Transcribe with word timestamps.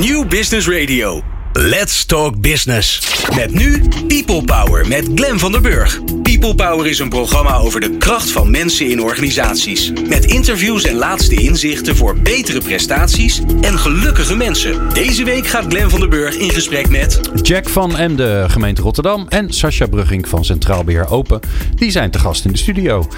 New 0.00 0.26
Business 0.28 0.66
Radio. 0.66 1.22
Let's 1.52 2.04
Talk 2.04 2.40
Business. 2.40 3.00
Met 3.34 3.54
nu 3.54 3.82
People 4.06 4.44
Power 4.44 4.88
met 4.88 5.08
Glen 5.14 5.38
van 5.38 5.52
der 5.52 5.60
Burg. 5.60 6.00
People 6.22 6.54
Power 6.54 6.86
is 6.86 6.98
een 6.98 7.08
programma 7.08 7.56
over 7.56 7.80
de 7.80 7.96
kracht 7.96 8.30
van 8.30 8.50
mensen 8.50 8.90
in 8.90 9.02
organisaties. 9.02 9.92
Met 10.08 10.24
interviews 10.24 10.84
en 10.84 10.96
laatste 10.96 11.34
inzichten 11.34 11.96
voor 11.96 12.16
betere 12.16 12.60
prestaties 12.60 13.42
en 13.60 13.78
gelukkige 13.78 14.36
mensen. 14.36 14.88
Deze 14.94 15.24
week 15.24 15.46
gaat 15.46 15.64
Glen 15.68 15.90
van 15.90 16.00
der 16.00 16.08
Burg 16.08 16.36
in 16.36 16.50
gesprek 16.50 16.88
met... 16.90 17.20
Jack 17.42 17.68
van 17.68 17.96
Emde, 17.96 18.44
gemeente 18.48 18.82
Rotterdam 18.82 19.26
en 19.28 19.52
Sascha 19.52 19.86
Brugging 19.86 20.28
van 20.28 20.44
Centraal 20.44 20.84
Beheer 20.84 21.10
Open. 21.10 21.40
Die 21.74 21.90
zijn 21.90 22.10
te 22.10 22.18
gast 22.18 22.44
in 22.44 22.52
de 22.52 22.58
studio. 22.58 23.08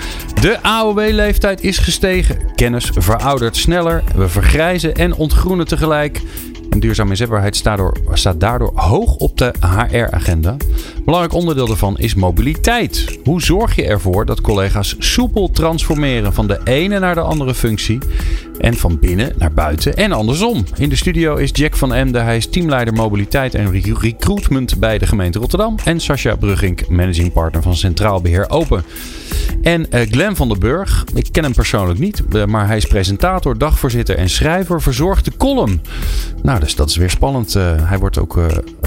De 0.40 0.62
AOW-leeftijd 0.62 1.62
is 1.62 1.78
gestegen. 1.78 2.54
Kennis 2.54 2.90
veroudert 2.94 3.56
sneller. 3.56 4.02
We 4.14 4.28
vergrijzen 4.28 4.94
en 4.94 5.14
ontgroenen 5.14 5.66
tegelijk. 5.66 6.20
En 6.72 6.80
duurzame 6.80 7.10
inzetbaarheid 7.10 7.56
staat, 7.56 7.76
door, 7.76 7.96
staat 8.12 8.40
daardoor 8.40 8.72
hoog 8.74 9.16
op 9.16 9.38
de 9.38 9.52
HR-agenda. 9.60 10.56
Belangrijk 11.04 11.34
onderdeel 11.34 11.66
daarvan 11.66 11.98
is 11.98 12.14
mobiliteit. 12.14 13.18
Hoe 13.24 13.42
zorg 13.42 13.74
je 13.74 13.84
ervoor 13.84 14.26
dat 14.26 14.40
collega's 14.40 14.96
soepel 14.98 15.50
transformeren 15.50 16.32
van 16.32 16.46
de 16.46 16.60
ene 16.64 16.98
naar 16.98 17.14
de 17.14 17.20
andere 17.20 17.54
functie 17.54 17.98
en 18.58 18.74
van 18.74 18.98
binnen 18.98 19.32
naar 19.38 19.52
buiten 19.52 19.96
en 19.96 20.12
andersom? 20.12 20.64
In 20.76 20.88
de 20.88 20.96
studio 20.96 21.36
is 21.36 21.50
Jack 21.52 21.76
van 21.76 21.94
Emden. 21.94 22.24
Hij 22.24 22.36
is 22.36 22.46
teamleider 22.46 22.94
mobiliteit 22.94 23.54
en 23.54 23.70
recruitment 24.00 24.78
bij 24.78 24.98
de 24.98 25.06
gemeente 25.06 25.38
Rotterdam. 25.38 25.76
En 25.84 26.00
Sascha 26.00 26.36
Brugink, 26.36 26.88
managing 26.88 27.32
partner 27.32 27.62
van 27.62 27.76
Centraal 27.76 28.20
Beheer 28.20 28.50
Open. 28.50 28.84
En 29.62 29.86
uh, 29.90 30.00
Glenn 30.00 30.36
van 30.36 30.48
den 30.48 30.58
Burg, 30.58 31.04
ik 31.14 31.28
ken 31.30 31.42
hem 31.42 31.52
persoonlijk 31.52 31.98
niet, 31.98 32.22
uh, 32.32 32.44
maar 32.44 32.66
hij 32.66 32.76
is 32.76 32.86
presentator, 32.86 33.58
dagvoorzitter 33.58 34.16
en 34.16 34.28
schrijver, 34.28 34.82
verzorgt 34.82 35.24
de 35.24 35.32
column. 35.36 35.80
Nou, 36.42 36.60
dus 36.60 36.74
dat 36.74 36.88
is 36.88 36.96
weer 36.96 37.10
spannend. 37.10 37.54
Uh, 37.54 37.88
hij 37.88 37.98
wordt 37.98 38.18
ook 38.18 38.40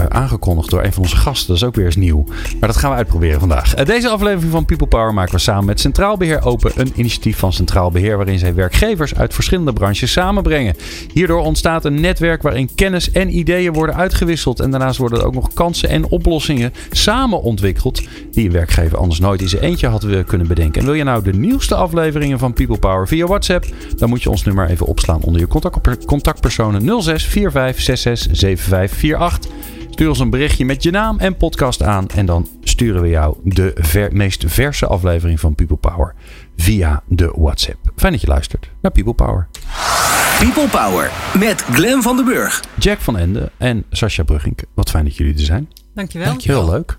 aangekondigd 0.10 0.70
door 0.70 0.84
een 0.84 0.94
van 0.94 1.04
onze 1.04 1.16
gasten. 1.16 1.48
Dat 1.48 1.58
is 1.58 1.64
ook 1.64 1.76
weer 1.76 1.86
eens 1.86 1.96
nieuw. 1.96 2.24
Maar 2.60 2.70
dat 2.70 2.78
gaan 2.78 2.90
we 2.90 2.96
uitproberen 2.96 3.40
vandaag. 3.40 3.74
deze 3.74 4.10
aflevering 4.10 4.52
van 4.52 4.66
People 4.66 4.88
Power 4.88 5.14
maken 5.14 5.34
we 5.34 5.40
samen 5.40 5.66
met 5.66 5.80
Centraal 5.80 6.18
Beheer 6.18 6.46
Open. 6.46 6.72
Een 6.76 6.92
initiatief 6.96 7.38
van 7.38 7.54
Centraal 7.54 7.92
Beheer 7.92 8.18
waarin 8.18 8.40
zij 8.40 8.54
werkgevers 8.54 9.16
uit 9.16 9.34
verschillende 9.34 9.74
branches 9.74 10.12
samenbrengen. 10.12 10.76
Hierdoor 11.14 11.42
ontstaat 11.42 11.86
een 11.86 12.02
netwerk 12.02 12.42
waarin 12.42 12.76
kennis 12.76 13.12
en 13.12 13.38
ideeën 13.38 13.74
worden 13.74 13.96
uitgewisseld. 13.96 14.60
En 14.60 14.72
daarnaast 14.72 14.98
worden 14.98 15.20
er 15.20 15.26
ook 15.26 15.34
nog 15.34 15.54
kansen 15.54 15.90
en 15.90 16.06
oplossingen 16.06 16.74
samen 16.92 17.42
ontwikkeld. 17.42 18.02
Die 18.32 18.46
een 18.46 18.52
werkgever 18.52 18.98
anders 18.98 19.20
nooit 19.20 19.42
in 19.42 19.50
zijn 19.50 19.62
eentje 19.62 19.88
had 19.88 20.06
kunnen 20.26 20.35
bedenken. 20.44 20.80
En 20.80 20.86
wil 20.86 20.96
je 20.96 21.04
nou 21.04 21.24
de 21.24 21.34
nieuwste 21.34 21.76
afleveringen 21.76 22.40
van 22.40 22.54
People 22.54 22.78
Power 22.78 23.08
via 23.08 23.26
WhatsApp? 23.26 23.66
Dan 23.96 24.10
moet 24.10 24.24
je 24.24 24.30
ons 24.30 24.44
nummer 24.44 24.70
even 24.70 24.86
opslaan 24.86 25.22
onder 25.22 25.42
je 25.42 25.48
contact, 25.48 26.06
contactpersonen 26.06 27.02
06 27.02 27.26
45 27.26 27.82
66 27.82 28.62
75 28.62 29.14
48. 29.14 29.52
Stuur 29.90 30.10
ons 30.10 30.20
een 30.20 30.30
berichtje 30.30 30.66
met 30.66 30.84
je 30.84 30.92
naam 30.92 31.20
en 31.20 31.38
podcast 31.38 31.84
aan. 31.84 32.08
En 32.08 32.26
dan 32.26 32.48
sturen 32.64 33.02
we 33.02 33.10
jou 33.10 33.36
de 33.44 33.72
ver, 33.76 34.10
meest 34.14 34.44
verse 34.48 34.86
aflevering 34.86 35.40
van 35.40 35.56
People 35.56 35.78
Power 35.78 36.14
via 36.58 37.04
de 37.08 37.34
WhatsApp. 37.36 37.78
Fijn 37.96 38.12
dat 38.12 38.22
je 38.22 38.28
luistert 38.28 38.70
naar 38.82 38.92
People 38.92 39.14
Power. 39.14 39.48
People 40.40 40.68
Power 40.68 41.12
met 41.40 41.62
Glen 41.62 42.02
van 42.02 42.16
den 42.16 42.26
Burg. 42.26 42.64
Jack 42.80 43.00
van 43.00 43.18
Ende 43.18 43.52
en 43.58 43.84
Sascha 43.90 44.24
Bruggink. 44.24 44.62
Wat 44.74 44.90
fijn 44.90 45.04
dat 45.04 45.16
jullie 45.16 45.34
er 45.34 45.40
zijn. 45.40 45.70
Dankjewel. 45.94 46.28
Dankjewel. 46.28 46.64
Heel 46.64 46.72
leuk. 46.72 46.98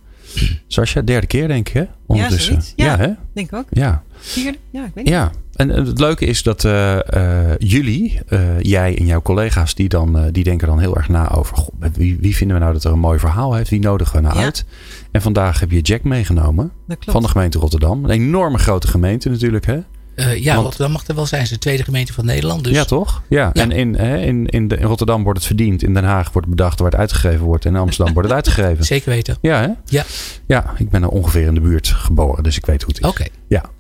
Sascha, 0.67 1.01
derde 1.01 1.27
keer 1.27 1.49
denk 1.49 1.69
ik 1.69 1.75
hè? 1.75 1.85
Ondertussen. 2.07 2.55
Ja, 2.55 2.85
ja, 2.85 2.93
ja 2.93 2.99
hè? 2.99 3.13
denk 3.33 3.53
ook. 3.53 3.67
Ja. 3.71 4.03
Vierde? 4.19 4.59
Ja, 4.71 4.85
ik 4.85 4.91
weet 4.95 5.05
niet. 5.05 5.13
Ja, 5.13 5.31
en 5.55 5.69
het 5.69 6.01
leuke 6.01 6.27
is 6.27 6.43
dat 6.43 6.65
uh, 6.65 6.99
uh, 7.15 7.57
jullie, 7.59 8.21
uh, 8.29 8.61
jij 8.61 8.99
en 8.99 9.07
jouw 9.07 9.23
collega's, 9.23 9.75
die, 9.75 9.89
dan, 9.89 10.31
die 10.31 10.45
denken 10.45 10.69
dan 10.69 10.79
heel 10.79 10.97
erg 10.97 11.09
na 11.09 11.31
over 11.31 11.57
God, 11.57 11.73
wie, 11.93 12.17
wie 12.21 12.37
vinden 12.37 12.57
we 12.57 12.63
nou 12.63 12.75
dat 12.75 12.85
er 12.85 12.93
een 12.93 12.99
mooi 12.99 13.19
verhaal 13.19 13.55
heeft? 13.55 13.71
Wie 13.71 13.81
nodigen 13.81 14.17
we 14.17 14.23
nou 14.23 14.39
ja. 14.39 14.45
uit? 14.45 14.65
En 15.11 15.23
vandaag 15.23 15.61
heb 15.61 15.71
je 15.71 15.81
Jack 15.81 16.03
meegenomen 16.03 16.73
van 17.01 17.23
de 17.23 17.29
gemeente 17.29 17.59
Rotterdam. 17.59 18.05
Een 18.05 18.11
enorme 18.11 18.59
grote 18.59 18.89
gemeente 18.89 19.29
natuurlijk, 19.29 19.67
hè? 19.67 19.79
Uh, 20.17 20.37
ja, 20.37 20.53
Want, 20.53 20.65
Rotterdam 20.65 20.93
mag 20.93 21.07
er 21.07 21.15
wel 21.15 21.27
zijn. 21.27 21.41
Het 21.41 21.51
is 21.51 21.57
de 21.57 21.63
tweede 21.63 21.85
gemeente 21.85 22.13
van 22.13 22.25
Nederland. 22.25 22.65
Dus. 22.65 22.75
Ja, 22.75 22.85
toch? 22.85 23.23
Ja. 23.29 23.51
ja. 23.53 23.63
En 23.63 23.71
in, 23.71 23.95
hè, 23.95 24.19
in, 24.19 24.47
in, 24.47 24.69
de, 24.69 24.77
in, 24.77 24.87
Rotterdam 24.87 25.23
wordt 25.23 25.39
het 25.39 25.47
verdiend. 25.47 25.83
In 25.83 25.95
Den 25.95 26.05
Haag 26.05 26.33
wordt 26.33 26.49
het 26.49 26.57
bedacht 26.57 26.79
waar 26.79 26.91
het 26.91 27.01
uitgegeven 27.01 27.47
wordt. 27.47 27.65
En 27.65 27.75
in 27.75 27.81
Amsterdam 27.81 28.15
wordt 28.15 28.29
het 28.29 28.37
uitgegeven. 28.45 28.85
Zeker 28.85 29.11
weten. 29.11 29.39
Ja, 29.41 29.61
hè? 29.61 29.69
Ja. 29.85 30.05
Ja, 30.47 30.75
ik 30.77 30.91
ben 30.91 31.03
er 31.03 31.09
ongeveer 31.09 31.47
in 31.47 31.55
de 31.55 31.61
buurt 31.61 31.89
geboren. 31.89 32.43
Dus 32.43 32.57
ik 32.57 32.67
weet 32.67 32.83
hoe 32.83 32.95
het 32.95 33.03
is. 33.03 33.09
Oké. 33.09 33.21
Okay. 33.21 33.31
Ja. 33.49 33.71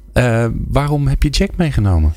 Uh, 0.47 0.53
waarom 0.69 1.09
heb 1.09 1.23
je 1.23 1.29
Jack 1.29 1.51
meegenomen? 1.57 2.15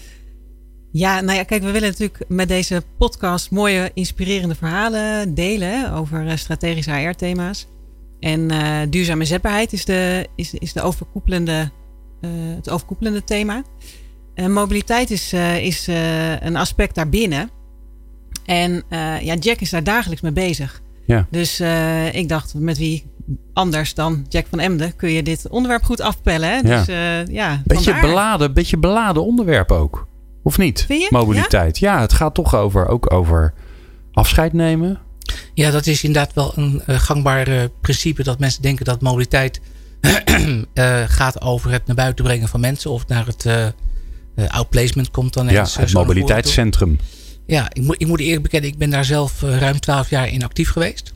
Ja, 0.91 1.21
nou 1.21 1.37
ja, 1.37 1.43
kijk, 1.43 1.63
we 1.63 1.71
willen 1.71 1.89
natuurlijk 1.89 2.23
met 2.27 2.47
deze 2.47 2.83
podcast 2.97 3.51
mooie, 3.51 3.91
inspirerende 3.93 4.55
verhalen 4.55 5.33
delen 5.33 5.91
over 5.91 6.37
strategische 6.37 6.91
HR-thema's. 6.91 7.67
En 8.19 8.51
uh, 8.51 8.79
duurzame 8.89 9.25
zetbaarheid 9.25 9.73
is, 9.73 9.85
de, 9.85 10.27
is, 10.35 10.53
is 10.53 10.73
de 10.73 10.81
overkoepelende, 10.81 11.71
uh, 12.21 12.29
het 12.55 12.69
overkoepelende 12.69 13.23
thema. 13.23 13.63
En 14.39 14.51
mobiliteit 14.51 15.11
is, 15.11 15.33
uh, 15.33 15.57
is 15.57 15.87
een 16.39 16.55
aspect 16.55 16.95
daarbinnen. 16.95 17.49
En 18.45 18.83
ja, 19.21 19.35
Jack 19.35 19.59
is 19.59 19.69
daar 19.69 19.83
dagelijks 19.83 20.21
mee 20.21 20.31
bezig. 20.31 20.81
Ja. 21.05 21.27
Dus 21.31 21.59
ik 22.11 22.29
dacht, 22.29 22.53
met 22.53 22.77
wie 22.77 23.05
anders 23.53 23.93
dan 23.93 24.25
Jack 24.29 24.45
van 24.49 24.59
Emden 24.59 24.95
kun 24.95 25.11
je 25.11 25.23
dit 25.23 25.47
onderwerp 25.49 25.83
goed 25.83 26.01
afpellen. 26.01 26.49
Hè? 26.49 26.55
Ja. 26.55 26.83
Dus, 26.83 27.33
ja, 27.35 27.61
beetje 27.65 27.99
beladen, 27.99 28.53
beetje 28.53 28.77
beladen 28.77 29.25
onderwerp 29.25 29.71
ook. 29.71 30.07
Of 30.43 30.57
niet? 30.57 30.87
Mobiliteit. 31.09 31.77
Ja? 31.77 31.95
ja, 31.95 32.01
het 32.01 32.13
gaat 32.13 32.33
toch 32.33 32.55
over, 32.55 32.87
ook 32.87 33.13
over 33.13 33.53
afscheid 34.11 34.53
nemen. 34.53 34.99
Ja, 35.53 35.71
dat 35.71 35.87
is 35.87 36.03
inderdaad 36.03 36.33
wel 36.33 36.51
een 36.55 36.81
gangbaar 36.87 37.47
uh, 37.47 37.63
principe 37.81 38.23
dat 38.23 38.39
mensen 38.39 38.61
denken 38.61 38.85
dat 38.85 39.01
mobiliteit 39.01 39.61
uh, 40.73 41.03
gaat 41.19 41.41
over 41.41 41.71
het 41.71 41.85
naar 41.85 41.95
buiten 41.95 42.25
brengen 42.25 42.47
van 42.47 42.59
mensen 42.59 42.91
of 42.91 43.07
naar 43.07 43.25
het 43.25 43.73
outplacement 44.47 45.11
komt 45.11 45.33
dan 45.33 45.47
eens. 45.47 45.73
Ja, 45.73 45.81
het 45.81 45.93
mobiliteitscentrum. 45.93 46.99
Ja, 47.45 47.69
ik, 47.73 47.81
moet, 47.81 48.01
ik 48.01 48.07
moet 48.07 48.19
eerlijk 48.19 48.41
bekennen, 48.41 48.69
ik 48.69 48.77
ben 48.77 48.89
daar 48.89 49.05
zelf 49.05 49.41
ruim 49.41 49.79
twaalf 49.79 50.09
jaar 50.09 50.29
in 50.29 50.43
actief 50.43 50.69
geweest. 50.69 51.13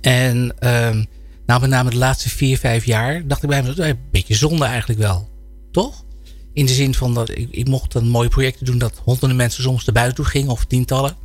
En 0.00 0.54
ehm, 0.58 1.04
nou, 1.46 1.60
met 1.60 1.70
name 1.70 1.90
de 1.90 1.96
laatste 1.96 2.28
vier, 2.28 2.58
vijf 2.58 2.84
jaar 2.84 3.26
dacht 3.26 3.42
ik 3.42 3.48
bij 3.48 3.62
me, 3.62 3.82
een 3.82 3.98
beetje 4.10 4.34
zonde 4.34 4.64
eigenlijk 4.64 5.00
wel. 5.00 5.28
Toch? 5.72 6.04
In 6.52 6.66
de 6.66 6.72
zin 6.72 6.94
van 6.94 7.14
dat 7.14 7.28
ik, 7.28 7.48
ik 7.50 7.68
mocht 7.68 7.94
een 7.94 8.08
mooie 8.08 8.28
projecten 8.28 8.66
doen 8.66 8.78
dat 8.78 9.00
honderden 9.04 9.36
mensen 9.36 9.62
soms 9.62 9.84
naar 9.84 9.94
buiten 9.94 10.16
toe 10.16 10.24
gingen 10.24 10.50
of 10.50 10.64
tientallen. 10.64 11.16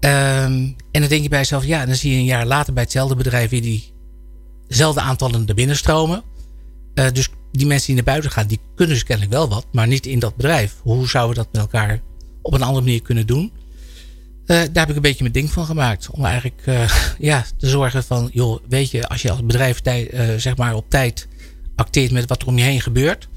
Um, 0.00 0.76
en 0.90 1.00
dan 1.00 1.08
denk 1.08 1.22
je 1.22 1.28
bij 1.28 1.38
jezelf, 1.38 1.64
ja, 1.64 1.86
dan 1.86 1.94
zie 1.94 2.12
je 2.12 2.18
een 2.18 2.24
jaar 2.24 2.46
later 2.46 2.72
bij 2.72 2.82
hetzelfde 2.82 3.16
bedrijf 3.16 3.50
weer 3.50 3.62
die 3.62 3.92
dezelfde 4.68 5.00
aantallen 5.00 5.46
er 5.46 5.54
binnen 5.54 5.76
stromen. 5.76 6.22
Uh, 6.94 7.06
dus 7.12 7.28
die 7.52 7.66
mensen 7.66 7.86
die 7.86 7.94
naar 7.94 8.04
buiten 8.04 8.30
gaan, 8.30 8.46
die 8.46 8.60
kunnen 8.74 8.94
dus 8.94 9.04
kennelijk 9.04 9.34
wel 9.34 9.48
wat, 9.48 9.66
maar 9.72 9.86
niet 9.86 10.06
in 10.06 10.18
dat 10.18 10.36
bedrijf. 10.36 10.74
Hoe 10.82 11.08
zouden 11.08 11.36
we 11.36 11.42
dat 11.42 11.52
met 11.52 11.60
elkaar 11.60 12.00
op 12.42 12.54
een 12.54 12.62
andere 12.62 12.84
manier 12.84 13.02
kunnen 13.02 13.26
doen? 13.26 13.52
Uh, 14.46 14.46
daar 14.46 14.68
heb 14.72 14.88
ik 14.88 14.96
een 14.96 15.02
beetje 15.02 15.22
mijn 15.22 15.32
ding 15.32 15.50
van 15.50 15.64
gemaakt. 15.64 16.10
Om 16.10 16.24
eigenlijk 16.24 16.62
uh, 16.66 16.90
ja, 17.18 17.44
te 17.56 17.68
zorgen 17.68 18.04
van, 18.04 18.30
joh, 18.32 18.58
weet 18.68 18.90
je, 18.90 19.08
als 19.08 19.22
je 19.22 19.30
als 19.30 19.44
bedrijf 19.44 19.80
tij, 19.80 20.10
zeg 20.36 20.56
maar 20.56 20.74
op 20.74 20.90
tijd 20.90 21.28
acteert 21.76 22.10
met 22.10 22.28
wat 22.28 22.42
er 22.42 22.48
om 22.48 22.58
je 22.58 22.64
heen 22.64 22.80
gebeurt. 22.80 23.28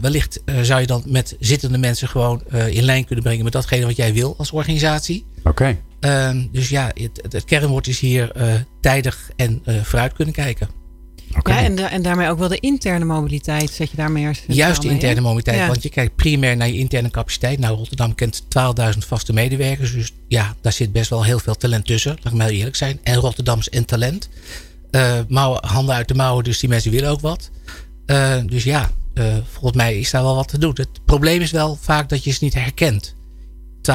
Wellicht 0.00 0.40
zou 0.62 0.80
je 0.80 0.86
dan 0.86 1.02
met 1.06 1.36
zittende 1.38 1.78
mensen 1.78 2.08
gewoon 2.08 2.42
in 2.50 2.82
lijn 2.82 3.04
kunnen 3.04 3.24
brengen 3.24 3.44
met 3.44 3.52
datgene 3.52 3.86
wat 3.86 3.96
jij 3.96 4.12
wil 4.12 4.34
als 4.38 4.52
organisatie. 4.52 5.26
Oké. 5.38 5.48
Okay. 5.48 5.80
Ehm, 6.00 6.46
dus 6.52 6.68
ja, 6.68 6.90
het, 6.94 7.26
het, 7.28 7.44
kernwoord 7.44 7.86
is 7.86 8.00
hier 8.00 8.32
tijdig 8.80 9.30
en 9.36 9.62
vooruit 9.64 10.12
kunnen 10.12 10.34
kijken. 10.34 10.68
Okay. 11.38 11.54
Ja, 11.54 11.62
en, 11.62 11.74
de, 11.74 11.82
en 11.82 12.02
daarmee 12.02 12.28
ook 12.28 12.38
wel 12.38 12.48
de 12.48 12.60
interne 12.60 13.04
mobiliteit 13.04 13.70
zet 13.70 13.90
je 13.90 13.96
daarmee 13.96 14.24
eerst. 14.24 14.44
Juist 14.46 14.82
de 14.82 14.88
interne 14.88 15.20
mobiliteit, 15.20 15.56
ja. 15.56 15.66
want 15.66 15.82
je 15.82 15.88
kijkt 15.88 16.16
primair 16.16 16.56
naar 16.56 16.68
je 16.68 16.78
interne 16.78 17.10
capaciteit. 17.10 17.58
Nou, 17.58 17.76
Rotterdam 17.76 18.14
kent 18.14 18.42
12.000 18.42 18.98
vaste 18.98 19.32
medewerkers, 19.32 19.92
dus 19.92 20.12
ja, 20.28 20.54
daar 20.60 20.72
zit 20.72 20.92
best 20.92 21.10
wel 21.10 21.24
heel 21.24 21.38
veel 21.38 21.54
talent 21.54 21.86
tussen. 21.86 22.10
Laat 22.22 22.32
ik 22.32 22.38
maar 22.38 22.46
heel 22.46 22.56
eerlijk 22.56 22.76
zijn. 22.76 23.00
En 23.02 23.14
Rotterdams 23.14 23.68
en 23.68 23.84
talent. 23.84 24.28
mouwen, 25.28 25.66
handen 25.66 25.94
uit 25.94 26.08
de 26.08 26.14
mouwen, 26.14 26.44
dus 26.44 26.58
die 26.58 26.68
mensen 26.68 26.90
willen 26.90 27.10
ook 27.10 27.20
wat. 27.20 27.50
dus 28.46 28.64
ja, 28.64 28.90
uh, 29.14 29.34
volgens 29.52 29.76
mij 29.76 29.98
is 29.98 30.10
daar 30.10 30.22
wel 30.22 30.34
wat 30.34 30.48
te 30.48 30.58
doen. 30.58 30.72
Het 30.74 31.04
probleem 31.04 31.40
is 31.40 31.50
wel 31.50 31.78
vaak 31.80 32.08
dat 32.08 32.24
je 32.24 32.30
ze 32.30 32.44
niet 32.44 32.54
herkent. 32.54 33.14
12.000 33.76 33.92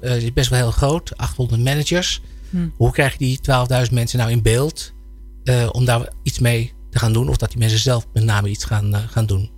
uh, 0.00 0.16
is 0.16 0.32
best 0.32 0.50
wel 0.50 0.58
heel 0.58 0.70
groot. 0.70 1.16
800 1.16 1.62
managers. 1.62 2.20
Hm. 2.50 2.68
Hoe 2.76 2.90
krijg 2.90 3.12
je 3.12 3.18
die 3.18 3.40
12.000 3.86 3.92
mensen 3.92 4.18
nou 4.18 4.30
in 4.30 4.42
beeld? 4.42 4.92
Uh, 5.48 5.68
om 5.72 5.84
daar 5.84 6.08
iets 6.22 6.38
mee 6.38 6.72
te 6.90 6.98
gaan 6.98 7.12
doen. 7.12 7.28
Of 7.28 7.36
dat 7.36 7.48
die 7.48 7.58
mensen 7.58 7.78
zelf 7.78 8.06
met 8.12 8.24
name 8.24 8.48
iets 8.48 8.64
gaan, 8.64 8.94
uh, 8.94 8.98
gaan 9.08 9.26
doen. 9.26 9.50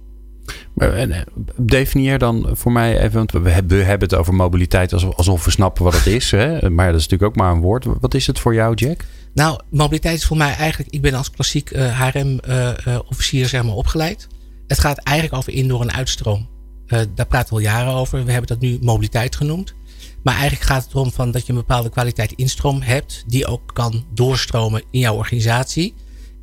Maar, 0.75 1.25
definieer 1.57 2.19
dan 2.19 2.49
voor 2.53 2.73
mij 2.73 2.99
even, 2.99 3.13
want 3.13 3.33
we 3.33 3.51
hebben, 3.51 4.01
het 4.01 4.15
over 4.15 4.35
mobiliteit 4.35 4.93
alsof, 4.93 5.45
we 5.45 5.51
snappen 5.51 5.85
wat 5.85 5.95
het 5.95 6.07
is. 6.19 6.31
Hè? 6.31 6.71
Maar 6.71 6.87
dat 6.93 7.01
is 7.01 7.09
natuurlijk 7.09 7.31
ook 7.31 7.37
maar 7.37 7.53
een 7.53 7.61
woord. 7.61 7.87
Wat 8.01 8.15
is 8.15 8.27
het 8.27 8.39
voor 8.39 8.55
jou, 8.55 8.75
Jack? 8.75 9.05
Nou, 9.35 9.61
mobiliteit 9.71 10.17
is 10.17 10.25
voor 10.25 10.37
mij 10.37 10.55
eigenlijk, 10.55 10.93
ik 10.93 11.03
ben 11.03 11.15
als 11.15 11.31
klassiek 11.31 11.71
HRM-officier 11.77 13.49
zeg 13.49 13.63
maar, 13.63 13.75
opgeleid. 13.75 14.29
Het 14.67 14.79
gaat 14.79 14.99
eigenlijk 14.99 15.37
over 15.37 15.53
indoor 15.53 15.81
en 15.81 15.93
uitstroom. 15.93 16.49
Uh, 16.87 17.01
daar 17.15 17.27
praten 17.27 17.49
we 17.49 17.55
al 17.55 17.61
jaren 17.61 17.93
over. 17.93 18.25
We 18.25 18.31
hebben 18.31 18.49
dat 18.49 18.61
nu 18.61 18.79
mobiliteit 18.81 19.37
genoemd. 19.37 19.75
Maar 20.23 20.35
eigenlijk 20.35 20.65
gaat 20.65 20.85
het 20.85 20.93
erom 20.93 21.13
van 21.13 21.31
dat 21.31 21.47
je 21.47 21.53
een 21.53 21.59
bepaalde 21.59 21.91
kwaliteit 21.91 22.33
instroom 22.33 22.81
hebt. 22.81 23.25
Die 23.27 23.47
ook 23.47 23.71
kan 23.73 24.05
doorstromen 24.15 24.83
in 24.91 25.01
jouw 25.01 25.17
organisatie. 25.17 25.95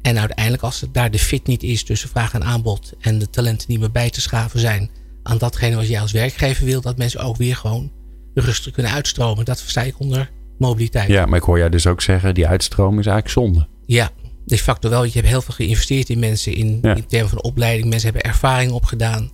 En 0.01 0.19
uiteindelijk 0.19 0.63
als 0.63 0.81
het 0.81 0.93
daar 0.93 1.11
de 1.11 1.19
fit 1.19 1.47
niet 1.47 1.63
is 1.63 1.83
tussen 1.83 2.09
vraag 2.09 2.33
en 2.33 2.43
aanbod. 2.43 2.93
En 2.99 3.19
de 3.19 3.29
talenten 3.29 3.67
niet 3.69 3.79
meer 3.79 3.91
bij 3.91 4.09
te 4.09 4.21
schaven 4.21 4.59
zijn 4.59 4.89
aan 5.23 5.37
datgene 5.37 5.75
wat 5.75 5.87
jij 5.87 6.01
als 6.01 6.11
werkgever 6.11 6.65
wil. 6.65 6.81
Dat 6.81 6.97
mensen 6.97 7.19
ook 7.19 7.37
weer 7.37 7.55
gewoon 7.55 7.91
rustig 8.33 8.73
kunnen 8.73 8.91
uitstromen. 8.91 9.45
Dat 9.45 9.61
versta 9.61 9.81
ik 9.81 9.99
onder 9.99 10.31
mobiliteit. 10.57 11.07
Ja, 11.07 11.25
maar 11.25 11.37
ik 11.37 11.43
hoor 11.43 11.57
jij 11.57 11.69
dus 11.69 11.87
ook 11.87 12.01
zeggen, 12.01 12.33
die 12.33 12.47
uitstroom 12.47 12.99
is 12.99 13.05
eigenlijk 13.05 13.29
zonde. 13.29 13.67
Ja, 13.85 14.09
de 14.45 14.57
facto 14.57 14.89
wel. 14.89 15.03
Je 15.03 15.11
hebt 15.11 15.27
heel 15.27 15.41
veel 15.41 15.53
geïnvesteerd 15.53 16.09
in 16.09 16.19
mensen 16.19 16.53
in, 16.53 16.81
in 16.81 17.05
termen 17.07 17.29
van 17.29 17.41
opleiding. 17.41 17.89
Mensen 17.89 18.11
hebben 18.11 18.31
ervaring 18.31 18.71
opgedaan. 18.71 19.31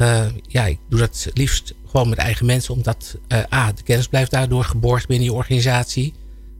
Uh, 0.00 0.24
ja, 0.46 0.66
ik 0.66 0.78
doe 0.88 0.98
dat 0.98 1.30
liefst 1.34 1.74
gewoon 1.92 2.08
met 2.08 2.18
eigen 2.18 2.46
mensen. 2.46 2.74
Omdat 2.74 3.16
uh, 3.28 3.38
A, 3.52 3.72
de 3.72 3.82
kennis 3.82 4.08
blijft 4.08 4.30
daardoor 4.30 4.64
geborgd 4.64 5.06
binnen 5.06 5.26
je 5.26 5.32
organisatie. 5.32 6.14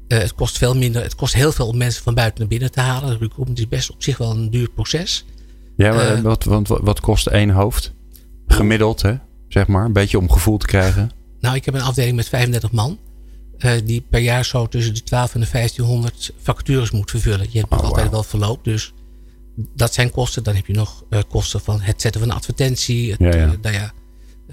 Uh, 0.08 0.18
het 0.18 0.34
kost 0.34 0.58
veel 0.58 0.76
minder. 0.76 1.02
Het 1.02 1.14
kost 1.14 1.34
heel 1.34 1.52
veel 1.52 1.66
om 1.66 1.76
mensen 1.76 2.02
van 2.02 2.14
buiten 2.14 2.40
naar 2.40 2.48
binnen 2.48 2.70
te 2.70 2.80
halen. 2.80 3.18
Recruitment 3.18 3.58
is 3.58 3.68
best 3.68 3.90
op 3.90 4.02
zich 4.02 4.18
wel 4.18 4.30
een 4.30 4.50
duur 4.50 4.70
proces. 4.70 5.24
Ja, 5.76 5.94
maar 5.94 6.22
wat, 6.22 6.44
wat, 6.44 6.68
wat 6.68 7.00
kost 7.00 7.26
één 7.26 7.50
hoofd? 7.50 7.92
Gemiddeld, 8.46 9.02
hè? 9.02 9.14
Zeg 9.48 9.66
maar. 9.66 9.84
Een 9.84 9.92
beetje 9.92 10.18
om 10.18 10.30
gevoel 10.30 10.56
te 10.56 10.66
krijgen. 10.66 11.10
Nou, 11.40 11.56
ik 11.56 11.64
heb 11.64 11.74
een 11.74 11.82
afdeling 11.82 12.16
met 12.16 12.28
35 12.28 12.72
man. 12.72 12.98
Uh, 13.58 13.72
die 13.84 14.00
per 14.10 14.20
jaar 14.20 14.44
zo 14.44 14.66
tussen 14.66 14.94
de 14.94 15.02
12 15.02 15.34
en 15.34 15.40
de 15.40 15.48
1500 15.52 16.32
vacatures 16.42 16.90
moet 16.90 17.10
vervullen. 17.10 17.46
Je 17.50 17.58
hebt 17.58 17.72
oh, 17.72 17.80
altijd 17.80 18.10
wel 18.10 18.22
verloop. 18.22 18.64
Dus 18.64 18.92
dat 19.74 19.94
zijn 19.94 20.10
kosten. 20.10 20.42
Dan 20.42 20.54
heb 20.54 20.66
je 20.66 20.72
nog 20.72 21.04
uh, 21.10 21.20
kosten 21.28 21.60
van 21.60 21.80
het 21.80 22.00
zetten 22.00 22.20
van 22.20 22.30
een 22.30 22.36
advertentie. 22.36 23.10
Het, 23.10 23.20
ja, 23.20 23.28
ja. 23.28 23.46
Uh, 23.46 23.52
nou 23.62 23.74
ja, 23.74 23.92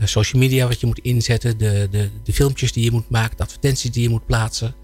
social 0.08 0.42
media 0.42 0.68
wat 0.68 0.80
je 0.80 0.88
moet 0.88 1.00
inzetten. 1.00 1.58
De, 1.58 1.88
de, 1.92 2.10
de 2.24 2.34
filmpjes 2.34 2.72
die 2.72 2.84
je 2.84 2.92
moet 2.92 3.10
maken. 3.10 3.38
De 3.38 3.44
advertenties 3.44 3.92
die 3.92 4.04
je 4.04 4.10
moet 4.10 4.26
plaatsen. 4.26 4.76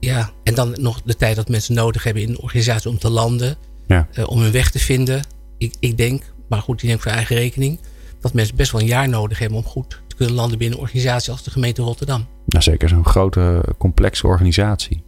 ja, 0.00 0.30
en 0.42 0.54
dan 0.54 0.74
nog 0.80 1.02
de 1.02 1.16
tijd 1.16 1.36
dat 1.36 1.48
mensen 1.48 1.74
nodig 1.74 2.04
hebben 2.04 2.22
in 2.22 2.32
de 2.32 2.42
organisatie 2.42 2.90
om 2.90 2.98
te 2.98 3.10
landen. 3.10 3.56
Ja. 3.86 4.08
om 4.26 4.40
hun 4.40 4.52
weg 4.52 4.70
te 4.70 4.78
vinden. 4.78 5.26
Ik, 5.58 5.74
ik 5.80 5.96
denk, 5.96 6.22
maar 6.48 6.60
goed, 6.62 6.80
die 6.80 6.90
ik 6.90 7.00
voor 7.00 7.12
eigen 7.12 7.36
rekening. 7.36 7.78
Dat 8.20 8.32
mensen 8.32 8.56
best 8.56 8.72
wel 8.72 8.80
een 8.80 8.86
jaar 8.86 9.08
nodig 9.08 9.38
hebben 9.38 9.58
om 9.58 9.64
goed 9.64 10.00
te 10.06 10.16
kunnen 10.16 10.34
landen 10.34 10.58
binnen 10.58 10.78
een 10.78 10.84
organisatie 10.84 11.32
als 11.32 11.42
de 11.42 11.50
gemeente 11.50 11.82
Rotterdam. 11.82 12.26
Nou, 12.46 12.62
zeker 12.62 12.88
zo'n 12.88 13.04
grote, 13.04 13.64
complexe 13.78 14.26
organisatie. 14.26 15.02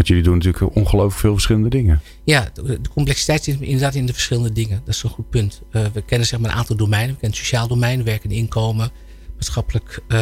Want 0.00 0.12
jullie 0.12 0.28
doen 0.28 0.38
natuurlijk 0.38 0.76
ongelooflijk 0.76 1.20
veel 1.20 1.32
verschillende 1.32 1.68
dingen. 1.68 2.00
Ja, 2.24 2.50
de 2.54 2.80
complexiteit 2.94 3.44
zit 3.44 3.60
inderdaad 3.60 3.94
in 3.94 4.06
de 4.06 4.12
verschillende 4.12 4.52
dingen. 4.52 4.82
Dat 4.84 4.94
is 4.94 5.02
een 5.02 5.10
goed 5.10 5.30
punt. 5.30 5.62
Uh, 5.72 5.86
we 5.92 6.02
kennen 6.02 6.26
zeg 6.26 6.40
maar 6.40 6.50
een 6.50 6.56
aantal 6.56 6.76
domeinen. 6.76 7.14
We 7.14 7.20
kennen 7.20 7.38
het 7.38 7.46
sociaal 7.46 7.68
domein, 7.68 8.04
werken 8.04 8.30
in 8.30 8.36
inkomen, 8.36 8.90
maatschappelijk, 9.34 10.02
uh, 10.08 10.18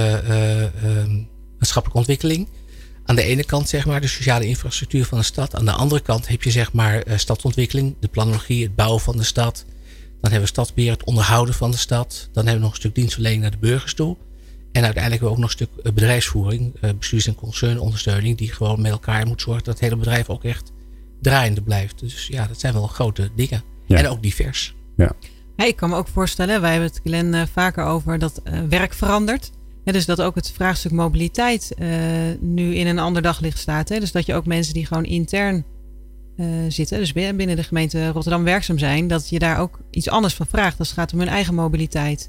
maatschappelijke 1.58 1.98
ontwikkeling. 1.98 2.48
Aan 3.04 3.16
de 3.16 3.22
ene 3.22 3.44
kant 3.44 3.68
zeg 3.68 3.86
maar 3.86 4.00
de 4.00 4.06
sociale 4.06 4.46
infrastructuur 4.46 5.04
van 5.04 5.18
de 5.18 5.24
stad. 5.24 5.54
Aan 5.54 5.64
de 5.64 5.72
andere 5.72 6.00
kant 6.00 6.28
heb 6.28 6.42
je 6.42 6.50
zeg 6.50 6.72
maar 6.72 7.02
stadsontwikkeling, 7.16 7.96
de 8.00 8.08
planologie, 8.08 8.62
het 8.62 8.74
bouwen 8.74 9.00
van 9.00 9.16
de 9.16 9.24
stad. 9.24 9.64
Dan 10.20 10.30
hebben 10.30 10.40
we 10.40 10.46
stadsbeheer, 10.46 10.92
het 10.92 11.04
onderhouden 11.04 11.54
van 11.54 11.70
de 11.70 11.76
stad. 11.76 12.28
Dan 12.32 12.44
hebben 12.44 12.54
we 12.54 12.60
nog 12.60 12.70
een 12.70 12.80
stuk 12.80 12.94
dienstverlening 12.94 13.42
naar 13.42 13.50
de 13.50 13.58
burgers 13.58 13.94
toe. 13.94 14.16
En 14.72 14.84
uiteindelijk 14.84 15.22
ook 15.22 15.36
nog 15.36 15.44
een 15.44 15.50
stuk 15.50 15.68
eh, 15.82 15.92
bedrijfsvoering, 15.92 16.74
eh, 16.80 16.90
bestuurs- 16.98 17.26
en 17.26 17.34
concernondersteuning, 17.34 18.38
die 18.38 18.52
gewoon 18.52 18.80
met 18.80 18.90
elkaar 18.90 19.26
moet 19.26 19.40
zorgen 19.40 19.64
dat 19.64 19.74
het 19.74 19.82
hele 19.82 19.96
bedrijf 19.96 20.28
ook 20.28 20.44
echt 20.44 20.72
draaiende 21.20 21.62
blijft. 21.62 21.98
Dus 21.98 22.26
ja, 22.26 22.46
dat 22.46 22.60
zijn 22.60 22.72
wel 22.72 22.86
grote 22.86 23.30
dingen. 23.34 23.62
En 23.88 24.08
ook 24.08 24.22
divers. 24.22 24.74
Ja. 24.96 25.12
ik 25.56 25.76
kan 25.76 25.90
me 25.90 25.96
ook 25.96 26.08
voorstellen, 26.08 26.60
wij 26.60 26.70
hebben 26.70 26.88
het 26.88 27.00
Glenn 27.04 27.34
uh, 27.34 27.42
vaker 27.52 27.84
over 27.84 28.18
dat 28.18 28.42
uh, 28.44 28.60
werk 28.68 28.94
verandert. 28.94 29.50
Ja, 29.84 29.92
dus 29.92 30.06
dat 30.06 30.20
ook 30.20 30.34
het 30.34 30.50
vraagstuk 30.50 30.92
mobiliteit 30.92 31.72
uh, 31.78 31.88
nu 32.40 32.74
in 32.74 32.86
een 32.86 32.98
ander 32.98 33.22
daglicht 33.22 33.58
staat. 33.58 33.88
Hè? 33.88 34.00
Dus 34.00 34.12
dat 34.12 34.26
je 34.26 34.34
ook 34.34 34.46
mensen 34.46 34.74
die 34.74 34.86
gewoon 34.86 35.04
intern 35.04 35.64
zitten, 36.68 36.98
dus 36.98 37.12
binnen 37.12 37.56
de 37.56 37.62
gemeente 37.62 38.08
Rotterdam 38.08 38.44
werkzaam 38.44 38.78
zijn, 38.78 39.08
dat 39.08 39.28
je 39.28 39.38
daar 39.38 39.58
ook 39.58 39.78
iets 39.90 40.08
anders 40.08 40.34
van 40.34 40.46
vraagt 40.46 40.78
als 40.78 40.88
het 40.88 40.98
gaat 40.98 41.12
om 41.12 41.18
hun 41.18 41.28
eigen 41.28 41.54
mobiliteit 41.54 42.28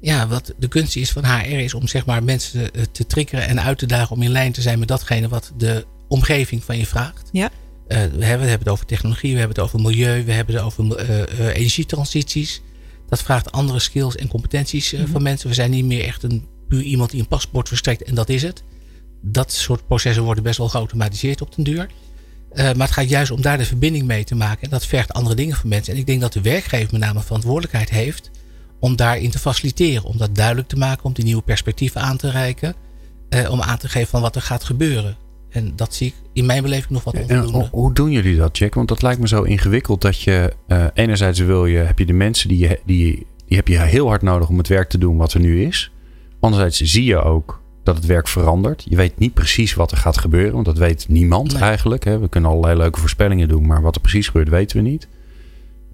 ja, 0.00 0.28
wat 0.28 0.54
de 0.58 0.68
kunst 0.68 0.96
is 0.96 1.10
van 1.10 1.24
HR 1.24 1.46
is 1.46 1.74
om 1.74 1.88
zeg 1.88 2.06
maar 2.06 2.24
mensen 2.24 2.72
te, 2.72 2.90
te 2.90 3.06
triggeren 3.06 3.46
en 3.46 3.62
uit 3.62 3.78
te 3.78 3.86
dagen 3.86 4.16
om 4.16 4.22
in 4.22 4.30
lijn 4.30 4.52
te 4.52 4.62
zijn 4.62 4.78
met 4.78 4.88
datgene 4.88 5.28
wat 5.28 5.52
de 5.56 5.86
omgeving 6.08 6.64
van 6.64 6.78
je 6.78 6.86
vraagt. 6.86 7.28
Ja. 7.32 7.50
Uh, 7.88 7.88
we, 7.88 8.00
hebben, 8.02 8.18
we 8.18 8.24
hebben 8.24 8.58
het 8.58 8.68
over 8.68 8.86
technologie, 8.86 9.32
we 9.32 9.38
hebben 9.38 9.56
het 9.56 9.64
over 9.64 9.80
milieu, 9.80 10.24
we 10.24 10.32
hebben 10.32 10.54
het 10.54 10.64
over 10.64 10.84
uh, 10.84 11.18
uh, 11.18 11.56
energietransities. 11.56 12.62
Dat 13.08 13.22
vraagt 13.22 13.52
andere 13.52 13.78
skills 13.78 14.16
en 14.16 14.28
competenties 14.28 14.92
mm 14.92 14.98
-hmm. 14.98 15.08
van 15.08 15.22
mensen. 15.22 15.48
We 15.48 15.54
zijn 15.54 15.70
niet 15.70 15.84
meer 15.84 16.04
echt 16.04 16.22
een 16.22 16.46
puur 16.68 16.82
iemand 16.82 17.10
die 17.10 17.20
een 17.20 17.28
paspoort 17.28 17.68
verstrekt 17.68 18.02
en 18.02 18.14
dat 18.14 18.28
is 18.28 18.42
het. 18.42 18.62
Dat 19.22 19.52
soort 19.52 19.86
processen 19.86 20.22
worden 20.22 20.42
best 20.42 20.58
wel 20.58 20.68
geautomatiseerd 20.68 21.40
op 21.40 21.54
den 21.54 21.64
duur. 21.64 21.90
maar 22.54 22.74
het 22.74 22.90
gaat 22.90 23.08
juist 23.08 23.30
om 23.30 23.42
daar 23.42 23.58
de 23.58 23.64
verbinding 23.64 24.06
mee 24.06 24.24
te 24.24 24.34
maken. 24.34 24.62
En 24.62 24.70
dat 24.70 24.86
vergt 24.86 25.12
andere 25.12 25.34
dingen 25.34 25.56
van 25.56 25.68
mensen. 25.68 25.92
En 25.92 25.98
ik 25.98 26.06
denk 26.06 26.20
dat 26.20 26.32
de 26.32 26.40
werkgever 26.40 26.88
met 26.92 27.00
name 27.00 27.20
verantwoordelijkheid 27.20 27.90
heeft 27.90 28.30
om 28.80 28.96
daarin 28.96 29.30
te 29.30 29.38
faciliteren. 29.38 30.04
Om 30.04 30.18
dat 30.18 30.34
duidelijk 30.34 30.68
te 30.68 30.76
maken, 30.76 31.04
om 31.04 31.12
die 31.12 31.24
nieuwe 31.24 31.42
perspectieven 31.42 32.00
aan 32.00 32.16
te 32.16 32.30
reiken. 32.30 32.74
Eh, 33.28 33.50
om 33.50 33.62
aan 33.62 33.78
te 33.78 33.88
geven 33.88 34.08
van 34.08 34.20
wat 34.20 34.36
er 34.36 34.42
gaat 34.42 34.64
gebeuren. 34.64 35.16
En 35.50 35.72
dat 35.76 35.94
zie 35.94 36.06
ik 36.06 36.14
in 36.32 36.46
mijn 36.46 36.62
beleving 36.62 36.90
nog 36.90 37.04
wat 37.04 37.14
onvoldoende. 37.14 37.58
En 37.58 37.68
hoe 37.70 37.92
doen 37.92 38.10
jullie 38.10 38.36
dat, 38.36 38.58
Jack? 38.58 38.74
Want 38.74 38.88
dat 38.88 39.02
lijkt 39.02 39.20
me 39.20 39.28
zo 39.28 39.42
ingewikkeld 39.42 40.00
dat 40.00 40.20
je... 40.20 40.52
Uh, 40.68 40.84
enerzijds 40.94 41.38
wil 41.38 41.66
je, 41.66 41.78
heb 41.78 41.98
je 41.98 42.06
de 42.06 42.12
mensen 42.12 42.48
die, 42.48 42.58
je, 42.58 42.80
die, 42.84 43.26
die 43.46 43.56
heb 43.56 43.68
je 43.68 43.80
heel 43.80 44.08
hard 44.08 44.22
nodig 44.22 44.48
om 44.48 44.58
het 44.58 44.68
werk 44.68 44.88
te 44.88 44.98
doen 44.98 45.16
wat 45.16 45.32
er 45.32 45.40
nu 45.40 45.64
is. 45.64 45.92
Anderzijds 46.40 46.80
zie 46.80 47.04
je 47.04 47.22
ook 47.22 47.62
dat 47.82 47.96
het 47.96 48.06
werk 48.06 48.28
verandert. 48.28 48.84
Je 48.88 48.96
weet 48.96 49.18
niet 49.18 49.34
precies 49.34 49.74
wat 49.74 49.90
er 49.90 49.96
gaat 49.96 50.18
gebeuren, 50.18 50.52
want 50.52 50.64
dat 50.64 50.78
weet 50.78 51.08
niemand 51.08 51.52
nee. 51.52 51.62
eigenlijk. 51.62 52.04
Hè. 52.04 52.18
We 52.18 52.28
kunnen 52.28 52.50
allerlei 52.50 52.78
leuke 52.78 53.00
voorspellingen 53.00 53.48
doen, 53.48 53.66
maar 53.66 53.82
wat 53.82 53.94
er 53.94 54.00
precies 54.00 54.26
gebeurt 54.26 54.48
weten 54.48 54.76
we 54.76 54.82
niet. 54.82 55.08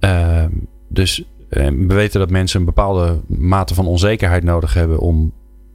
Uh, 0.01 0.45
dus 0.89 1.21
eh, 1.21 1.27
we 1.55 1.95
weten 1.95 2.21
dat 2.21 2.31
mensen 2.31 2.61
een 2.61 2.67
bepaalde 2.67 3.21
mate 3.27 3.75
van 3.75 3.87
onzekerheid 3.87 4.45
nodig 4.45 4.75
hebben 4.75 4.99
om 4.99 5.33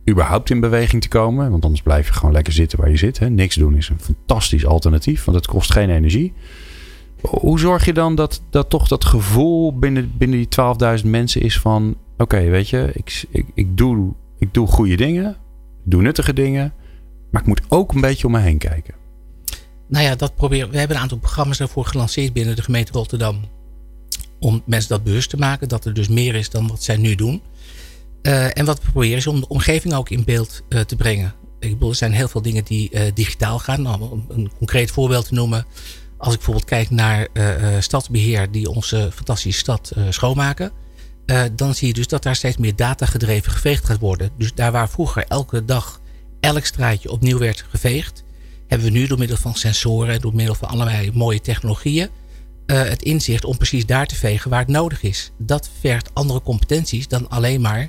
überhaupt 0.10 0.50
in 0.50 0.60
beweging 0.60 1.02
te 1.02 1.08
komen. 1.08 1.52
Want 1.52 1.64
anders 1.64 1.82
blijf 1.82 2.08
je 2.08 2.14
gewoon 2.14 2.32
lekker 2.32 2.54
zitten 2.54 2.80
waar 2.80 2.90
je 2.90 2.98
zit. 2.98 3.20
Hè. 3.20 3.30
Niks 3.30 3.56
doen 3.56 3.76
is 3.76 3.90
een 3.90 4.00
fantastisch 4.00 4.66
alternatief, 4.66 5.24
want 5.26 5.38
het 5.38 5.48
kost 5.48 5.72
geen 5.72 5.90
energie. 5.90 6.34
Hoe 7.22 7.60
zorg 7.60 7.86
je 7.86 7.94
dan 7.94 8.16
dat, 8.16 8.42
dat 8.50 8.70
toch 8.70 8.88
dat 8.88 9.06
gevoel 9.06 9.78
binnen, 9.78 10.12
binnen 10.18 10.38
die 10.38 11.00
12.000 11.02 11.06
mensen 11.06 11.42
is 11.42 11.60
van... 11.60 11.96
Oké, 12.18 12.50
weet 12.50 12.70
je, 12.70 12.90
ik, 12.94 13.26
ik, 13.30 13.46
ik, 13.54 13.78
doe, 13.78 14.14
ik 14.38 14.54
doe 14.54 14.68
goede 14.68 14.96
dingen, 14.96 15.38
doe 15.84 16.02
nuttige 16.02 16.34
dingen... 16.34 16.74
maar 17.32 17.42
ik 17.42 17.48
moet 17.48 17.62
ook 17.68 17.94
een 17.94 18.02
beetje 18.02 18.28
om 18.28 18.34
me 18.34 18.40
heen 18.40 18.58
kijken. 18.58 18.94
Nou 19.88 20.06
ja, 20.06 20.16
dat 20.16 20.36
proberen 20.36 20.70
we. 20.70 20.78
hebben 20.78 20.96
een 20.96 21.02
aantal 21.02 21.18
programma's 21.18 21.58
daarvoor 21.58 21.86
gelanceerd 21.86 22.34
binnen 22.34 22.56
de 22.56 22.62
gemeente 22.62 22.92
Rotterdam 22.92 23.40
om 24.40 24.64
mensen 24.66 24.90
dat 24.90 25.04
bewust 25.04 25.30
te 25.30 25.38
maken. 25.38 25.68
Dat 25.68 25.86
er 25.86 25.94
dus 25.94 26.08
meer 26.08 26.36
is 26.36 26.50
dan 26.50 26.68
wat 26.68 26.84
zij 26.84 26.98
nu 26.98 27.16
doen. 27.16 27.42
Uh, 28.22 28.58
en 28.58 28.66
wat 28.66 28.84
we 28.84 28.92
proberen 28.92 29.18
is 29.18 29.28
om 29.28 29.40
de 29.40 29.48
omgeving 29.48 29.94
ook 29.94 30.10
in 30.10 30.24
beeld 30.24 30.62
uh, 30.70 30.80
te 30.80 30.96
brengen. 30.96 31.34
Ik 31.60 31.72
bedoel, 31.72 31.90
er 31.90 31.96
zijn 31.96 32.12
heel 32.12 32.28
veel 32.28 32.42
dingen 32.42 32.64
die 32.64 32.90
uh, 32.92 33.02
digitaal 33.14 33.60
gaan. 33.60 33.82
Nou, 33.82 34.02
om 34.02 34.26
een 34.30 34.52
concreet 34.58 34.92
voorbeeld 34.92 35.28
te 35.28 35.34
noemen. 35.34 35.66
Als 36.18 36.34
ik 36.34 36.36
bijvoorbeeld 36.36 36.66
kijk 36.66 36.90
naar 36.90 37.28
stadsbeheer 37.80 38.52
die 38.52 38.70
onze 38.70 39.10
fantastische 39.14 39.60
stad 39.60 39.92
schoonmaken. 40.10 40.72
dan 41.56 41.76
zie 41.76 41.88
je 41.88 41.94
dus 41.94 42.08
dat 42.08 42.24
daar 42.24 42.36
steeds 42.36 42.58
meer 42.58 42.76
datagedreven 42.76 43.52
geveegd 43.52 43.86
gaat 43.86 44.00
worden. 44.00 44.30
Dus 44.38 44.54
daar 44.54 44.72
waar 44.72 44.90
vroeger 44.90 45.26
elke 45.28 45.66
dag 45.66 46.02
elk 46.40 46.66
straatje 46.66 47.12
opnieuw 47.12 47.38
werd 47.38 47.66
geveegd. 47.70 48.24
Hebben 48.68 48.88
we 48.88 48.94
nu 48.94 49.08
door 49.08 49.18
middel 49.18 49.38
van 49.38 49.56
sensoren, 49.56 50.22
door 50.22 50.36
middel 50.36 50.56
van 50.56 50.70
allerlei 50.70 51.12
mooie 51.14 51.42
technologieën 51.42 52.10
uh, 52.70 52.84
het 52.84 53.04
inzicht 53.04 53.46
om 53.46 53.58
precies 53.58 53.86
daar 53.86 54.06
te 54.06 54.16
vegen 54.16 54.50
waar 54.50 54.60
het 54.60 54.68
nodig 54.68 55.04
is. 55.04 55.32
Dat 55.38 55.70
vergt 55.80 56.10
andere 56.14 56.42
competenties 56.42 57.08
dan 57.08 57.30
alleen 57.30 57.62
maar 57.62 57.88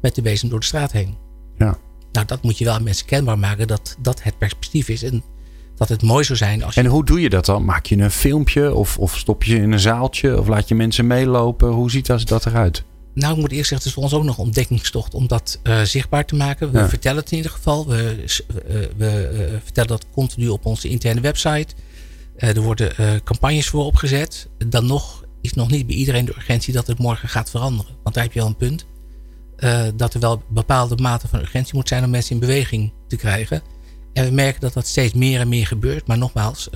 met 0.00 0.14
de 0.14 0.22
bezem 0.22 0.48
door 0.48 0.60
de 0.60 0.66
straat 0.66 0.92
heen. 0.92 1.16
Ja. 1.58 1.78
Nou, 2.12 2.26
dat 2.26 2.42
moet 2.42 2.58
je 2.58 2.64
wel 2.64 2.74
aan 2.74 2.82
mensen 2.82 3.06
kenbaar 3.06 3.38
maken 3.38 3.66
dat 3.66 3.96
dat 4.00 4.22
het 4.22 4.38
perspectief 4.38 4.88
is. 4.88 5.02
En 5.02 5.22
dat 5.76 5.88
het 5.88 6.02
mooi 6.02 6.24
zou 6.24 6.38
zijn 6.38 6.64
als 6.64 6.74
je... 6.74 6.80
En 6.80 6.86
hoe 6.86 7.04
doe 7.04 7.20
je 7.20 7.28
dat 7.28 7.46
dan? 7.46 7.64
Maak 7.64 7.86
je 7.86 7.96
een 7.96 8.10
filmpje 8.10 8.74
of, 8.74 8.98
of 8.98 9.18
stop 9.18 9.44
je 9.44 9.56
in 9.56 9.72
een 9.72 9.80
zaaltje 9.80 10.38
of 10.38 10.46
laat 10.46 10.68
je 10.68 10.74
mensen 10.74 11.06
meelopen? 11.06 11.68
Hoe 11.68 11.90
ziet 11.90 12.06
dat, 12.06 12.28
dat 12.28 12.46
eruit? 12.46 12.84
Nou, 13.14 13.34
ik 13.34 13.40
moet 13.40 13.52
eerst 13.52 13.68
zeggen, 13.68 13.76
het 13.76 13.86
is 13.86 13.92
voor 13.92 14.02
ons 14.02 14.12
ook 14.12 14.24
nog 14.24 14.38
een 14.38 14.44
ontdekkingstocht 14.44 15.14
om 15.14 15.26
dat 15.26 15.60
uh, 15.62 15.82
zichtbaar 15.82 16.24
te 16.24 16.34
maken. 16.34 16.72
We 16.72 16.78
ja. 16.78 16.88
vertellen 16.88 17.18
het 17.18 17.30
in 17.30 17.36
ieder 17.36 17.52
geval. 17.52 17.88
We, 17.88 18.24
uh, 18.68 18.74
we 18.96 19.30
uh, 19.32 19.58
vertellen 19.64 19.88
dat 19.88 20.06
continu 20.12 20.48
op 20.48 20.66
onze 20.66 20.88
interne 20.88 21.20
website. 21.20 21.74
Eh, 22.42 22.56
er 22.56 22.62
worden 22.62 22.96
eh, 22.96 23.14
campagnes 23.24 23.68
voor 23.68 23.84
opgezet. 23.84 24.48
Dan 24.68 24.86
nog 24.86 25.24
is 25.40 25.52
nog 25.52 25.70
niet 25.70 25.86
bij 25.86 25.96
iedereen 25.96 26.24
de 26.24 26.34
urgentie 26.36 26.72
dat 26.72 26.86
het 26.86 26.98
morgen 26.98 27.28
gaat 27.28 27.50
veranderen. 27.50 27.94
Want 28.02 28.14
daar 28.14 28.24
heb 28.24 28.32
je 28.32 28.40
al 28.40 28.46
een 28.46 28.56
punt. 28.56 28.86
Uh, 29.58 29.82
dat 29.96 30.14
er 30.14 30.20
wel 30.20 30.42
bepaalde 30.48 30.96
mate 30.96 31.28
van 31.28 31.40
urgentie 31.40 31.74
moet 31.74 31.88
zijn 31.88 32.04
om 32.04 32.10
mensen 32.10 32.34
in 32.34 32.40
beweging 32.40 32.92
te 33.08 33.16
krijgen. 33.16 33.62
En 34.12 34.24
we 34.24 34.30
merken 34.30 34.60
dat 34.60 34.72
dat 34.72 34.86
steeds 34.86 35.14
meer 35.14 35.40
en 35.40 35.48
meer 35.48 35.66
gebeurt. 35.66 36.06
Maar 36.06 36.18
nogmaals, 36.18 36.68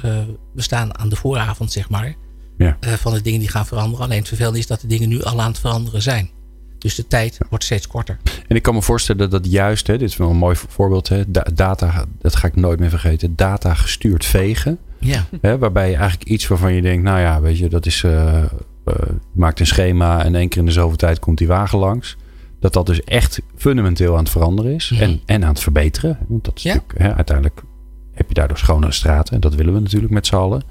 we 0.55 0.63
staan 0.63 0.99
aan 0.99 1.09
de 1.09 1.17
vooravond, 1.17 1.73
zeg 1.73 1.91
maar. 1.91 2.15
Ja. 2.57 2.79
Van 2.81 3.15
de 3.15 3.21
dingen 3.21 3.41
die 3.41 3.49
gaan 3.49 3.67
veranderen. 3.67 4.05
Alleen 4.05 4.19
het 4.19 4.29
vervelende 4.29 4.59
is 4.59 4.67
dat 4.67 4.81
de 4.81 4.87
dingen 4.87 5.09
nu 5.09 5.23
al 5.23 5.41
aan 5.41 5.51
het 5.51 5.59
veranderen 5.59 6.03
zijn. 6.03 6.31
Dus 6.79 6.95
de 6.95 7.07
tijd 7.07 7.39
wordt 7.49 7.65
steeds 7.65 7.87
korter. 7.87 8.19
En 8.49 8.57
ik 8.57 8.63
kan 8.63 8.75
me 8.75 8.83
voorstellen 8.83 9.31
dat 9.31 9.47
juist, 9.47 9.87
hè, 9.87 9.99
dit 9.99 10.09
is 10.09 10.17
wel 10.17 10.31
een 10.31 10.37
mooi 10.37 10.57
voorbeeld, 10.57 11.09
hè, 11.09 11.31
data, 11.55 12.05
dat 12.19 12.37
ga 12.37 12.47
ik 12.47 12.57
nooit 12.57 12.79
meer 12.79 12.91
vergeten, 12.91 13.37
data 13.37 13.75
gestuurd 13.75 14.25
vegen. 14.25 14.79
Ja. 14.99 15.27
Hè, 15.41 15.59
waarbij 15.59 15.91
je 15.91 15.97
eigenlijk 15.97 16.29
iets 16.31 16.47
waarvan 16.47 16.73
je 16.75 16.83
denkt, 16.83 17.03
nou 17.03 17.21
ja, 17.21 17.41
weet 17.41 17.59
je, 17.59 17.69
dat 17.69 17.87
is, 17.87 18.03
uh, 18.03 18.45
maakt 19.33 19.61
een 19.61 19.67
schema 19.67 20.25
en 20.25 20.35
één 20.35 20.49
keer 20.49 20.59
in 20.61 20.67
de 20.67 20.73
zoveel 20.73 20.97
tijd 20.97 21.19
komt 21.19 21.39
die 21.39 21.47
wagen 21.47 21.79
langs. 21.79 22.17
Dat 22.61 22.73
dat 22.73 22.87
dus 22.87 23.05
echt 23.05 23.41
fundamenteel 23.57 24.13
aan 24.13 24.23
het 24.23 24.31
veranderen 24.31 24.75
is 24.75 24.95
en, 24.99 25.21
en 25.27 25.43
aan 25.43 25.49
het 25.49 25.61
verbeteren. 25.61 26.19
Want 26.29 26.45
dat 26.45 26.57
is 26.57 26.63
Ja. 26.63 26.75
natuurlijk, 26.75 26.99
hè, 26.99 27.15
uiteindelijk 27.15 27.63
heb 28.13 28.29
je 28.29 28.35
daardoor 28.35 28.59
schonere 28.59 28.93
straten. 28.93 29.35
En 29.35 29.41
dat 29.41 29.55
willen 29.55 29.75
we 29.75 29.81
natuurlijk 29.81 30.13
met 30.13 30.27
z'n 30.27 30.35
allen. 30.35 30.63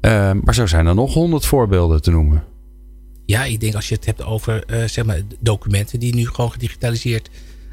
Uh, 0.00 0.32
maar 0.44 0.54
zo 0.54 0.66
zijn 0.66 0.86
er 0.86 0.94
nog 0.94 1.14
honderd 1.14 1.46
voorbeelden 1.46 2.02
te 2.02 2.10
noemen. 2.10 2.44
Ja, 3.26 3.44
ik 3.44 3.60
denk 3.60 3.74
als 3.74 3.88
je 3.88 3.94
het 3.94 4.06
hebt 4.06 4.24
over 4.24 4.64
uh, 4.66 4.84
zeg 4.84 5.04
maar 5.04 5.20
documenten 5.40 6.00
die 6.00 6.14
nu 6.14 6.26
gewoon 6.26 6.52
gedigitaliseerd 6.52 7.30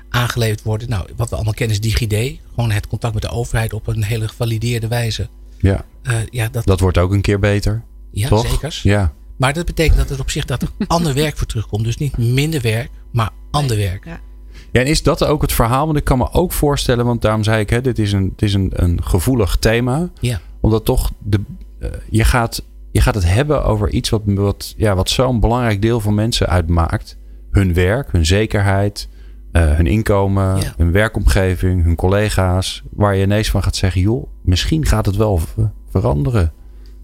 aangeleverd 0.09 0.63
worden. 0.63 0.89
Nou, 0.89 1.07
wat 1.15 1.29
we 1.29 1.35
allemaal 1.35 1.53
kennen 1.53 1.75
is 1.75 1.81
DigiD. 1.81 2.39
Gewoon 2.53 2.71
het 2.71 2.87
contact 2.87 3.13
met 3.13 3.23
de 3.23 3.29
overheid 3.29 3.73
op 3.73 3.87
een 3.87 4.03
hele 4.03 4.27
gevalideerde 4.27 4.87
wijze. 4.87 5.27
Ja, 5.65 5.85
uh, 6.03 6.15
ja 6.29 6.49
dat, 6.49 6.65
dat 6.65 6.79
wordt 6.79 6.97
ook 6.97 7.11
een 7.11 7.21
keer 7.21 7.39
beter. 7.39 7.83
Ja, 8.11 8.27
toch? 8.27 8.47
zeker. 8.47 8.79
Ja. 8.83 9.13
Maar 9.37 9.53
dat 9.53 9.65
betekent 9.65 9.97
dat 9.97 10.09
het 10.09 10.19
op 10.19 10.29
zich 10.29 10.45
dat 10.45 10.61
er 10.61 10.69
ander 10.87 11.13
werk 11.13 11.37
voor 11.37 11.47
terugkomt. 11.47 11.83
Dus 11.83 11.97
niet 11.97 12.17
minder 12.17 12.61
werk, 12.61 12.89
maar 13.11 13.29
ander 13.51 13.77
werk. 13.77 14.05
Ja. 14.05 14.19
Ja, 14.71 14.81
en 14.81 14.87
is 14.87 15.03
dat 15.03 15.23
ook 15.23 15.41
het 15.41 15.51
verhaal? 15.51 15.85
Want 15.85 15.97
ik 15.97 16.03
kan 16.03 16.17
me 16.17 16.31
ook 16.31 16.51
voorstellen, 16.51 17.05
want 17.05 17.21
daarom 17.21 17.43
zei 17.43 17.59
ik, 17.59 17.69
hè, 17.69 17.81
dit 17.81 17.99
is 17.99 18.11
een, 18.11 18.29
het 18.31 18.41
is 18.41 18.53
een, 18.53 18.71
een 18.73 19.03
gevoelig 19.03 19.55
thema. 19.55 20.09
Ja. 20.19 20.39
Omdat 20.61 20.85
toch 20.85 21.11
de, 21.19 21.41
uh, 21.79 21.89
je, 22.09 22.23
gaat, 22.23 22.63
je 22.91 23.01
gaat 23.01 23.15
het 23.15 23.27
hebben 23.27 23.65
over 23.65 23.89
iets 23.89 24.09
wat, 24.09 24.21
wat, 24.25 24.73
ja, 24.77 24.95
wat 24.95 25.09
zo'n 25.09 25.39
belangrijk 25.39 25.81
deel 25.81 25.99
van 25.99 26.13
mensen 26.13 26.47
uitmaakt. 26.47 27.17
Hun 27.51 27.73
werk, 27.73 28.11
hun 28.11 28.25
zekerheid, 28.25 29.09
uh, 29.55 29.75
hun 29.75 29.87
inkomen, 29.87 30.57
Ja. 30.61 30.73
hun 30.77 30.91
werkomgeving, 30.91 31.83
hun 31.83 31.95
collega's. 31.95 32.83
Waar 32.91 33.15
je 33.15 33.23
ineens 33.23 33.49
van 33.49 33.63
gaat 33.63 33.75
zeggen, 33.75 34.01
joh, 34.01 34.27
misschien 34.41 34.85
gaat 34.85 35.05
het 35.05 35.15
wel 35.15 35.37
ver- 35.37 35.71
veranderen. 35.89 36.53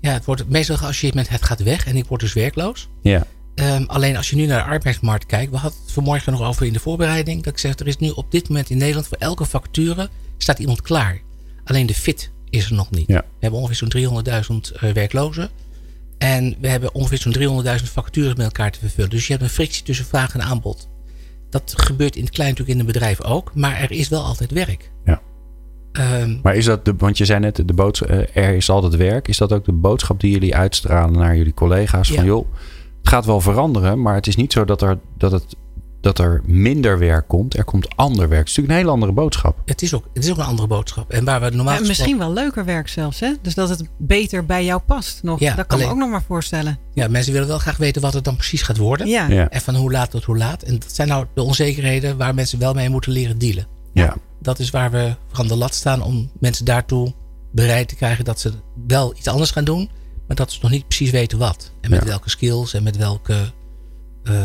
Ja, 0.02 0.12
het 0.12 0.26
wordt 0.26 0.50
meestal 0.50 0.78
geassocieerd 0.78 1.14
met 1.16 1.30
het 1.30 1.44
gaat 1.44 1.64
weg 1.64 1.86
en 1.88 1.96
ik 1.96 2.06
word 2.06 2.22
dus 2.22 2.34
werkloos. 2.34 2.90
Ja, 3.02 3.24
Um, 3.56 3.84
alleen 3.88 4.18
als 4.18 4.30
je 4.30 4.36
nu 4.36 4.46
naar 4.46 4.64
de 4.64 4.70
arbeidsmarkt 4.70 5.26
kijkt. 5.26 5.52
We 5.52 5.58
hadden 5.58 5.80
het 5.84 5.92
vanmorgen 5.92 6.32
nog 6.32 6.42
over 6.42 6.66
in 6.66 6.74
de 6.74 6.80
voorbereiding. 6.80 7.44
Dat 7.44 7.54
ik 7.54 7.60
zeg, 7.60 7.80
er 7.80 7.88
is 7.88 7.98
nu 7.98 8.10
op 8.10 8.32
dit 8.32 8.48
moment 8.50 8.70
in 8.70 8.78
Nederland 8.78 9.08
voor 9.08 9.18
elke 9.18 9.46
vacature 9.46 10.10
staat 10.38 10.60
iemand 10.60 10.82
klaar. 10.82 11.22
Alleen 11.64 11.86
de 11.86 11.94
fit 11.94 12.32
is 12.50 12.66
er 12.70 12.74
nog 12.76 12.92
niet. 12.92 13.08
Ja. 13.08 13.20
We 13.20 13.26
hebben 13.40 13.60
ongeveer 13.60 13.90
zo'n 13.92 14.24
300.000 14.74 14.84
uh, 14.84 14.92
werklozen. 14.92 15.50
En 16.18 16.56
we 16.62 16.68
hebben 16.68 16.94
ongeveer 16.94 17.18
zo'n 17.18 17.64
300.000 17.80 17.84
vacatures 17.92 18.34
met 18.36 18.46
elkaar 18.46 18.72
te 18.72 18.80
vervullen. 18.80 19.10
Dus 19.10 19.26
je 19.28 19.32
hebt 19.34 19.44
een 19.46 19.50
frictie 19.52 19.84
tussen 19.84 20.06
vraag 20.06 20.34
en 20.34 20.42
aanbod. 20.42 20.90
Dat 21.52 21.74
gebeurt 21.78 22.16
in 22.16 22.24
het 22.24 22.34
klein 22.34 22.50
natuurlijk 22.50 22.80
in 22.80 22.86
een 22.86 22.92
bedrijf 22.92 23.22
ook. 23.24 23.52
Maar 23.56 23.80
er 23.80 23.92
is 23.92 24.10
wel 24.10 24.24
altijd 24.24 24.52
werk. 24.52 24.92
Ja. 25.06 25.22
Um, 26.22 26.40
maar 26.44 26.56
is 26.56 26.66
dat, 26.66 26.86
de, 26.86 26.94
want 26.98 27.18
je 27.18 27.26
zei 27.26 27.40
net, 27.40 27.56
de 27.66 27.74
boodschap, 27.74 28.10
er 28.34 28.56
is 28.56 28.70
altijd 28.70 28.96
werk. 28.96 29.28
Is 29.28 29.38
dat 29.38 29.54
ook 29.54 29.66
de 29.66 29.72
boodschap 29.72 30.20
die 30.20 30.32
jullie 30.32 30.56
uitstralen 30.56 31.20
naar 31.20 31.36
jullie 31.36 31.54
collega's? 31.54 32.08
Van 32.08 32.18
Ja. 32.18 32.24
joh, 32.24 32.46
het 33.00 33.10
gaat 33.10 33.26
wel 33.26 33.42
veranderen, 33.42 34.02
maar 34.02 34.16
het 34.16 34.28
is 34.28 34.36
niet 34.36 34.54
zo 34.54 34.66
dat 34.66 34.82
er, 34.82 35.00
dat 35.18 35.32
het, 35.32 35.56
dat 36.02 36.20
er 36.20 36.42
minder 36.46 37.00
werk 37.00 37.28
komt. 37.28 37.58
Er 37.58 37.64
komt 37.64 37.96
ander 37.96 38.30
werk. 38.30 38.40
Het 38.40 38.50
is 38.50 38.56
natuurlijk 38.56 38.70
een 38.74 38.76
hele 38.80 38.90
andere 38.92 39.12
boodschap. 39.12 39.62
het, 39.66 39.82
is 39.82 39.94
ook, 39.94 40.06
het 40.14 40.24
is 40.24 40.32
ook 40.32 40.38
een 40.38 40.44
andere 40.44 40.68
boodschap. 40.68 41.12
En 41.12 41.26
waar 41.26 41.42
we 41.42 41.50
normaal 41.50 41.74
Ja, 41.82 41.88
misschien 41.88 42.18
wel 42.18 42.34
leuker 42.34 42.66
werk 42.66 42.88
zelfs, 42.88 43.20
hè? 43.20 43.34
Dus 43.42 43.54
dat 43.54 43.70
het 43.70 43.90
beter 43.98 44.46
bij 44.46 44.66
jou 44.66 44.82
past 44.82 45.24
nog. 45.24 45.40
Ja, 45.40 45.56
dat 45.56 45.68
kan 45.68 45.76
alleen- 45.78 45.88
me 45.90 45.94
ook 45.94 46.00
nog 46.00 46.10
maar 46.10 46.24
voorstellen. 46.28 46.80
Ja, 46.94 47.08
mensen 47.08 47.34
willen 47.34 47.48
wel 47.48 47.60
graag 47.60 47.78
weten 47.78 48.02
wat 48.02 48.14
het 48.14 48.24
dan 48.24 48.36
precies 48.36 48.62
gaat 48.62 48.78
worden. 48.78 49.08
Ja. 49.08 49.28
Ja, 49.28 49.50
En 49.50 49.62
van 49.62 49.76
hoe 49.76 49.92
laat 49.92 50.12
tot 50.12 50.24
hoe 50.24 50.38
laat. 50.38 50.64
En 50.64 50.80
dat 50.80 50.92
zijn 50.96 51.08
nou 51.08 51.26
de 51.34 51.42
onzekerheden 51.44 52.18
waar 52.18 52.34
mensen 52.34 52.60
wel 52.60 52.74
mee 52.74 52.90
moeten 52.90 53.12
leren 53.12 53.38
dealen. 53.38 53.68
ja. 53.94 54.16
Dat 54.44 54.60
is 54.60 54.70
waar 54.70 54.92
we 54.92 55.16
van 55.32 55.48
de 55.48 55.56
lat 55.56 55.74
staan 55.76 56.02
om 56.04 56.32
mensen 56.40 56.66
daartoe 56.66 57.14
bereid 57.52 57.88
te 57.88 57.96
krijgen 57.96 58.26
dat 58.26 58.40
ze 58.40 58.52
wel 58.88 59.14
iets 59.18 59.28
anders 59.28 59.52
gaan 59.52 59.64
doen. 59.64 59.90
Maar 60.28 60.36
dat 60.36 60.52
ze 60.52 60.60
nog 60.62 60.72
niet 60.72 60.88
precies 60.88 61.10
weten 61.12 61.38
wat. 61.38 61.72
En 61.82 61.90
met 61.90 62.00
Ja. 62.02 62.06
welke 62.08 62.30
skills 62.30 62.74
en 62.74 62.84
met 62.84 62.98
welke 62.98 63.36
eh, 64.24 64.42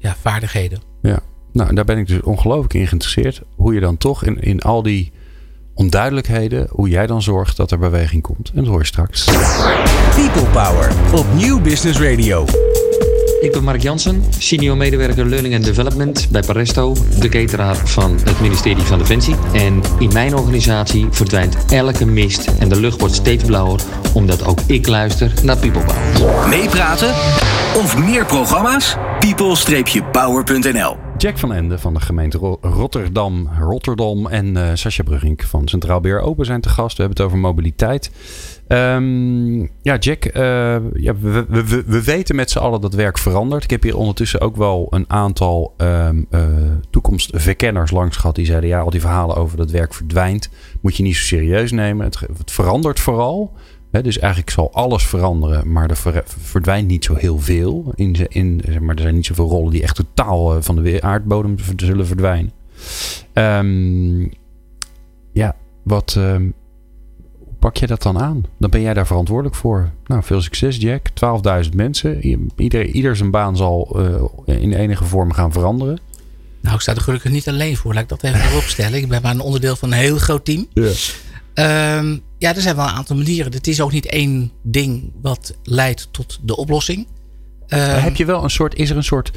ja, 0.00 0.16
vaardigheden. 0.20 0.80
ja. 1.02 1.18
Nou, 1.52 1.74
daar 1.74 1.84
ben 1.84 1.98
ik 1.98 2.06
dus 2.06 2.20
ongelooflijk 2.20 2.74
in 2.74 2.86
geïnteresseerd. 2.86 3.42
Hoe 3.56 3.74
je 3.74 3.80
dan 3.80 3.96
toch 3.96 4.24
in, 4.24 4.40
in 4.40 4.60
al 4.60 4.82
die 4.82 5.12
onduidelijkheden, 5.74 6.68
hoe 6.70 6.88
jij 6.88 7.06
dan 7.06 7.22
zorgt 7.22 7.56
dat 7.56 7.70
er 7.70 7.78
beweging 7.78 8.22
komt. 8.22 8.50
En 8.54 8.56
dat 8.56 8.66
hoor 8.66 8.78
je 8.78 8.86
straks. 8.86 9.24
People 10.14 10.50
Power 10.52 10.92
op 11.14 11.26
Nieuw 11.34 11.60
Business 11.60 12.00
Radio. 12.00 12.44
Ik 13.40 13.52
ben 13.52 13.64
Mark 13.64 13.82
Jansen, 13.82 14.22
senior 14.38 14.76
medewerker 14.76 15.26
Learning 15.26 15.54
and 15.54 15.64
Development 15.64 16.28
bij 16.30 16.42
Paresto, 16.42 16.94
de 17.20 17.28
cateraar 17.28 17.76
van 17.76 18.18
het 18.24 18.40
ministerie 18.40 18.82
van 18.82 18.98
Defensie. 18.98 19.34
En 19.52 19.80
in 19.98 20.12
mijn 20.12 20.34
organisatie 20.34 21.06
verdwijnt 21.10 21.56
elke 21.72 22.06
mist 22.06 22.46
en 22.58 22.68
de 22.68 22.80
lucht 22.80 23.00
wordt 23.00 23.14
steeds 23.14 23.44
blauwer, 23.44 23.80
omdat 24.14 24.44
ook 24.44 24.58
ik 24.66 24.86
luister 24.86 25.32
naar 25.42 25.56
People 25.56 25.82
Power. 25.84 26.48
Meepraten 26.48 27.08
of 27.76 27.98
meer 27.98 28.26
programma's? 28.26 28.96
people-power.nl 29.18 30.96
Jack 31.18 31.38
van 31.38 31.52
Ende 31.52 31.78
van 31.78 31.94
de 31.94 32.00
gemeente 32.00 32.38
Ro- 32.38 32.58
Rotterdam, 32.60 33.48
Rotterdam 33.60 34.26
en 34.26 34.56
eh 34.56 34.70
Sascha 34.74 35.02
Brugink 35.02 35.42
van 35.42 35.68
Centraal 35.68 36.00
Beheer 36.00 36.20
Open 36.20 36.44
zijn 36.46 36.60
te 36.60 36.68
gast. 36.68 36.96
We 36.96 37.02
hebben 37.02 37.16
het 37.22 37.26
over 37.26 37.38
mobiliteit. 37.38 38.10
Ehm, 38.70 39.60
ja, 39.60 39.96
Jack, 39.98 40.24
eh, 40.24 40.42
ja, 40.92 41.16
we, 41.16 41.44
we, 41.48 41.64
we, 41.64 41.82
we 41.86 42.04
weten 42.04 42.36
met 42.36 42.50
z'n 42.50 42.58
allen 42.58 42.80
dat 42.80 42.94
werk 42.94 43.18
verandert. 43.18 43.64
Ik 43.64 43.70
heb 43.70 43.82
hier 43.82 43.96
ondertussen 43.96 44.40
ook 44.40 44.56
wel 44.56 44.86
een 44.90 45.04
aantal 45.10 45.74
ehm, 45.76 46.22
eh, 46.30 46.42
toekomstverkenners 46.90 47.90
langs 47.90 48.16
gehad. 48.16 48.34
Die 48.34 48.46
zeiden, 48.46 48.68
ja, 48.68 48.80
al 48.80 48.90
die 48.90 49.00
verhalen 49.00 49.36
over 49.36 49.56
dat 49.56 49.70
werk 49.70 49.94
verdwijnt, 49.94 50.50
moet 50.80 50.96
je 50.96 51.02
niet 51.02 51.16
zo 51.16 51.24
serieus 51.24 51.72
nemen. 51.72 52.06
Het, 52.06 52.20
het 52.38 52.50
verandert 52.50 53.00
vooral. 53.00 53.52
Dus 53.90 54.18
eigenlijk 54.18 54.52
zal 54.52 54.72
alles 54.72 55.06
veranderen, 55.06 55.72
maar 55.72 55.90
er 55.90 55.96
ver- 55.96 56.24
verdwijnt 56.26 56.88
niet 56.88 57.04
zo 57.04 57.14
heel 57.14 57.38
veel. 57.38 57.92
In, 57.94 58.14
in, 58.28 58.62
zeg 58.64 58.80
maar 58.80 58.94
er 58.94 59.02
zijn 59.02 59.14
niet 59.14 59.26
zoveel 59.26 59.48
rollen 59.48 59.70
die 59.72 59.82
echt 59.82 59.96
totaal 59.96 60.54
eh, 60.56 60.62
van 60.62 60.82
de 60.82 61.02
aardbodem 61.02 61.54
zullen 61.76 62.06
verdwijnen. 62.06 62.52
Ehm, 63.32 64.22
ja, 65.32 65.56
wat 65.82 66.18
pak 67.60 67.76
je 67.76 67.86
dat 67.86 68.02
dan 68.02 68.18
aan? 68.18 68.44
Dan 68.58 68.70
ben 68.70 68.80
jij 68.80 68.94
daar 68.94 69.06
verantwoordelijk 69.06 69.56
voor. 69.56 69.90
Nou, 70.06 70.22
veel 70.22 70.40
succes, 70.40 70.76
Jack. 70.76 71.08
12.000 71.64 71.70
mensen. 71.74 72.26
Ieder, 72.56 72.86
ieder 72.86 73.16
zijn 73.16 73.30
baan 73.30 73.56
zal 73.56 73.96
eh, 74.46 74.62
in 74.62 74.72
enige 74.72 75.04
vorm 75.04 75.32
gaan 75.32 75.52
veranderen. 75.52 75.98
Nou, 76.60 76.74
ik 76.74 76.80
sta 76.80 76.94
er 76.94 77.00
gelukkig 77.00 77.30
niet 77.30 77.48
alleen 77.48 77.76
voor. 77.76 77.94
Laat 77.94 78.02
ik 78.02 78.08
dat 78.08 78.22
even 78.22 78.40
voorop 78.48 78.62
stellen. 78.62 78.98
Ik 78.98 79.08
ben 79.08 79.22
maar 79.22 79.34
een 79.34 79.40
onderdeel 79.40 79.76
van 79.76 79.92
een 79.92 79.98
heel 79.98 80.18
groot 80.18 80.44
team. 80.44 80.68
Ehm, 81.54 82.16
ja, 82.38 82.54
er 82.54 82.60
zijn 82.60 82.76
wel 82.76 82.84
een 82.84 82.90
aantal 82.90 83.16
manieren. 83.16 83.52
Het 83.52 83.66
is 83.66 83.80
ook 83.80 83.92
niet 83.92 84.06
één 84.06 84.52
ding 84.62 85.12
wat 85.22 85.54
leidt 85.62 86.08
tot 86.10 86.38
de 86.42 86.56
oplossing. 86.56 87.06
Ehm, 87.66 88.00
heb 88.00 88.16
je 88.16 88.24
wel 88.24 88.42
een 88.42 88.50
soort, 88.50 88.74
is 88.74 88.90
er 88.90 88.96
een 88.96 89.04
soort 89.04 89.30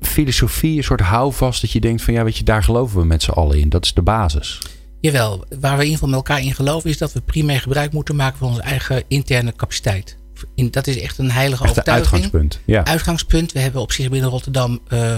filosofie, 0.00 0.76
een 0.76 0.84
soort 0.84 1.00
houvast 1.00 1.60
dat 1.60 1.70
je 1.70 1.80
denkt 1.80 2.02
van 2.02 2.14
ja, 2.14 2.24
weet 2.24 2.36
je, 2.36 2.44
daar 2.44 2.62
geloven 2.62 3.00
we 3.00 3.04
met 3.04 3.22
z'n 3.22 3.30
allen 3.30 3.58
in. 3.58 3.68
Dat 3.68 3.84
is 3.84 3.94
de 3.94 4.02
basis. 4.02 4.60
Jawel, 5.00 5.44
waar 5.60 5.76
we 5.76 5.84
in 5.84 5.90
ieder 5.90 5.92
geval 5.92 6.08
met 6.08 6.16
elkaar 6.16 6.40
in 6.42 6.54
geloven 6.54 6.90
is 6.90 6.98
dat 6.98 7.12
we 7.12 7.20
primair 7.20 7.60
gebruik 7.60 7.92
moeten 7.92 8.16
maken 8.16 8.38
van 8.38 8.48
onze 8.48 8.60
eigen 8.60 9.02
interne 9.08 9.52
capaciteit. 9.56 10.16
In, 10.54 10.70
dat 10.70 10.86
is 10.86 10.98
echt 11.00 11.18
een 11.18 11.30
heilige 11.30 11.62
Echt 11.62 11.70
overtuiging. 11.70 12.12
uitgangspunt. 12.12 12.60
Ja. 12.64 12.84
Uitgangspunt. 12.84 13.52
We 13.52 13.58
hebben 13.58 13.80
op 13.80 13.92
zich 13.92 14.10
binnen 14.10 14.30
Rotterdam 14.30 14.80
eh, 14.88 15.16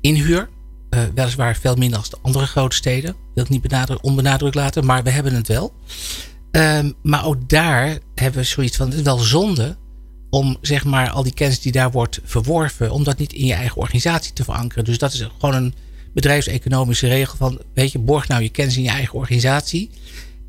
inhuur. 0.00 0.48
Eh, 0.90 1.00
weliswaar 1.14 1.56
veel 1.56 1.74
minder 1.74 1.98
als 1.98 2.10
de 2.10 2.18
andere 2.22 2.46
grote 2.46 2.76
steden. 2.76 3.16
Wil 3.34 3.44
ik 3.44 3.50
niet 3.50 3.62
benadru- 3.62 3.98
onbenadrukt 4.00 4.54
laten, 4.54 4.84
maar 4.86 5.02
we 5.02 5.10
hebben 5.10 5.34
het 5.34 5.48
wel. 5.48 5.72
Ehm, 6.50 6.90
maar 7.02 7.26
ook 7.26 7.48
daar 7.48 7.98
hebben 8.14 8.40
we 8.40 8.46
zoiets 8.46 8.76
van: 8.76 8.86
het 8.88 8.96
is 8.96 9.02
wel 9.02 9.18
zonde 9.18 9.76
om 10.30 10.56
zeg 10.60 10.84
maar 10.84 11.10
al 11.10 11.22
die 11.22 11.34
kennis 11.34 11.60
die 11.60 11.72
daar 11.72 11.90
wordt 11.90 12.20
verworven, 12.24 12.90
om 12.90 13.04
dat 13.04 13.18
niet 13.18 13.32
in 13.32 13.46
je 13.46 13.54
eigen 13.54 13.76
organisatie 13.76 14.32
te 14.32 14.44
verankeren. 14.44 14.84
Dus 14.84 14.98
dat 14.98 15.12
is 15.12 15.28
gewoon 15.38 15.54
een 15.54 15.74
bedrijfseconomische 16.14 17.08
regel 17.08 17.36
van: 17.36 17.60
weet 17.74 17.92
je, 17.92 17.98
borg 17.98 18.28
nou 18.28 18.42
je 18.42 18.48
kennis 18.48 18.76
in 18.76 18.82
je 18.82 18.88
eigen 18.88 19.14
organisatie. 19.14 19.90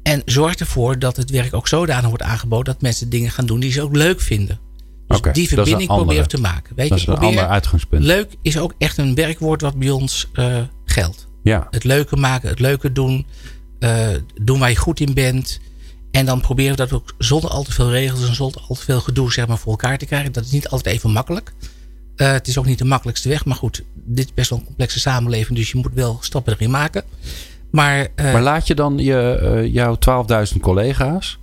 En 0.03 0.21
zorg 0.25 0.55
ervoor 0.55 0.99
dat 0.99 1.17
het 1.17 1.29
werk 1.29 1.53
ook 1.53 1.67
zodanig 1.67 2.07
wordt 2.07 2.23
aangeboden 2.23 2.73
dat 2.73 2.81
mensen 2.81 3.09
dingen 3.09 3.31
gaan 3.31 3.45
doen 3.45 3.59
die 3.59 3.71
ze 3.71 3.81
ook 3.81 3.95
leuk 3.95 4.21
vinden. 4.21 4.59
Dus 5.07 5.17
die 5.33 5.47
verbinding 5.47 5.87
proberen 5.87 6.27
te 6.27 6.39
maken. 6.41 6.75
Weet 6.75 6.89
Dat 6.89 7.01
je, 7.01 7.11
is 7.11 7.17
een 7.17 7.23
ander 7.23 7.47
uitgangspunt. 7.47 8.03
leuk 8.03 8.35
is 8.41 8.57
ook 8.57 8.73
echt 8.77 8.97
een 8.97 9.15
werkwoord 9.15 9.61
wat 9.61 9.75
bij 9.79 9.89
ons 9.89 10.29
eh, 10.33 10.57
geldt. 10.85 11.27
Ja, 11.43 11.67
Het 11.69 11.83
leuke 11.83 12.15
maken, 12.15 12.49
het 12.49 12.59
leuke 12.59 12.91
doen. 12.91 13.25
eh, 13.79 14.07
doen 14.41 14.59
waar 14.59 14.69
je 14.69 14.75
goed 14.75 14.99
in 14.99 15.13
bent. 15.13 15.59
En 16.11 16.25
dan 16.25 16.41
proberen 16.41 16.71
we 16.71 16.77
dat 16.77 16.91
ook 16.93 17.13
zonder 17.17 17.49
al 17.49 17.63
te 17.63 17.71
veel 17.71 17.91
regels 17.91 18.27
en 18.27 18.35
zonder 18.35 18.61
al 18.67 18.75
te 18.75 18.81
veel 18.83 18.99
gedoe 19.01 19.31
zeg 19.33 19.47
maar, 19.47 19.57
voor 19.57 19.71
elkaar 19.71 19.97
te 19.97 20.05
krijgen. 20.05 20.31
Dat 20.31 20.45
is 20.45 20.51
niet 20.51 20.67
altijd 20.69 20.95
even 20.95 21.11
makkelijk. 21.11 21.53
Eh, 22.15 22.31
het 22.31 22.47
is 22.47 22.57
ook 22.57 22.65
niet 22.65 22.77
de 22.77 22.85
makkelijkste 22.85 23.29
weg. 23.29 23.45
Maar 23.45 23.55
goed, 23.55 23.83
dit 23.93 24.25
is 24.25 24.33
best 24.33 24.49
wel 24.49 24.59
een 24.59 24.65
complexe 24.65 24.99
samenleving. 24.99 25.57
Dus 25.57 25.71
je 25.71 25.77
moet 25.77 25.93
wel 25.93 26.17
stappen 26.21 26.53
erin 26.53 26.71
maken. 26.71 27.03
Maar, 27.69 28.07
eh, 28.15 28.33
maar 28.33 28.41
laat 28.41 28.67
je 28.67 28.75
dan 28.75 28.97
je, 28.97 29.39
eh, 29.41 29.73
jouw 29.73 29.95
12.000 29.95 30.61
collega's, 30.61 31.39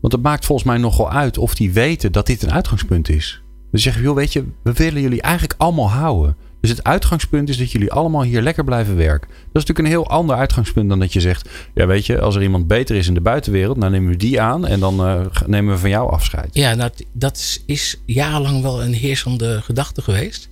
want 0.00 0.12
het 0.12 0.22
maakt 0.22 0.44
volgens 0.44 0.68
mij 0.68 0.78
nogal 0.78 1.10
uit 1.10 1.38
of 1.38 1.54
die 1.54 1.72
weten 1.72 2.12
dat 2.12 2.26
dit 2.26 2.42
een 2.42 2.52
uitgangspunt 2.52 3.08
is. 3.08 3.42
Dus 3.70 3.82
zeggen, 3.82 4.02
joh, 4.02 4.14
weet 4.14 4.32
je, 4.32 4.44
we 4.62 4.72
willen 4.72 5.02
jullie 5.02 5.22
eigenlijk 5.22 5.54
allemaal 5.56 5.90
houden. 5.90 6.36
Dus 6.62 6.70
het 6.70 6.84
uitgangspunt 6.84 7.48
is 7.48 7.58
dat 7.58 7.72
jullie 7.72 7.92
allemaal 7.92 8.22
hier 8.22 8.42
lekker 8.42 8.64
blijven 8.64 8.96
werken. 8.96 9.28
Dat 9.28 9.62
is 9.62 9.66
natuurlijk 9.66 9.78
een 9.78 9.84
heel 9.84 10.08
ander 10.08 10.36
uitgangspunt 10.36 10.88
dan 10.88 10.98
dat 10.98 11.12
je 11.12 11.20
zegt: 11.20 11.48
Ja, 11.74 11.86
weet 11.86 12.06
je, 12.06 12.20
als 12.20 12.34
er 12.34 12.42
iemand 12.42 12.66
beter 12.66 12.96
is 12.96 13.06
in 13.06 13.14
de 13.14 13.20
buitenwereld, 13.20 13.80
dan 13.80 13.90
nemen 13.90 14.10
we 14.10 14.16
die 14.16 14.40
aan 14.40 14.66
en 14.66 14.80
dan 14.80 15.06
uh, 15.06 15.26
nemen 15.46 15.74
we 15.74 15.80
van 15.80 15.90
jou 15.90 16.10
afscheid. 16.10 16.48
Ja, 16.52 16.74
nou, 16.74 16.90
dat 17.12 17.36
is, 17.36 17.62
is 17.66 18.00
jarenlang 18.06 18.62
wel 18.62 18.82
een 18.82 18.92
heersende 18.94 19.60
gedachte 19.62 20.02
geweest. 20.02 20.48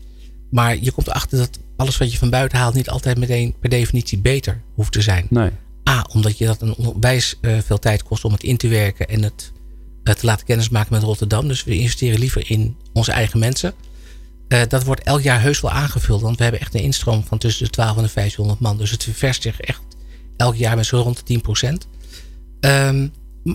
Maar 0.50 0.76
je 0.80 0.90
komt 0.92 1.06
erachter 1.06 1.38
dat 1.38 1.58
alles 1.76 1.98
wat 1.98 2.12
je 2.12 2.18
van 2.18 2.30
buiten 2.30 2.58
haalt 2.58 2.74
niet 2.74 2.90
altijd 2.90 3.18
meteen 3.18 3.54
per 3.60 3.70
definitie 3.70 4.18
beter 4.18 4.60
hoeft 4.74 4.92
te 4.92 5.00
zijn. 5.00 5.26
Nee. 5.28 5.50
A, 5.88 6.06
omdat 6.12 6.38
je 6.38 6.46
dat 6.46 6.62
een 6.62 6.74
onwijs 6.74 7.38
uh, 7.40 7.58
veel 7.58 7.78
tijd 7.78 8.02
kost 8.02 8.24
om 8.24 8.32
het 8.32 8.42
in 8.42 8.56
te 8.56 8.68
werken 8.68 9.08
en 9.08 9.22
het 9.22 9.52
uh, 10.04 10.14
te 10.14 10.26
laten 10.26 10.46
kennismaken 10.46 10.92
met 10.92 11.02
Rotterdam. 11.02 11.48
Dus 11.48 11.64
we 11.64 11.78
investeren 11.78 12.18
liever 12.18 12.50
in 12.50 12.76
onze 12.92 13.12
eigen 13.12 13.38
mensen. 13.38 13.74
Uh, 14.52 14.60
dat 14.68 14.84
wordt 14.84 15.02
elk 15.02 15.20
jaar 15.20 15.40
heus 15.40 15.60
wel 15.60 15.70
aangevuld, 15.70 16.20
want 16.20 16.36
we 16.36 16.42
hebben 16.42 16.60
echt 16.60 16.74
een 16.74 16.80
instroom 16.80 17.24
van 17.24 17.38
tussen 17.38 17.64
de 17.64 17.70
12 17.70 17.96
en 17.96 18.02
de 18.02 18.10
1500 18.14 18.60
man. 18.60 18.78
Dus 18.78 18.90
het 18.90 19.04
ververst 19.04 19.42
zich 19.42 19.60
echt 19.60 19.80
elk 20.36 20.54
jaar 20.54 20.76
met 20.76 20.86
zo 20.86 21.00
rond 21.00 21.16
de 21.16 21.22
10 21.22 21.40
procent. 21.40 21.86
Um, 22.60 23.12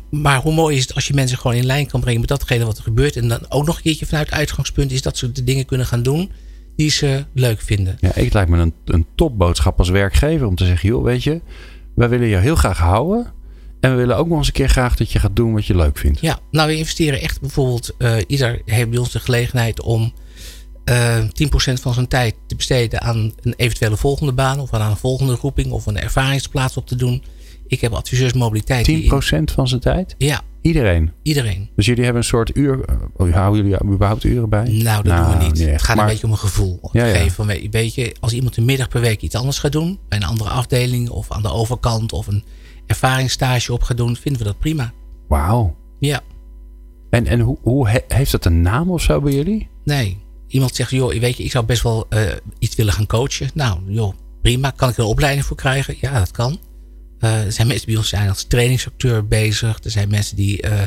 maar 0.09 0.41
hoe 0.41 0.53
mooi 0.53 0.75
is 0.75 0.81
het 0.81 0.95
als 0.95 1.07
je 1.07 1.13
mensen 1.13 1.37
gewoon 1.37 1.57
in 1.57 1.65
lijn 1.65 1.87
kan 1.87 1.99
brengen 1.99 2.19
met 2.19 2.29
datgene 2.29 2.65
wat 2.65 2.77
er 2.77 2.83
gebeurt. 2.83 3.15
En 3.15 3.27
dan 3.27 3.39
ook 3.49 3.65
nog 3.65 3.75
een 3.75 3.81
keertje 3.81 4.05
vanuit 4.05 4.31
uitgangspunt 4.31 4.91
is 4.91 5.01
dat 5.01 5.17
ze 5.17 5.31
de 5.31 5.43
dingen 5.43 5.65
kunnen 5.65 5.85
gaan 5.85 6.03
doen 6.03 6.31
die 6.75 6.89
ze 6.89 7.25
leuk 7.33 7.61
vinden. 7.61 7.97
Ja, 7.99 8.15
ik 8.15 8.33
lijkt 8.33 8.49
me 8.49 8.57
een, 8.57 8.73
een 8.85 9.05
topboodschap 9.15 9.79
als 9.79 9.89
werkgever 9.89 10.47
om 10.47 10.55
te 10.55 10.65
zeggen, 10.65 10.89
joh, 10.89 11.03
weet 11.03 11.23
je, 11.23 11.41
wij 11.95 12.09
willen 12.09 12.27
je 12.27 12.37
heel 12.37 12.55
graag 12.55 12.77
houden. 12.77 13.33
En 13.79 13.91
we 13.91 13.97
willen 13.97 14.17
ook 14.17 14.27
nog 14.27 14.37
eens 14.37 14.47
een 14.47 14.53
keer 14.53 14.69
graag 14.69 14.95
dat 14.95 15.11
je 15.11 15.19
gaat 15.19 15.35
doen 15.35 15.53
wat 15.53 15.65
je 15.65 15.75
leuk 15.75 15.97
vindt. 15.97 16.19
Ja, 16.19 16.39
nou 16.51 16.67
we 16.67 16.75
investeren 16.75 17.21
echt 17.21 17.41
bijvoorbeeld, 17.41 17.95
uh, 17.97 18.15
ieder 18.27 18.61
heeft 18.65 18.89
bij 18.89 18.99
ons 18.99 19.11
de 19.11 19.19
gelegenheid 19.19 19.81
om 19.81 20.13
uh, 20.89 21.17
10% 21.19 21.73
van 21.73 21.93
zijn 21.93 22.07
tijd 22.07 22.35
te 22.47 22.55
besteden 22.55 23.01
aan 23.01 23.33
een 23.41 23.53
eventuele 23.57 23.97
volgende 23.97 24.33
baan 24.33 24.59
of 24.59 24.73
aan 24.73 24.89
een 24.89 24.97
volgende 24.97 25.37
roeping 25.41 25.71
of 25.71 25.85
een 25.85 25.99
ervaringsplaats 25.99 26.77
op 26.77 26.87
te 26.87 26.95
doen. 26.95 27.23
Ik 27.67 27.81
heb 27.81 27.93
adviseurs 27.93 28.33
mobiliteit. 28.33 28.87
10% 28.89 28.91
in... 28.91 29.49
van 29.49 29.67
zijn 29.67 29.81
tijd? 29.81 30.15
Ja. 30.17 30.41
Iedereen? 30.61 31.11
Iedereen. 31.21 31.69
Dus 31.75 31.85
jullie 31.85 32.03
hebben 32.03 32.21
een 32.21 32.27
soort 32.27 32.57
uur... 32.57 32.85
Oh, 33.13 33.33
houden 33.33 33.65
jullie 33.65 33.83
überhaupt 33.83 34.23
uren 34.23 34.49
bij? 34.49 34.63
Nou, 34.63 35.03
dat 35.03 35.13
nou, 35.13 35.29
doen 35.29 35.39
we 35.39 35.45
niet. 35.45 35.53
niet 35.53 35.67
het 35.67 35.81
gaat 35.81 35.95
maar... 35.95 36.05
een 36.05 36.11
beetje 36.11 36.25
om 36.25 36.31
een 36.31 36.37
gevoel. 36.37 36.79
Ja, 36.91 37.05
ja. 37.05 37.15
geven. 37.15 37.71
Weet 37.71 37.95
je, 37.95 38.15
als 38.19 38.33
iemand 38.33 38.57
een 38.57 38.65
middag 38.65 38.87
per 38.87 39.01
week 39.01 39.21
iets 39.21 39.35
anders 39.35 39.59
gaat 39.59 39.71
doen... 39.71 39.99
bij 40.09 40.17
een 40.17 40.25
andere 40.25 40.49
afdeling 40.49 41.09
of 41.09 41.31
aan 41.31 41.41
de 41.41 41.51
overkant... 41.51 42.13
of 42.13 42.27
een 42.27 42.43
ervaringsstage 42.85 43.73
op 43.73 43.83
gaat 43.83 43.97
doen... 43.97 44.15
vinden 44.15 44.41
we 44.41 44.47
dat 44.47 44.59
prima. 44.59 44.93
Wauw. 45.27 45.75
Ja. 45.99 46.21
En, 47.09 47.25
en 47.27 47.39
hoe, 47.39 47.57
hoe 47.61 47.89
heeft 48.07 48.31
dat 48.31 48.45
een 48.45 48.61
naam 48.61 48.91
of 48.91 49.01
zo 49.01 49.21
bij 49.21 49.33
jullie? 49.33 49.69
Nee. 49.83 50.24
Iemand 50.55 50.75
zegt, 50.75 50.91
joh, 50.91 51.19
weet 51.19 51.37
je, 51.37 51.43
ik 51.43 51.51
zou 51.51 51.65
best 51.65 51.83
wel 51.83 52.05
uh, 52.09 52.31
iets 52.59 52.75
willen 52.75 52.93
gaan 52.93 53.05
coachen. 53.05 53.49
Nou, 53.53 53.79
joh, 53.87 54.13
prima. 54.41 54.69
Kan 54.69 54.89
ik 54.89 54.97
er 54.97 55.03
een 55.03 55.09
opleiding 55.09 55.45
voor 55.45 55.57
krijgen? 55.57 55.95
Ja, 56.01 56.19
dat 56.19 56.31
kan. 56.31 56.59
Uh, 57.19 57.45
er 57.45 57.51
zijn 57.51 57.67
mensen 57.67 57.85
bij 57.85 57.95
ons 57.95 58.09
zijn 58.09 58.29
als 58.29 58.43
trainingsacteur 58.43 59.27
bezig. 59.27 59.79
Er 59.83 59.91
zijn 59.91 60.09
mensen 60.09 60.35
die 60.35 60.63
uh, 60.63 60.81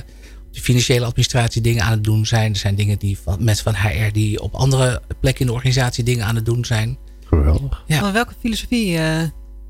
de 0.50 0.60
financiële 0.60 1.04
administratie 1.04 1.62
dingen 1.62 1.82
aan 1.82 1.90
het 1.90 2.04
doen 2.04 2.26
zijn. 2.26 2.52
Er 2.52 2.58
zijn 2.58 2.74
dingen 2.74 2.98
die 2.98 3.18
van, 3.18 3.44
mensen 3.44 3.64
van 3.64 3.74
HR 3.74 4.12
die 4.12 4.42
op 4.42 4.54
andere 4.54 5.02
plekken 5.20 5.40
in 5.40 5.46
de 5.46 5.52
organisatie 5.52 6.04
dingen 6.04 6.24
aan 6.24 6.34
het 6.34 6.44
doen 6.44 6.64
zijn. 6.64 6.98
Geweldig. 7.24 7.84
Ja. 7.86 8.00
Maar 8.00 8.12
welke 8.12 8.34
filosofie 8.40 8.92
uh, 8.92 9.22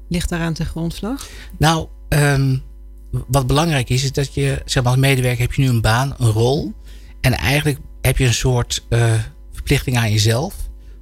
ligt 0.09 0.29
daaraan 0.29 0.55
ten 0.55 0.67
grondslag? 0.67 1.27
Nou, 1.59 1.89
um, 2.09 2.63
wat 3.29 3.47
belangrijk 3.47 3.89
is, 3.89 4.05
is 4.05 4.13
dat 4.13 4.35
je, 4.35 4.63
zeg 4.65 4.83
maar, 4.83 4.93
als 4.93 5.01
medewerker 5.01 5.41
heb 5.41 5.53
je 5.53 5.63
nu 5.63 5.69
een 5.69 5.81
baan, 5.81 6.15
een 6.19 6.31
rol. 6.31 6.73
En 7.21 7.33
eigenlijk 7.33 7.79
heb 8.01 8.19
je 8.19 8.27
een 8.27 8.35
soort 8.35 8.87
verplichting 9.69 9.97
aan 10.05 10.13
jezelf. 10.13 10.55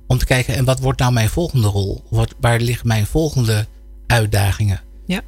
Om 0.07 0.19
te 0.19 0.25
kijken, 0.25 0.55
en 0.55 0.65
wat 0.65 0.81
wordt 0.81 1.01
nou 1.01 1.13
mijn 1.13 1.29
volgende 1.29 1.67
rol? 1.67 2.05
Wat, 2.11 2.35
waar 2.41 2.61
liggen 2.61 2.87
mijn 2.87 3.07
volgende 3.07 3.67
uitdagingen? 4.07 4.81
Ja. 5.07 5.23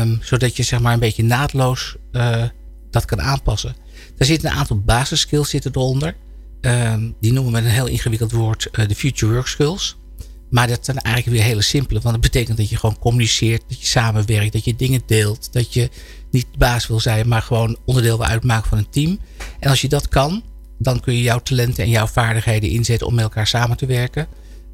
Um, 0.00 0.18
zodat 0.22 0.56
je 0.56 0.62
zeg 0.62 0.80
maar 0.80 0.92
een 0.92 0.98
beetje 0.98 1.24
naadloos 1.24 1.96
uh, 2.12 2.42
dat 2.90 3.04
kan 3.04 3.20
aanpassen. 3.20 3.76
Daar 4.16 4.26
zitten 4.26 4.50
een 4.50 4.56
aantal 4.56 4.80
basisskills 4.80 5.50
zitten 5.50 5.70
eronder. 5.74 6.16
Um, 6.60 7.14
die 7.20 7.32
noemen 7.32 7.52
we 7.52 7.58
met 7.58 7.68
een 7.68 7.74
heel 7.74 7.86
ingewikkeld 7.86 8.32
woord 8.32 8.68
uh, 8.72 8.88
de 8.88 8.94
future 8.94 9.32
work 9.32 9.46
skills. 9.46 9.96
Maar 10.50 10.68
dat 10.68 10.84
zijn 10.84 10.98
eigenlijk 10.98 11.36
weer 11.36 11.46
hele 11.46 11.62
simpele. 11.62 12.00
Want 12.00 12.14
dat 12.14 12.32
betekent 12.32 12.56
dat 12.56 12.68
je 12.68 12.76
gewoon 12.76 12.98
communiceert, 12.98 13.62
dat 13.68 13.80
je 13.80 13.86
samenwerkt, 13.86 14.52
dat 14.52 14.64
je 14.64 14.76
dingen 14.76 15.02
deelt. 15.06 15.52
Dat 15.52 15.74
je 15.74 15.90
niet 16.30 16.46
baas 16.58 16.86
wil 16.86 17.00
zijn, 17.00 17.28
maar 17.28 17.42
gewoon 17.42 17.78
onderdeel 17.84 18.18
wil 18.18 18.26
uitmaken 18.26 18.68
van 18.68 18.78
een 18.78 18.90
team. 18.90 19.18
En 19.60 19.70
als 19.70 19.80
je 19.80 19.88
dat 19.88 20.08
kan, 20.08 20.42
dan 20.78 21.00
kun 21.00 21.14
je 21.14 21.22
jouw 21.22 21.38
talenten 21.38 21.84
en 21.84 21.90
jouw 21.90 22.06
vaardigheden 22.06 22.70
inzetten 22.70 23.06
om 23.06 23.14
met 23.14 23.24
elkaar 23.24 23.46
samen 23.46 23.76
te 23.76 23.86
werken. 23.86 24.26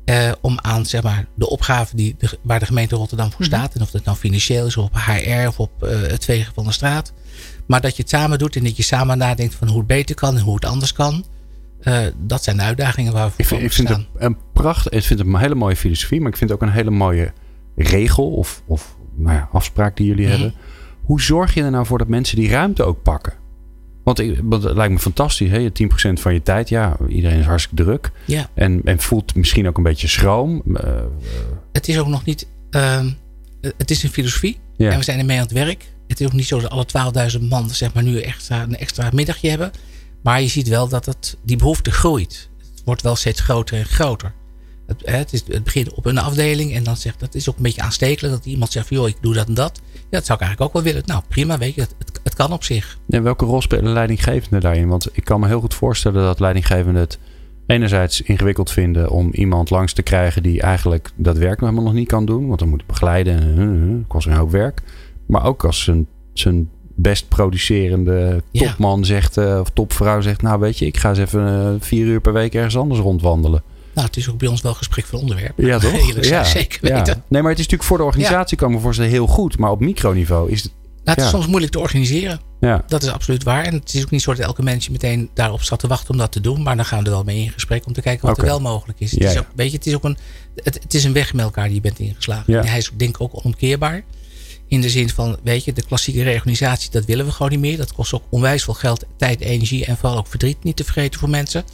Uh, 0.05 0.33
om 0.41 0.59
aan 0.61 0.87
zeg 0.87 1.03
maar, 1.03 1.27
de 1.35 1.49
opgave 1.49 1.97
die 1.97 2.15
de, 2.19 2.39
waar 2.43 2.59
de 2.59 2.67
gemeente 2.67 2.97
Rotterdam 2.97 3.33
voor 3.33 3.45
staat. 3.45 3.61
Mm-hmm. 3.61 3.81
En 3.81 3.83
of 3.83 3.91
dat 3.91 4.05
nou 4.05 4.17
financieel 4.17 4.67
is, 4.67 4.77
of 4.77 4.85
op 4.85 4.97
HR 4.97 5.47
of 5.47 5.59
op 5.59 5.71
uh, 5.83 5.91
het 5.91 6.25
vegen 6.25 6.55
van 6.55 6.65
de 6.65 6.73
straat. 6.73 7.13
Maar 7.67 7.81
dat 7.81 7.97
je 7.97 8.03
het 8.03 8.11
samen 8.11 8.39
doet 8.39 8.57
en 8.57 8.65
dat 8.65 8.77
je 8.77 8.83
samen 8.83 9.19
nadenkt 9.19 9.55
van 9.55 9.69
hoe 9.69 9.79
het 9.79 9.87
beter 9.87 10.15
kan 10.15 10.37
en 10.37 10.43
hoe 10.43 10.55
het 10.55 10.65
anders 10.65 10.93
kan. 10.93 11.25
Uh, 11.83 11.99
dat 12.19 12.45
zijn 12.45 12.57
de 12.57 12.63
uitdagingen 12.63 13.13
waar 13.13 13.27
we 13.27 13.31
voor 13.31 13.41
ik 13.41 13.47
vind, 13.47 13.63
ik 13.63 13.73
vind 13.73 13.89
het 13.89 14.07
een 14.15 14.37
prachtig, 14.53 14.93
ik 14.93 15.03
vind 15.03 15.19
het 15.19 15.29
een 15.29 15.37
hele 15.37 15.55
mooie 15.55 15.77
filosofie, 15.77 16.21
maar 16.21 16.31
ik 16.31 16.37
vind 16.37 16.51
het 16.51 16.63
ook 16.63 16.69
een 16.69 16.75
hele 16.75 16.91
mooie 16.91 17.33
regel 17.77 18.31
of, 18.31 18.63
of 18.67 18.97
nou 19.15 19.37
ja, 19.37 19.49
afspraak 19.53 19.97
die 19.97 20.07
jullie 20.07 20.25
mm. 20.25 20.31
hebben. 20.31 20.55
Hoe 21.03 21.21
zorg 21.21 21.55
je 21.55 21.63
er 21.63 21.71
nou 21.71 21.87
voor 21.87 21.99
dat 21.99 22.09
mensen 22.09 22.37
die 22.37 22.49
ruimte 22.49 22.83
ook 22.83 23.03
pakken? 23.03 23.33
Want, 24.05 24.19
ik, 24.19 24.41
want 24.43 24.63
het 24.63 24.77
lijkt 24.77 24.93
me 24.93 24.99
fantastisch. 24.99 25.51
Hè? 25.51 25.69
10% 25.69 26.13
van 26.13 26.35
je 26.35 26.43
tijd. 26.43 26.69
Ja, 26.69 26.97
iedereen 27.09 27.39
is 27.39 27.47
hartstikke 27.47 27.83
druk. 27.83 28.11
Ja. 28.25 28.51
En, 28.55 28.81
en 28.85 29.01
voelt 29.01 29.35
misschien 29.35 29.69
ook 29.69 29.77
een 29.77 29.83
beetje 29.83 30.09
schroom. 30.09 30.63
Uh, 30.67 30.79
het 31.73 31.89
is 31.89 31.99
ook 31.99 32.07
nog 32.07 32.25
niet... 32.25 32.47
Uh, 32.71 33.05
het 33.61 33.91
is 33.91 34.03
een 34.03 34.11
filosofie. 34.11 34.59
Ja. 34.77 34.91
En 34.91 34.99
we 34.99 35.05
zijn 35.05 35.19
ermee 35.19 35.37
aan 35.37 35.43
het 35.43 35.53
werk. 35.53 35.85
Het 36.09 36.21
is 36.21 36.27
ook 36.27 36.33
niet 36.33 36.47
zo 36.47 36.61
dat 36.61 36.71
alle 36.71 37.31
12.000 37.39 37.49
man 37.49 37.71
zeg 37.71 37.95
maar, 37.95 38.03
nu 38.03 38.21
extra, 38.21 38.63
een 38.63 38.77
extra 38.77 39.11
middagje 39.13 39.49
hebben. 39.49 39.71
Maar 40.23 40.41
je 40.41 40.49
ziet 40.49 40.69
wel 40.69 40.89
dat 40.89 41.07
het, 41.07 41.37
die 41.43 41.57
behoefte 41.57 41.91
groeit. 41.91 42.49
Het 42.59 42.83
wordt 42.85 43.03
wel 43.03 43.17
steeds 43.17 43.41
groter 43.41 43.79
en 43.79 43.85
groter. 43.85 44.33
Het, 44.99 45.11
het, 45.11 45.33
is, 45.33 45.45
het 45.47 45.65
begint 45.65 45.95
op 45.95 46.07
een 46.07 46.19
afdeling 46.19 46.75
en 46.75 46.85
dan 46.85 46.97
zegt 46.97 47.21
dat 47.21 47.35
is 47.35 47.49
ook 47.49 47.57
een 47.57 47.63
beetje 47.63 47.83
aanstekelijk. 47.83 48.35
Dat 48.35 48.47
iemand 48.47 48.73
zegt 48.73 48.89
joh, 48.89 49.09
ik 49.09 49.17
doe 49.21 49.35
dat 49.35 49.49
en 49.49 49.55
dat. 49.55 49.81
Ja, 49.93 50.19
dat 50.19 50.27
zou 50.27 50.39
ik 50.39 50.45
eigenlijk 50.45 50.61
ook 50.61 50.73
wel 50.73 50.93
willen. 50.93 51.03
Nou 51.07 51.23
prima, 51.29 51.59
weet 51.59 51.75
je, 51.75 51.81
het, 51.81 51.95
het, 51.99 52.21
het 52.23 52.35
kan 52.35 52.53
op 52.53 52.65
zich. 52.65 52.99
En 53.09 53.23
welke 53.23 53.45
rol 53.45 53.61
spelen 53.61 53.93
leidinggevenden 53.93 54.61
daarin? 54.61 54.89
Want 54.89 55.09
ik 55.13 55.25
kan 55.25 55.41
me 55.41 55.47
heel 55.47 55.61
goed 55.61 55.75
voorstellen 55.75 56.23
dat 56.23 56.41
leidinggevenden 56.41 57.03
het 57.03 57.19
enerzijds 57.67 58.21
ingewikkeld 58.21 58.71
vinden 58.71 59.11
om 59.11 59.33
iemand 59.33 59.71
langs 59.71 59.93
te 59.93 60.03
krijgen 60.03 60.43
die 60.43 60.63
eigenlijk 60.63 61.11
dat 61.15 61.37
werk 61.37 61.61
nog 61.61 61.69
helemaal 61.69 61.91
nog 61.91 61.99
niet 62.01 62.09
kan 62.09 62.25
doen. 62.25 62.47
Want 62.47 62.59
dan 62.59 62.69
moet 62.69 62.79
hij 62.79 62.89
begeleiden 62.89 63.41
en 63.41 63.59
uh, 63.59 64.09
kost 64.09 64.27
een 64.27 64.33
hoop 64.33 64.51
werk. 64.51 64.83
Maar 65.27 65.45
ook 65.45 65.65
als 65.65 65.83
zijn, 65.83 66.07
zijn 66.33 66.71
best 66.95 67.29
producerende 67.29 68.43
topman 68.53 68.99
ja. 68.99 69.05
zegt, 69.05 69.39
of 69.39 69.71
topvrouw 69.71 70.21
zegt, 70.21 70.43
nou 70.43 70.61
weet 70.61 70.79
je, 70.79 70.87
ik 70.87 70.97
ga 70.97 71.09
eens 71.09 71.19
even 71.19 71.79
vier 71.81 72.07
uur 72.07 72.21
per 72.21 72.33
week 72.33 72.55
ergens 72.55 72.77
anders 72.77 73.01
rondwandelen. 73.01 73.63
Nou, 73.95 74.07
het 74.07 74.17
is 74.17 74.31
ook 74.31 74.39
bij 74.39 74.49
ons 74.49 74.61
wel 74.61 74.75
gesprek 74.75 75.05
van 75.07 75.19
onderwerp. 75.19 75.59
Ja, 75.59 75.79
toch? 75.79 75.93
Eerlijk 75.93 76.25
ja. 76.25 76.45
zeker 76.45 76.79
weten. 76.83 77.15
Ja. 77.15 77.23
Nee, 77.29 77.43
maar 77.43 77.51
het 77.51 77.61
is 77.61 77.65
natuurlijk 77.65 77.83
voor 77.83 77.99
de 77.99 78.05
organisatie, 78.05 78.57
kan 78.57 78.71
me 78.71 78.79
voorstellen, 78.79 79.11
heel 79.11 79.27
goed. 79.27 79.59
Maar 79.59 79.71
op 79.71 79.81
microniveau 79.81 80.51
is 80.51 80.63
het... 80.63 80.73
Nou, 81.05 81.17
het 81.17 81.25
is 81.27 81.31
soms 81.31 81.47
moeilijk 81.47 81.73
te 81.73 81.79
organiseren. 81.79 82.41
Ja. 82.61 82.85
Dat 82.87 83.03
is 83.03 83.09
absoluut 83.09 83.43
waar. 83.43 83.65
En 83.65 83.75
het 83.75 83.95
is 83.95 84.03
ook 84.03 84.11
niet 84.11 84.23
zo 84.23 84.35
dat 84.35 84.45
elke 84.45 84.63
mens 84.63 84.89
meteen 84.89 85.31
daarop 85.35 85.63
staat 85.63 85.79
te 85.79 85.87
wachten 85.87 86.11
om 86.11 86.17
dat 86.17 86.33
te 86.33 86.41
doen. 86.41 86.63
Maar 86.63 86.77
dan 86.77 86.85
gaan 86.85 86.99
we 86.99 87.05
er 87.05 87.11
wel 87.11 87.25
mee 87.25 87.43
in 87.43 87.51
gesprek 87.51 87.87
om 87.87 87.93
te 87.93 88.01
kijken 88.01 88.27
wat 88.27 88.37
okay. 88.37 88.45
er 88.45 88.51
wel 88.51 88.73
mogelijk 88.73 89.01
is. 89.01 89.11
Het 89.11 89.23
is 89.23 89.39
ook, 89.39 89.47
weet 89.55 89.71
je, 89.71 89.77
het 89.77 89.87
is 89.87 89.95
ook 89.95 90.05
een, 90.05 90.17
het, 90.55 90.75
het, 90.83 90.95
is 90.95 91.05
een 91.05 91.13
weg 91.13 91.33
met 91.33 91.45
elkaar 91.45 91.65
die 91.65 91.75
je 91.75 91.81
bent 91.81 91.99
ingeslagen. 91.99 92.59
En 92.59 92.67
hij 92.67 92.79
is 92.79 92.91
denk 92.97 93.15
ik 93.15 93.21
ook 93.21 93.37
onomkeerbaar. 93.37 94.05
In 94.69 94.81
de 94.81 94.91
zin 94.91 95.11
van, 95.11 95.37
weet 95.43 95.65
je, 95.65 95.73
de 95.73 95.85
klassieke 95.85 96.23
reorganisatie, 96.23 96.91
dat 96.91 97.05
willen 97.05 97.27
we 97.27 97.33
gewoon 97.33 97.51
niet 97.51 97.61
meer. 97.61 97.77
Dat 97.77 97.93
kost 97.93 98.13
ook 98.13 98.23
onwijs 98.29 98.65
veel 98.65 98.75
geld, 98.75 99.05
tijd, 99.17 99.41
energie 99.41 99.85
en 99.85 99.97
vooral 99.97 100.19
ook 100.19 100.27
verdriet 100.27 100.65
niet 100.65 100.77
te 100.77 100.85
vergeten 100.85 101.21
voor 101.21 101.31
mensen. 101.31 101.65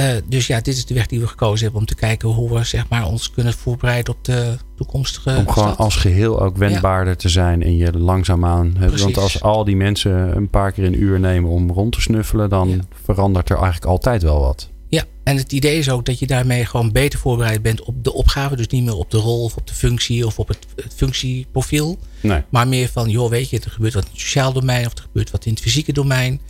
Uh, 0.00 0.16
dus 0.26 0.46
ja, 0.46 0.60
dit 0.60 0.76
is 0.76 0.86
de 0.86 0.94
weg 0.94 1.06
die 1.06 1.20
we 1.20 1.26
gekozen 1.26 1.62
hebben 1.62 1.80
om 1.80 1.86
te 1.86 1.94
kijken 1.94 2.28
hoe 2.28 2.54
we 2.54 2.64
zeg 2.64 2.88
maar, 2.88 3.06
ons 3.06 3.30
kunnen 3.30 3.52
voorbereiden 3.52 4.14
op 4.14 4.24
de 4.24 4.56
toekomstige. 4.76 5.36
Om 5.36 5.48
gewoon 5.48 5.76
als 5.76 5.96
geheel 5.96 6.40
ook 6.40 6.56
wendbaarder 6.56 7.12
ja. 7.12 7.18
te 7.18 7.28
zijn 7.28 7.62
en 7.62 7.76
je 7.76 7.98
langzaamaan. 7.98 8.72
Precies. 8.72 9.02
Want 9.02 9.18
als 9.18 9.42
al 9.42 9.64
die 9.64 9.76
mensen 9.76 10.36
een 10.36 10.48
paar 10.48 10.72
keer 10.72 10.84
een 10.84 11.02
uur 11.02 11.20
nemen 11.20 11.50
om 11.50 11.70
rond 11.70 11.92
te 11.92 12.00
snuffelen, 12.00 12.48
dan 12.48 12.68
ja. 12.68 12.78
verandert 13.04 13.50
er 13.50 13.56
eigenlijk 13.56 13.86
altijd 13.86 14.22
wel 14.22 14.40
wat. 14.40 14.68
Ja, 14.88 15.04
en 15.22 15.36
het 15.36 15.52
idee 15.52 15.78
is 15.78 15.90
ook 15.90 16.04
dat 16.04 16.18
je 16.18 16.26
daarmee 16.26 16.64
gewoon 16.64 16.92
beter 16.92 17.18
voorbereid 17.18 17.62
bent 17.62 17.82
op 17.82 18.04
de 18.04 18.12
opgave. 18.12 18.56
Dus 18.56 18.66
niet 18.66 18.84
meer 18.84 18.96
op 18.96 19.10
de 19.10 19.18
rol 19.18 19.44
of 19.44 19.56
op 19.56 19.66
de 19.66 19.74
functie 19.74 20.26
of 20.26 20.38
op 20.38 20.48
het, 20.48 20.66
het 20.76 20.94
functieprofiel. 20.96 21.98
Nee. 22.20 22.42
Maar 22.48 22.68
meer 22.68 22.88
van, 22.88 23.08
joh, 23.08 23.30
weet 23.30 23.50
je, 23.50 23.60
er 23.60 23.70
gebeurt 23.70 23.94
wat 23.94 24.04
in 24.04 24.10
het 24.10 24.20
sociaal 24.20 24.52
domein 24.52 24.86
of 24.86 24.92
er 24.92 25.02
gebeurt 25.02 25.30
wat 25.30 25.44
in 25.44 25.52
het 25.52 25.62
fysieke 25.62 25.92
domein 25.92 26.40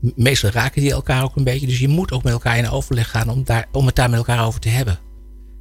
meestal 0.00 0.50
raken 0.50 0.82
die 0.82 0.92
elkaar 0.92 1.22
ook 1.22 1.36
een 1.36 1.44
beetje. 1.44 1.66
Dus 1.66 1.78
je 1.78 1.88
moet 1.88 2.12
ook 2.12 2.22
met 2.22 2.32
elkaar 2.32 2.58
in 2.58 2.68
overleg 2.68 3.10
gaan 3.10 3.28
om, 3.28 3.44
daar, 3.44 3.68
om 3.72 3.86
het 3.86 3.94
daar 3.94 4.10
met 4.10 4.18
elkaar 4.18 4.46
over 4.46 4.60
te 4.60 4.68
hebben. 4.68 4.98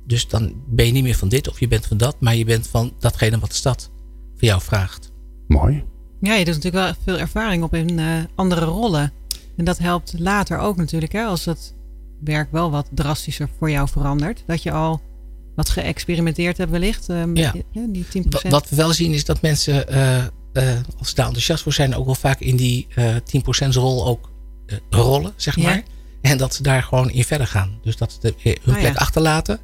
Dus 0.05 0.27
dan 0.27 0.53
ben 0.67 0.85
je 0.85 0.91
niet 0.91 1.03
meer 1.03 1.15
van 1.15 1.29
dit 1.29 1.49
of 1.49 1.59
je 1.59 1.67
bent 1.67 1.85
van 1.85 1.97
dat, 1.97 2.15
maar 2.19 2.35
je 2.35 2.45
bent 2.45 2.67
van 2.67 2.93
datgene 2.99 3.39
wat 3.39 3.49
de 3.49 3.55
stad 3.55 3.91
voor 4.33 4.47
jou 4.47 4.61
vraagt. 4.61 5.11
Mooi. 5.47 5.83
Ja, 6.21 6.33
je 6.33 6.45
doet 6.45 6.55
natuurlijk 6.55 6.83
wel 6.83 6.93
veel 7.03 7.19
ervaring 7.21 7.63
op 7.63 7.73
in 7.73 7.97
uh, 7.97 8.17
andere 8.35 8.65
rollen. 8.65 9.13
En 9.57 9.65
dat 9.65 9.77
helpt 9.77 10.13
later 10.19 10.57
ook 10.57 10.77
natuurlijk, 10.77 11.11
hè, 11.11 11.23
als 11.23 11.45
het 11.45 11.75
werk 12.23 12.51
wel 12.51 12.71
wat 12.71 12.87
drastischer 12.91 13.49
voor 13.57 13.69
jou 13.69 13.89
verandert. 13.89 14.43
Dat 14.45 14.63
je 14.63 14.71
al 14.71 15.01
wat 15.55 15.69
geëxperimenteerd 15.69 16.57
hebben 16.57 16.79
wellicht. 16.79 17.09
Uh, 17.09 17.23
ja. 17.33 17.53
Die, 17.71 18.05
10%. 18.05 18.49
Wat 18.49 18.69
we 18.69 18.75
wel 18.75 18.93
zien 18.93 19.13
is 19.13 19.25
dat 19.25 19.41
mensen, 19.41 19.85
uh, 19.93 20.25
als 20.97 21.09
ze 21.09 21.15
daar 21.15 21.25
enthousiast 21.25 21.63
voor 21.63 21.73
zijn, 21.73 21.95
ook 21.95 22.05
wel 22.05 22.15
vaak 22.15 22.39
in 22.39 22.55
die 22.55 22.87
10% 22.95 23.67
rol 23.69 24.07
ook 24.07 24.29
rollen, 24.89 25.33
zeg 25.35 25.57
maar. 25.57 25.83
En 26.21 26.37
dat 26.37 26.55
ze 26.55 26.63
daar 26.63 26.83
gewoon 26.83 27.09
in 27.09 27.23
verder 27.23 27.47
gaan. 27.47 27.79
Dus 27.83 27.97
dat 27.97 28.17
ze 28.21 28.33
hun 28.41 28.75
oh, 28.75 28.79
plek 28.79 28.95
achterlaten. 28.95 29.59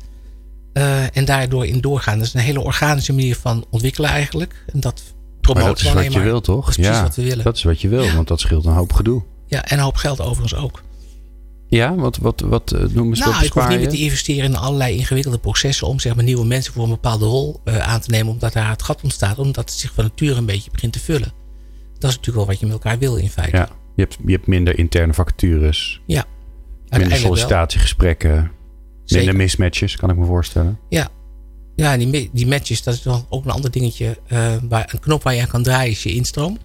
en 1.13 1.25
daardoor 1.25 1.65
in 1.65 1.81
doorgaan. 1.81 2.17
Dat 2.17 2.27
is 2.27 2.33
een 2.33 2.39
hele 2.39 2.61
organische 2.61 3.13
manier 3.13 3.35
van 3.35 3.65
ontwikkelen 3.69 4.09
eigenlijk. 4.09 4.65
En 4.73 4.79
dat 4.79 5.01
promoten 5.41 5.67
dat 5.67 5.79
is 5.79 5.93
wat 5.93 6.13
je 6.13 6.19
wil, 6.19 6.41
toch? 6.41 6.65
Dat 6.65 6.77
is 6.77 6.85
precies 6.85 7.01
wat 7.01 7.15
we 7.15 7.23
willen. 7.23 7.43
Dat 7.43 7.55
is 7.57 7.63
wat 7.63 7.81
je 7.81 7.87
wil, 7.87 8.11
want 8.11 8.27
dat 8.27 8.39
scheelt 8.39 8.65
een 8.65 8.73
hoop 8.73 8.93
gedoe. 8.93 9.23
Ja, 9.47 9.65
en 9.65 9.77
een 9.77 9.83
hoop 9.83 9.95
geld 9.95 10.21
overigens 10.21 10.55
ook. 10.55 10.83
Ja, 11.75 11.95
wat, 11.95 12.17
wat, 12.17 12.39
wat 12.39 12.73
uh, 12.73 12.81
noemen 12.81 13.17
ze 13.17 13.23
Nou, 13.23 13.45
ik 13.45 13.51
hoef 13.51 13.67
niet 13.67 13.79
meer 13.79 13.89
te 13.89 13.97
investeren 13.97 14.43
in 14.43 14.55
allerlei 14.55 14.97
ingewikkelde 14.97 15.37
processen 15.37 15.87
om 15.87 15.99
zeg 15.99 16.15
maar, 16.15 16.23
nieuwe 16.23 16.45
mensen 16.45 16.73
voor 16.73 16.83
een 16.83 16.89
bepaalde 16.89 17.25
rol 17.25 17.61
uh, 17.65 17.77
aan 17.77 17.99
te 17.99 18.09
nemen, 18.09 18.31
omdat 18.31 18.53
daar 18.53 18.69
het 18.69 18.83
gat 18.83 19.01
ontstaat, 19.03 19.39
omdat 19.39 19.69
het 19.69 19.79
zich 19.79 19.93
van 19.93 20.03
nature 20.03 20.35
een 20.35 20.45
beetje 20.45 20.71
begint 20.71 20.93
te 20.93 20.99
vullen. 20.99 21.33
Dat 21.97 22.09
is 22.09 22.17
natuurlijk 22.17 22.35
wel 22.35 22.45
wat 22.45 22.59
je 22.59 22.65
met 22.65 22.73
elkaar 22.73 22.99
wil 22.99 23.15
in 23.15 23.29
feite. 23.29 23.57
Ja, 23.57 23.69
je 23.95 24.01
hebt, 24.01 24.17
je 24.25 24.31
hebt 24.31 24.47
minder 24.47 24.77
interne 24.77 25.13
vacatures. 25.13 26.01
Ja. 26.05 26.25
Minder 26.89 27.17
sollicitatiegesprekken. 27.17 28.51
Minder 29.07 29.35
mismatches, 29.35 29.95
kan 29.95 30.09
ik 30.09 30.15
me 30.15 30.25
voorstellen. 30.25 30.79
Ja, 30.89 31.07
ja 31.75 31.97
die, 31.97 32.29
die 32.33 32.47
matches, 32.47 32.83
dat 32.83 32.93
is 32.93 33.03
wel 33.03 33.25
ook 33.29 33.45
een 33.45 33.51
ander 33.51 33.71
dingetje. 33.71 34.17
Uh, 34.27 34.53
waar, 34.69 34.89
een 34.93 34.99
knop 34.99 35.23
waar 35.23 35.35
je 35.35 35.41
aan 35.41 35.47
kan 35.47 35.63
draaien 35.63 35.91
is 35.91 36.03
je 36.03 36.13
instroom. 36.13 36.57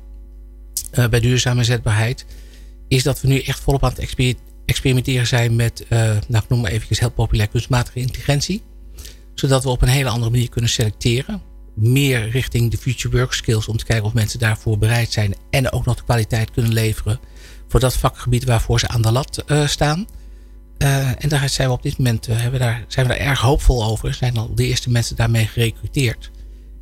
bij 1.11 1.21
duurzame 1.21 1.65
zetbaarheid. 1.65 2.27
Is 2.89 3.03
dat 3.03 3.21
we 3.21 3.29
nu 3.29 3.41
echt 3.41 3.61
volop 3.61 3.85
aan 3.85 3.91
het 3.91 3.99
experimenteren 4.69 5.27
zijn 5.27 5.57
met, 5.57 5.85
uh, 5.89 5.99
nou 6.29 6.43
ik 6.43 6.49
noem 6.49 6.61
maar 6.61 6.71
even 6.71 6.97
heel 6.99 7.11
populair, 7.11 7.49
kunstmatige 7.49 7.99
intelligentie. 7.99 8.63
Zodat 9.35 9.63
we 9.63 9.69
op 9.69 9.83
een 9.83 9.89
hele 9.89 10.09
andere 10.09 10.31
manier 10.31 10.49
kunnen 10.49 10.71
selecteren. 10.71 11.43
Meer 11.75 12.29
richting 12.29 12.71
de 12.71 12.77
future 12.77 13.17
work 13.17 13.33
skills 13.33 13.69
om 13.69 13.77
te 13.77 13.85
kijken 13.85 14.07
of 14.07 14.15
mensen 14.15 14.39
daarvoor 14.39 14.79
bereid 14.79 15.13
zijn. 15.13 15.35
En 15.51 15.73
ook 15.73 15.85
nog 15.85 15.97
de 15.97 16.05
kwaliteit 16.05 16.51
kunnen 16.51 16.73
leveren 16.73 17.21
voor 17.69 17.81
dat 17.81 17.97
vakgebied 17.97 18.45
waarvoor 18.45 18.81
ze 18.81 18.89
aan 18.89 19.03
de 19.03 19.13
lat 19.13 19.45
uh, 19.47 19.67
staan. 19.67 20.07
Uh, 20.79 21.09
en 21.09 21.29
daar 21.29 21.49
zijn 21.49 21.69
we 21.69 21.75
op 21.75 21.83
dit 21.83 21.99
moment 21.99 22.27
hebben 22.27 22.61
daar, 22.61 22.85
zijn 22.89 23.07
we 23.07 23.13
daar 23.13 23.27
erg 23.27 23.41
hoopvol 23.41 23.85
over. 23.85 24.09
Er 24.09 24.15
zijn 24.15 24.37
al 24.37 24.55
de 24.55 24.67
eerste 24.67 24.91
mensen 24.91 25.17
daarmee 25.17 25.47
gerecruiteerd 25.47 26.31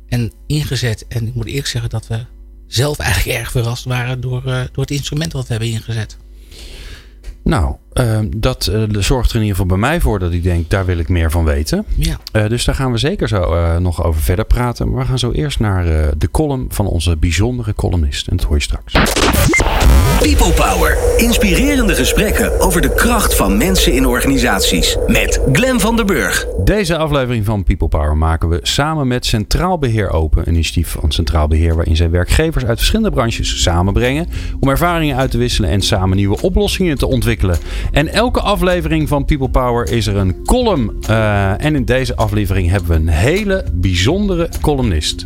en 0.07 0.31
ingezet. 0.47 1.07
En 1.07 1.27
ik 1.27 1.33
moet 1.33 1.45
eerlijk 1.45 1.67
zeggen 1.67 1.89
dat 1.89 2.07
we 2.07 2.25
zelf 2.67 2.99
eigenlijk 2.99 3.39
erg 3.39 3.51
verrast 3.51 3.83
waren 3.83 4.21
door, 4.21 4.41
door 4.43 4.83
het 4.83 4.91
instrument 4.91 5.33
wat 5.33 5.47
we 5.47 5.53
hebben 5.53 5.71
ingezet. 5.71 6.17
Nou, 7.47 7.75
uh, 7.93 8.19
dat 8.35 8.69
uh, 8.71 8.83
zorgt 8.89 9.29
er 9.29 9.35
in 9.35 9.41
ieder 9.41 9.57
geval 9.57 9.77
bij 9.77 9.87
mij 9.89 10.01
voor 10.01 10.19
dat 10.19 10.31
ik 10.31 10.43
denk, 10.43 10.69
daar 10.69 10.85
wil 10.85 10.97
ik 10.97 11.09
meer 11.09 11.31
van 11.31 11.45
weten. 11.45 11.85
Ja. 11.95 12.17
Uh, 12.33 12.47
dus 12.47 12.65
daar 12.65 12.75
gaan 12.75 12.91
we 12.91 12.97
zeker 12.97 13.27
zo 13.27 13.79
nog 13.79 14.03
over 14.03 14.21
verder 14.21 14.45
praten. 14.45 14.89
Maar 14.89 14.99
we 14.99 15.07
gaan 15.07 15.19
zo 15.19 15.31
eerst 15.31 15.59
naar 15.59 15.85
de 16.17 16.31
column 16.31 16.65
van 16.69 16.87
onze 16.87 17.17
bijzondere 17.17 17.73
columnist. 17.73 18.27
En 18.27 18.37
dat 18.37 18.45
hoor 18.45 18.55
je 18.55 18.61
straks. 18.61 18.93
People 20.21 20.53
Power. 20.53 20.97
Inspirerende 21.17 21.95
gesprekken 21.95 22.59
over 22.59 22.81
de 22.81 22.93
kracht 22.93 23.35
van 23.35 23.57
mensen 23.57 23.93
in 23.93 24.05
organisaties. 24.05 24.97
Met 25.07 25.41
Glen 25.51 25.79
van 25.79 25.95
der 25.95 26.05
Burg. 26.05 26.47
Deze 26.63 26.97
aflevering 26.97 27.45
van 27.45 27.63
People 27.63 27.87
Power 27.87 28.17
maken 28.17 28.49
we 28.49 28.59
samen 28.61 29.07
met 29.07 29.25
Centraal 29.25 29.77
Beheer 29.77 30.09
Open. 30.09 30.41
Een 30.47 30.53
initiatief 30.53 30.95
van 30.99 31.11
Centraal 31.11 31.47
Beheer 31.47 31.75
waarin 31.75 31.95
zij 31.95 32.09
werkgevers 32.09 32.65
uit 32.65 32.77
verschillende 32.77 33.11
branches 33.11 33.61
samenbrengen. 33.61 34.27
Om 34.59 34.69
ervaringen 34.69 35.17
uit 35.17 35.31
te 35.31 35.37
wisselen 35.37 35.69
en 35.69 35.81
samen 35.81 36.17
nieuwe 36.17 36.41
oplossingen 36.41 36.97
te 36.97 37.07
ontwikkelen. 37.07 37.57
En 37.91 38.07
elke 38.07 38.41
aflevering 38.41 39.07
van 39.07 39.25
People 39.25 39.49
Power 39.49 39.91
is 39.91 40.07
er 40.07 40.15
een 40.15 40.43
column. 40.45 40.99
Uh, 41.09 41.63
en 41.63 41.75
in 41.75 41.85
deze 41.85 42.15
aflevering 42.15 42.69
hebben 42.69 42.89
we 42.89 42.95
een 42.95 43.07
hele 43.07 43.65
bijzondere 43.73 44.49
columnist. 44.61 45.23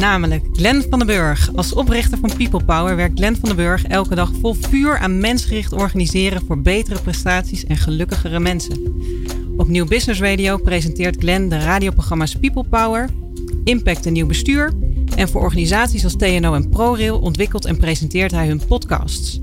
Namelijk 0.00 0.44
Glenn 0.52 0.84
van 0.90 0.98
den 0.98 1.06
Burg. 1.06 1.50
Als 1.54 1.72
oprichter 1.72 2.18
van 2.18 2.36
People 2.36 2.64
Power 2.64 2.96
werkt 2.96 3.18
Glenn 3.18 3.36
van 3.36 3.48
den 3.48 3.56
Burg 3.56 3.84
elke 3.84 4.14
dag 4.14 4.30
vol 4.40 4.54
vuur 4.54 4.98
aan 4.98 5.18
mensgericht 5.18 5.72
organiseren 5.72 6.42
voor 6.46 6.60
betere 6.60 7.00
prestaties 7.00 7.64
en 7.64 7.76
gelukkigere 7.76 8.40
mensen. 8.40 9.02
Op 9.56 9.68
Nieuw 9.68 9.86
Business 9.86 10.20
Radio 10.20 10.56
presenteert 10.56 11.16
Glenn 11.18 11.48
de 11.48 11.58
radioprogramma's 11.58 12.36
People 12.36 12.64
Power, 12.64 13.08
Impact 13.64 14.06
en 14.06 14.12
Nieuw 14.12 14.26
Bestuur. 14.26 14.72
En 15.16 15.28
voor 15.28 15.42
organisaties 15.42 16.04
als 16.04 16.16
TNO 16.16 16.54
en 16.54 16.68
ProRail 16.68 17.18
ontwikkelt 17.18 17.64
en 17.64 17.76
presenteert 17.76 18.30
hij 18.30 18.46
hun 18.46 18.60
podcasts. 18.66 19.40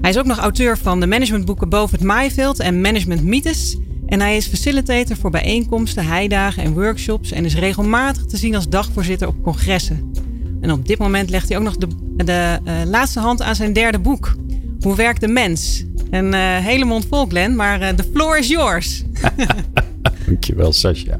Hij 0.00 0.10
is 0.10 0.18
ook 0.18 0.26
nog 0.26 0.38
auteur 0.38 0.78
van 0.78 1.00
de 1.00 1.06
managementboeken 1.06 1.68
Boven 1.68 1.98
het 1.98 2.06
Maaiveld 2.06 2.60
en 2.60 2.80
Management 2.80 3.24
Mythes. 3.24 3.76
En 4.06 4.20
hij 4.20 4.36
is 4.36 4.46
facilitator 4.46 5.16
voor 5.16 5.30
bijeenkomsten, 5.30 6.06
heidagen 6.06 6.62
en 6.62 6.72
workshops 6.72 7.32
en 7.32 7.44
is 7.44 7.54
regelmatig 7.54 8.24
te 8.24 8.36
zien 8.36 8.54
als 8.54 8.68
dagvoorzitter 8.68 9.28
op 9.28 9.42
congressen. 9.42 10.12
En 10.60 10.70
op 10.70 10.86
dit 10.86 10.98
moment 10.98 11.30
legt 11.30 11.48
hij 11.48 11.58
ook 11.58 11.64
nog 11.64 11.76
de, 11.76 11.88
de 12.16 12.58
uh, 12.64 12.72
laatste 12.84 13.20
hand 13.20 13.42
aan 13.42 13.54
zijn 13.54 13.72
derde 13.72 13.98
boek. 13.98 14.36
Hoe 14.80 14.96
werkt 14.96 15.20
de 15.20 15.28
mens? 15.28 15.84
Een 16.10 16.32
uh, 16.34 16.56
hele 16.56 16.84
mond 16.84 17.06
vol, 17.06 17.26
Glenn, 17.26 17.56
maar 17.56 17.82
uh, 17.82 17.88
the 17.88 18.04
floor 18.12 18.38
is 18.38 18.48
yours. 18.48 19.02
Dankjewel, 20.34 20.72
Sascha. 20.72 21.18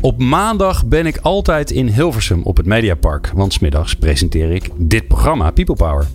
Op 0.00 0.18
maandag 0.18 0.86
ben 0.86 1.06
ik 1.06 1.18
altijd 1.22 1.70
in 1.70 1.86
Hilversum 1.86 2.42
op 2.42 2.56
het 2.56 2.66
Mediapark. 2.66 3.30
Want 3.34 3.52
smiddags 3.52 3.94
presenteer 3.94 4.50
ik 4.50 4.70
dit 4.76 5.08
programma, 5.08 5.50
People 5.50 5.74
Power. 5.74 6.06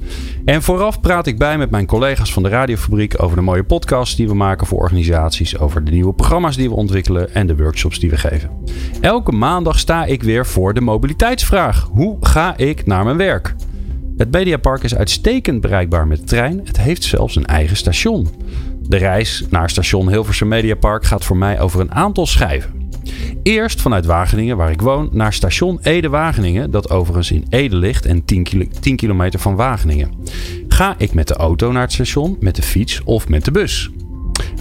En 0.45 0.61
vooraf 0.61 1.01
praat 1.01 1.27
ik 1.27 1.37
bij 1.37 1.57
met 1.57 1.69
mijn 1.69 1.85
collega's 1.85 2.33
van 2.33 2.43
de 2.43 2.49
Radiofabriek 2.49 3.23
over 3.23 3.35
de 3.35 3.41
mooie 3.41 3.63
podcasts 3.63 4.15
die 4.15 4.27
we 4.27 4.33
maken 4.33 4.67
voor 4.67 4.79
organisaties. 4.79 5.57
Over 5.59 5.83
de 5.83 5.91
nieuwe 5.91 6.13
programma's 6.13 6.55
die 6.55 6.69
we 6.69 6.75
ontwikkelen 6.75 7.33
en 7.33 7.47
de 7.47 7.55
workshops 7.55 7.99
die 7.99 8.09
we 8.09 8.17
geven. 8.17 8.49
Elke 9.01 9.31
maandag 9.31 9.79
sta 9.79 10.05
ik 10.05 10.23
weer 10.23 10.45
voor 10.45 10.73
de 10.73 10.81
mobiliteitsvraag. 10.81 11.89
Hoe 11.91 12.17
ga 12.19 12.57
ik 12.57 12.85
naar 12.85 13.03
mijn 13.03 13.17
werk? 13.17 13.55
Het 14.17 14.31
Mediapark 14.31 14.83
is 14.83 14.95
uitstekend 14.95 15.61
bereikbaar 15.61 16.07
met 16.07 16.17
de 16.17 16.23
trein. 16.23 16.61
Het 16.63 16.79
heeft 16.79 17.03
zelfs 17.03 17.35
een 17.35 17.45
eigen 17.45 17.77
station. 17.77 18.27
De 18.87 18.97
reis 18.97 19.45
naar 19.49 19.69
station 19.69 20.09
Hilversum 20.09 20.47
Mediapark 20.47 21.05
gaat 21.05 21.25
voor 21.25 21.37
mij 21.37 21.59
over 21.59 21.79
een 21.79 21.91
aantal 21.91 22.25
schijven. 22.25 22.83
Eerst 23.43 23.81
vanuit 23.81 24.05
Wageningen, 24.05 24.57
waar 24.57 24.71
ik 24.71 24.81
woon, 24.81 25.09
naar 25.11 25.33
station 25.33 25.79
Ede-Wageningen, 25.81 26.71
dat 26.71 26.89
overigens 26.89 27.31
in 27.31 27.45
Ede 27.49 27.75
ligt 27.75 28.05
en 28.05 28.25
10, 28.25 28.43
kilo 28.43 28.65
10 28.79 28.95
kilometer 28.95 29.39
van 29.39 29.55
Wageningen. 29.55 30.11
Ga 30.67 30.95
ik 30.97 31.13
met 31.13 31.27
de 31.27 31.35
auto 31.35 31.71
naar 31.71 31.81
het 31.81 31.91
station, 31.91 32.37
met 32.39 32.55
de 32.55 32.61
fiets 32.61 33.03
of 33.03 33.29
met 33.29 33.45
de 33.45 33.51
bus? 33.51 33.91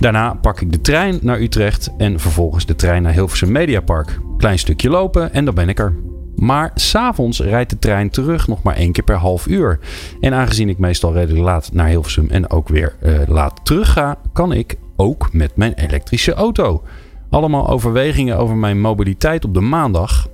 Daarna 0.00 0.34
pak 0.34 0.60
ik 0.60 0.72
de 0.72 0.80
trein 0.80 1.18
naar 1.22 1.40
Utrecht 1.40 1.90
en 1.96 2.20
vervolgens 2.20 2.66
de 2.66 2.76
trein 2.76 3.02
naar 3.02 3.12
Hilversum 3.12 3.52
Mediapark. 3.52 4.18
Klein 4.36 4.58
stukje 4.58 4.90
lopen 4.90 5.32
en 5.32 5.44
dan 5.44 5.54
ben 5.54 5.68
ik 5.68 5.78
er. 5.78 6.11
Maar 6.42 6.70
s'avonds 6.74 7.40
rijdt 7.40 7.70
de 7.70 7.78
trein 7.78 8.10
terug 8.10 8.48
nog 8.48 8.62
maar 8.62 8.76
één 8.76 8.92
keer 8.92 9.04
per 9.04 9.16
half 9.16 9.46
uur. 9.46 9.78
En 10.20 10.34
aangezien 10.34 10.68
ik 10.68 10.78
meestal 10.78 11.12
redelijk 11.12 11.44
laat 11.44 11.72
naar 11.72 11.88
Hilversum 11.88 12.30
en 12.30 12.50
ook 12.50 12.68
weer 12.68 12.96
uh, 13.02 13.18
laat 13.26 13.60
terug 13.62 13.92
ga, 13.92 14.18
kan 14.32 14.52
ik 14.52 14.76
ook 14.96 15.32
met 15.32 15.56
mijn 15.56 15.74
elektrische 15.74 16.32
auto. 16.32 16.82
Allemaal 17.30 17.68
overwegingen 17.68 18.38
over 18.38 18.56
mijn 18.56 18.80
mobiliteit 18.80 19.44
op 19.44 19.54
de 19.54 19.60
maandag. 19.60 20.28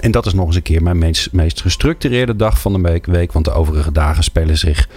En 0.00 0.10
dat 0.10 0.26
is 0.26 0.34
nog 0.34 0.46
eens 0.46 0.56
een 0.56 0.62
keer 0.62 0.82
mijn 0.82 1.14
meest 1.32 1.60
gestructureerde 1.60 2.36
dag 2.36 2.60
van 2.60 2.82
de 2.82 3.00
week, 3.02 3.32
want 3.32 3.44
de 3.44 3.52
overige 3.52 3.92
dagen 3.92 4.24
spelen 4.24 4.58
zich 4.58 4.88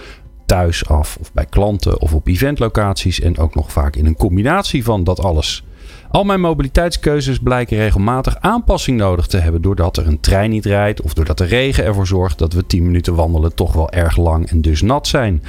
thuis 0.46 0.88
af 0.88 1.16
of 1.20 1.32
bij 1.32 1.46
klanten 1.46 2.00
of 2.00 2.14
op 2.14 2.28
eventlocaties 2.28 3.20
en 3.20 3.38
ook 3.38 3.54
nog 3.54 3.72
vaak 3.72 3.96
in 3.96 4.06
een 4.06 4.16
combinatie 4.16 4.84
van 4.84 5.04
dat 5.04 5.20
alles. 5.20 5.64
Al 6.10 6.24
mijn 6.24 6.40
mobiliteitskeuzes 6.40 7.38
blijken 7.38 7.76
regelmatig 7.76 8.36
aanpassing 8.40 8.98
nodig 8.98 9.26
te 9.26 9.36
hebben 9.36 9.62
doordat 9.62 9.96
er 9.96 10.06
een 10.06 10.20
trein 10.20 10.50
niet 10.50 10.64
rijdt 10.64 11.00
of 11.00 11.14
doordat 11.14 11.38
de 11.38 11.44
regen 11.44 11.84
ervoor 11.84 12.06
zorgt 12.06 12.38
dat 12.38 12.52
we 12.52 12.66
10 12.66 12.82
minuten 12.82 13.14
wandelen 13.14 13.54
toch 13.54 13.72
wel 13.72 13.90
erg 13.90 14.16
lang 14.16 14.50
en 14.50 14.60
dus 14.60 14.82
nat 14.82 15.06
zijn. 15.06 15.42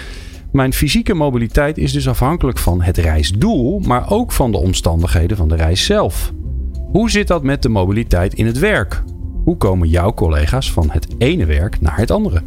Mijn 0.52 0.74
fysieke 0.74 1.14
mobiliteit 1.14 1.78
is 1.78 1.92
dus 1.92 2.08
afhankelijk 2.08 2.58
van 2.58 2.82
het 2.82 2.98
reisdoel, 2.98 3.80
maar 3.80 4.12
ook 4.12 4.32
van 4.32 4.52
de 4.52 4.58
omstandigheden 4.58 5.38
van 5.38 5.48
de 5.48 5.56
reis 5.56 5.86
zelf. 5.86 6.32
Hoe 6.92 7.10
zit 7.10 7.28
dat 7.28 7.44
met 7.44 7.62
de 7.62 7.70
mobiliteit 7.70 8.34
in 8.34 8.46
het 8.46 8.60
werk? 8.60 9.04
Hoe 9.44 9.58
komen 9.58 9.90
jouw 9.90 10.14
collega's 10.14 10.72
van 10.72 10.90
het 10.92 11.08
ene 11.18 11.46
werk 11.46 11.82
naar 11.82 11.98
het 11.98 12.12
andere? 12.12 12.42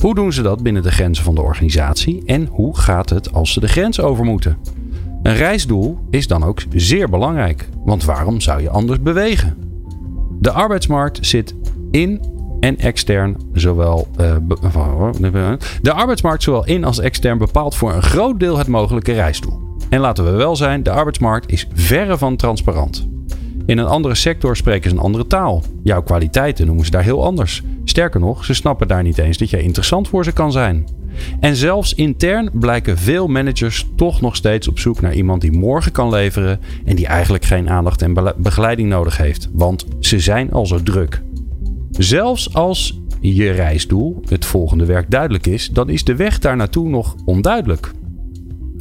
Hoe 0.00 0.14
doen 0.14 0.32
ze 0.32 0.42
dat 0.42 0.62
binnen 0.62 0.82
de 0.82 0.90
grenzen 0.90 1.24
van 1.24 1.34
de 1.34 1.42
organisatie 1.42 2.22
en 2.26 2.46
hoe 2.46 2.78
gaat 2.78 3.10
het 3.10 3.32
als 3.32 3.52
ze 3.52 3.60
de 3.60 3.68
grens 3.68 4.00
over 4.00 4.24
moeten? 4.24 4.56
Een 5.22 5.34
reisdoel 5.34 5.98
is 6.10 6.26
dan 6.26 6.44
ook 6.44 6.62
zeer 6.74 7.08
belangrijk, 7.08 7.68
want 7.84 8.04
waarom 8.04 8.40
zou 8.40 8.62
je 8.62 8.70
anders 8.70 9.00
bewegen? 9.00 9.56
De 10.40 10.50
arbeidsmarkt 10.50 11.26
zit 11.26 11.54
in 11.90 12.20
en 12.60 12.78
extern 12.78 13.36
zowel. 13.52 14.08
Uh, 14.20 14.36
de 15.82 15.92
arbeidsmarkt 15.92 16.42
zowel 16.42 16.66
in 16.66 16.84
als 16.84 16.98
extern 16.98 17.38
bepaalt 17.38 17.74
voor 17.74 17.94
een 17.94 18.02
groot 18.02 18.40
deel 18.40 18.58
het 18.58 18.68
mogelijke 18.68 19.12
reisdoel. 19.12 19.60
En 19.88 20.00
laten 20.00 20.24
we 20.24 20.30
wel 20.30 20.56
zijn, 20.56 20.82
de 20.82 20.90
arbeidsmarkt 20.90 21.52
is 21.52 21.66
verre 21.74 22.18
van 22.18 22.36
transparant. 22.36 23.08
In 23.66 23.78
een 23.78 23.86
andere 23.86 24.14
sector 24.14 24.56
spreken 24.56 24.90
ze 24.90 24.96
een 24.96 25.02
andere 25.02 25.26
taal. 25.26 25.62
Jouw 25.82 26.02
kwaliteiten 26.02 26.66
noemen 26.66 26.84
ze 26.84 26.90
daar 26.90 27.02
heel 27.02 27.24
anders. 27.24 27.62
Sterker 27.84 28.20
nog, 28.20 28.44
ze 28.44 28.54
snappen 28.54 28.88
daar 28.88 29.02
niet 29.02 29.18
eens 29.18 29.38
dat 29.38 29.50
jij 29.50 29.62
interessant 29.62 30.08
voor 30.08 30.24
ze 30.24 30.32
kan 30.32 30.52
zijn. 30.52 30.86
En 31.40 31.56
zelfs 31.56 31.94
intern 31.94 32.50
blijken 32.52 32.98
veel 32.98 33.26
managers 33.26 33.86
toch 33.96 34.20
nog 34.20 34.36
steeds 34.36 34.68
op 34.68 34.78
zoek 34.78 35.00
naar 35.00 35.14
iemand 35.14 35.40
die 35.40 35.52
morgen 35.52 35.92
kan 35.92 36.08
leveren 36.08 36.60
en 36.84 36.96
die 36.96 37.06
eigenlijk 37.06 37.44
geen 37.44 37.70
aandacht 37.70 38.02
en 38.02 38.34
begeleiding 38.36 38.88
nodig 38.88 39.16
heeft, 39.16 39.48
want 39.52 39.86
ze 40.00 40.18
zijn 40.18 40.52
al 40.52 40.66
zo 40.66 40.82
druk. 40.82 41.22
Zelfs 41.90 42.54
als 42.54 43.00
je 43.20 43.50
reisdoel, 43.50 44.22
het 44.28 44.44
volgende 44.44 44.84
werk, 44.84 45.10
duidelijk 45.10 45.46
is, 45.46 45.68
dan 45.68 45.88
is 45.88 46.04
de 46.04 46.16
weg 46.16 46.38
daar 46.38 46.56
naartoe 46.56 46.88
nog 46.88 47.16
onduidelijk. 47.24 47.92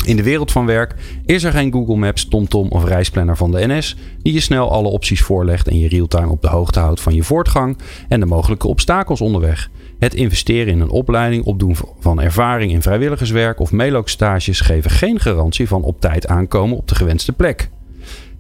In 0.05 0.15
de 0.15 0.23
wereld 0.23 0.51
van 0.51 0.65
werk 0.65 0.95
is 1.25 1.43
er 1.43 1.51
geen 1.51 1.71
Google 1.71 1.95
Maps, 1.95 2.27
TomTom 2.27 2.67
of 2.69 2.85
reisplanner 2.85 3.37
van 3.37 3.51
de 3.51 3.67
NS 3.67 3.95
die 4.21 4.33
je 4.33 4.39
snel 4.39 4.71
alle 4.71 4.87
opties 4.87 5.21
voorlegt 5.21 5.67
en 5.67 5.79
je 5.79 5.87
realtime 5.87 6.29
op 6.29 6.41
de 6.41 6.47
hoogte 6.47 6.79
houdt 6.79 7.01
van 7.01 7.13
je 7.13 7.23
voortgang 7.23 7.77
en 8.07 8.19
de 8.19 8.25
mogelijke 8.25 8.67
obstakels 8.67 9.21
onderweg. 9.21 9.69
Het 9.99 10.13
investeren 10.13 10.73
in 10.73 10.79
een 10.79 10.89
opleiding, 10.89 11.43
opdoen 11.43 11.75
van 11.99 12.21
ervaring 12.21 12.71
in 12.71 12.81
vrijwilligerswerk 12.81 13.59
of 13.59 13.71
mailokstages 13.71 14.61
geven 14.61 14.91
geen 14.91 15.19
garantie 15.19 15.67
van 15.67 15.83
op 15.83 16.01
tijd 16.01 16.27
aankomen 16.27 16.77
op 16.77 16.87
de 16.87 16.95
gewenste 16.95 17.33
plek. 17.33 17.69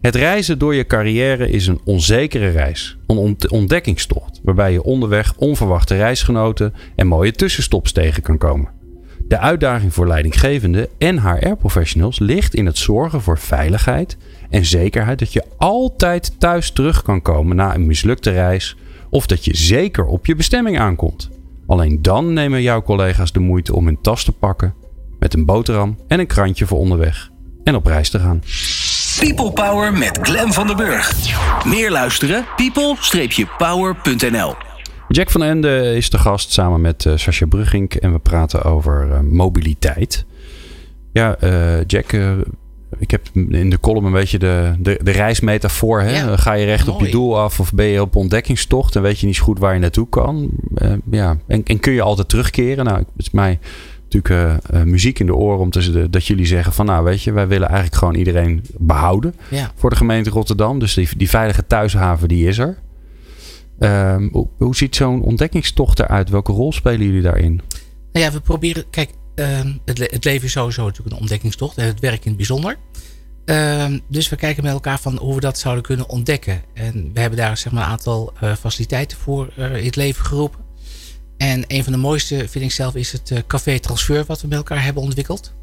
Het 0.01 0.15
reizen 0.15 0.59
door 0.59 0.75
je 0.75 0.85
carrière 0.85 1.49
is 1.49 1.67
een 1.67 1.81
onzekere 1.83 2.49
reis, 2.49 2.97
een 3.07 3.37
ontdekkingstocht, 3.49 4.39
waarbij 4.43 4.71
je 4.71 4.83
onderweg 4.83 5.33
onverwachte 5.37 5.95
reisgenoten 5.95 6.73
en 6.95 7.07
mooie 7.07 7.31
tussenstops 7.31 7.91
tegen 7.91 8.23
kan 8.23 8.37
komen. 8.37 8.69
De 9.27 9.39
uitdaging 9.39 9.93
voor 9.93 10.07
leidinggevende 10.07 10.89
en 10.97 11.19
HR-professionals 11.21 12.19
ligt 12.19 12.55
in 12.55 12.65
het 12.65 12.77
zorgen 12.77 13.21
voor 13.21 13.37
veiligheid 13.37 14.17
en 14.49 14.65
zekerheid 14.65 15.19
dat 15.19 15.33
je 15.33 15.43
altijd 15.57 16.39
thuis 16.39 16.71
terug 16.71 17.01
kan 17.01 17.21
komen 17.21 17.55
na 17.55 17.75
een 17.75 17.85
mislukte 17.85 18.31
reis 18.31 18.75
of 19.09 19.27
dat 19.27 19.45
je 19.45 19.55
zeker 19.55 20.05
op 20.05 20.25
je 20.25 20.35
bestemming 20.35 20.79
aankomt. 20.79 21.29
Alleen 21.69 22.01
dan 22.01 22.33
nemen 22.33 22.61
jouw 22.61 22.81
collega's 22.81 23.31
de 23.31 23.39
moeite 23.39 23.75
om 23.75 23.85
hun 23.85 24.01
tas 24.01 24.23
te 24.23 24.31
pakken 24.31 24.73
met 25.19 25.33
een 25.33 25.45
boterham 25.45 25.97
en 26.07 26.19
een 26.19 26.27
krantje 26.27 26.65
voor 26.65 26.77
onderweg 26.77 27.29
en 27.63 27.75
op 27.75 27.85
reis 27.85 28.09
te 28.09 28.19
gaan. 28.19 28.41
People 29.19 29.51
Power 29.51 29.93
met 29.93 30.19
Glen 30.21 30.53
van 30.53 30.67
der 30.67 30.75
Burg. 30.75 31.13
Meer 31.65 31.91
luisteren? 31.91 32.45
people-power.nl 32.55 34.55
Jack 35.07 35.29
van 35.29 35.43
Ende 35.43 35.95
is 35.95 36.09
de 36.09 36.17
gast 36.17 36.51
samen 36.51 36.81
met 36.81 37.05
uh, 37.05 37.13
Sascha 37.15 37.45
Brugink 37.45 37.93
en 37.93 38.11
we 38.11 38.19
praten 38.19 38.63
over 38.63 39.07
uh, 39.07 39.19
mobiliteit. 39.19 40.25
Ja, 41.13 41.43
uh, 41.43 41.83
Jack, 41.85 42.11
ik 42.99 43.11
heb 43.11 43.27
in 43.33 43.69
de 43.69 43.79
column 43.79 44.05
een 44.05 44.11
beetje 44.11 44.39
de, 44.39 44.73
de, 44.79 44.99
de 45.03 45.11
reismetafoor. 45.11 46.01
Hè? 46.01 46.11
Ja, 46.11 46.37
Ga 46.37 46.53
je 46.53 46.65
recht 46.65 46.85
mooi. 46.85 46.97
op 46.97 47.05
je 47.05 47.11
doel 47.11 47.39
af 47.39 47.59
of 47.59 47.73
ben 47.73 47.85
je 47.85 48.01
op 48.01 48.15
ontdekkingstocht 48.15 48.95
en 48.95 49.01
weet 49.01 49.19
je 49.19 49.25
niet 49.25 49.35
zo 49.35 49.43
goed 49.43 49.59
waar 49.59 49.73
je 49.73 49.79
naartoe 49.79 50.09
kan? 50.09 50.49
ja. 51.11 51.37
en, 51.47 51.63
en 51.63 51.79
kun 51.79 51.93
je 51.93 52.01
altijd 52.01 52.29
terugkeren? 52.29 52.85
Nou, 52.85 52.97
het 52.97 53.07
is 53.17 53.31
mij 53.31 53.59
natuurlijk 54.09 54.61
uh, 54.73 54.83
muziek 54.83 55.19
in 55.19 55.25
de 55.25 55.35
oren 55.35 55.59
om 55.59 55.69
te, 55.69 56.09
dat 56.09 56.25
jullie 56.25 56.45
zeggen 56.45 56.73
van 56.73 56.85
nou 56.85 57.03
weet 57.03 57.23
je, 57.23 57.31
wij 57.31 57.47
willen 57.47 57.67
eigenlijk 57.67 57.97
gewoon 57.97 58.15
iedereen 58.15 58.63
behouden 58.77 59.35
ja. 59.49 59.71
voor 59.75 59.89
de 59.89 59.95
gemeente 59.95 60.29
Rotterdam. 60.29 60.79
Dus 60.79 60.93
die, 60.93 61.09
die 61.17 61.29
veilige 61.29 61.65
thuishaven 61.67 62.27
die 62.27 62.47
is 62.47 62.57
er. 62.57 62.77
Um, 63.79 64.29
hoe, 64.31 64.47
hoe, 64.57 64.75
ziet 64.75 64.95
zo'n 64.95 65.21
ontdekkingstocht 65.21 65.99
eruit? 65.99 66.29
Welke 66.29 66.51
rol 66.51 66.71
spelen 66.71 67.05
jullie 67.05 67.21
daarin? 67.21 67.61
Nou 68.11 68.25
ja, 68.25 68.31
we 68.31 68.41
proberen, 68.41 68.83
kijk, 68.89 69.09
uh, 69.39 69.59
het, 69.85 70.23
leven 70.23 70.45
is 70.45 70.51
sowieso 70.51 70.85
natuurlijk 70.85 71.15
een 71.15 71.21
ontdekkingstocht 71.21 71.77
en 71.77 71.85
het 71.85 71.99
werk 71.99 72.21
in 72.21 72.27
het 72.27 72.37
bijzonder. 72.37 72.77
Uh, 73.45 73.85
dus 74.07 74.29
we 74.29 74.35
kijken 74.35 74.63
met 74.63 74.71
elkaar 74.71 74.99
van 74.99 75.17
hoe 75.17 75.35
we 75.35 75.41
dat 75.41 75.59
zouden 75.59 75.83
kunnen 75.83 76.09
ontdekken. 76.09 76.61
En 76.73 77.13
we 77.13 77.19
hebben 77.19 77.39
daar 77.39 77.57
zeg 77.57 77.71
maar, 77.71 77.83
een 77.83 77.89
aantal 77.89 78.33
uh, 78.43 78.55
faciliteiten 78.55 79.17
voor 79.17 79.53
in 79.55 79.85
het 79.85 79.95
leven 79.95 80.25
geroepen. 80.25 80.59
En 81.37 81.63
een 81.67 81.83
van 81.83 81.93
de 81.93 81.99
mooiste, 81.99 82.47
vind 82.49 82.65
ik 82.65 82.71
zelf, 82.71 82.95
is 82.95 83.11
het 83.11 83.29
uh, 83.29 83.39
Café 83.47 83.79
Transfer 83.79 84.25
wat 84.25 84.41
we 84.41 84.47
met 84.47 84.57
elkaar 84.57 84.83
hebben 84.83 85.03
ontwikkeld. 85.03 85.53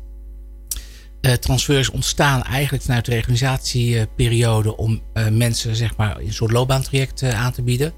Uh, 1.20 1.32
transfers 1.32 1.90
ontstaan 1.90 2.42
eigenlijk 2.42 2.84
vanuit 2.84 3.04
de 3.04 3.10
reorganisatieperiode 3.10 4.76
om 4.76 5.02
mensen 5.30 5.76
zeg 5.76 5.96
maar, 5.96 6.18
een 6.20 6.32
soort 6.32 6.52
loopbaantraject 6.52 7.22
aan 7.22 7.52
te 7.52 7.62
bieden. 7.62 7.92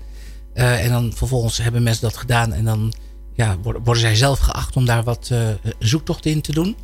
en 0.54 0.90
dan 0.90 1.12
vervolgens 1.14 1.58
hebben 1.58 1.82
mensen 1.82 2.02
dat 2.02 2.16
gedaan 2.16 2.52
en 2.52 2.64
dan 2.64 2.92
ja, 3.38 3.58
worden, 3.62 3.96
zij 3.96 4.16
zelf 4.16 4.38
geacht 4.38 4.76
om 4.76 4.84
daar 4.84 5.02
wat 5.02 5.32
zoektocht 5.78 6.26
in 6.26 6.40
te 6.40 6.52
doen. 6.52 6.76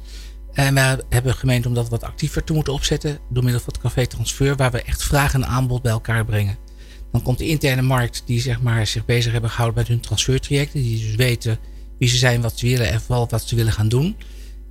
En 0.52 0.74
we 0.74 1.04
hebben 1.08 1.34
gemeend 1.34 1.66
om 1.66 1.74
dat 1.74 1.88
wat 1.88 2.02
actiever 2.02 2.44
te 2.44 2.52
moeten 2.52 2.72
opzetten 2.72 3.18
door 3.30 3.42
middel 3.42 3.62
van 3.62 3.72
het 3.72 3.82
Café 3.82 4.06
Transfer, 4.06 4.56
waar 4.56 4.70
we 4.70 4.82
echt 4.82 5.02
vraag 5.02 5.34
en 5.34 5.46
aanbod 5.46 5.82
bij 5.82 5.92
elkaar 5.92 6.24
brengen. 6.24 6.56
Dan 7.12 7.22
komt 7.22 7.38
de 7.38 7.46
interne 7.46 7.82
markt 7.82 8.22
die 8.26 8.40
zeg 8.40 8.60
maar, 8.60 8.86
zich 8.86 9.04
bezig 9.04 9.32
hebben 9.32 9.50
gehouden 9.50 9.78
met 9.78 9.88
hun 9.88 10.00
transfertrajecten. 10.00 10.82
Die 10.82 11.06
dus 11.06 11.14
weten 11.14 11.58
wie 11.98 12.08
ze 12.08 12.16
zijn, 12.16 12.40
wat 12.40 12.58
ze 12.58 12.66
willen 12.66 12.90
en 12.90 13.00
vooral 13.00 13.28
wat 13.28 13.48
ze 13.48 13.56
willen 13.56 13.72
gaan 13.72 13.88
doen. 13.88 14.16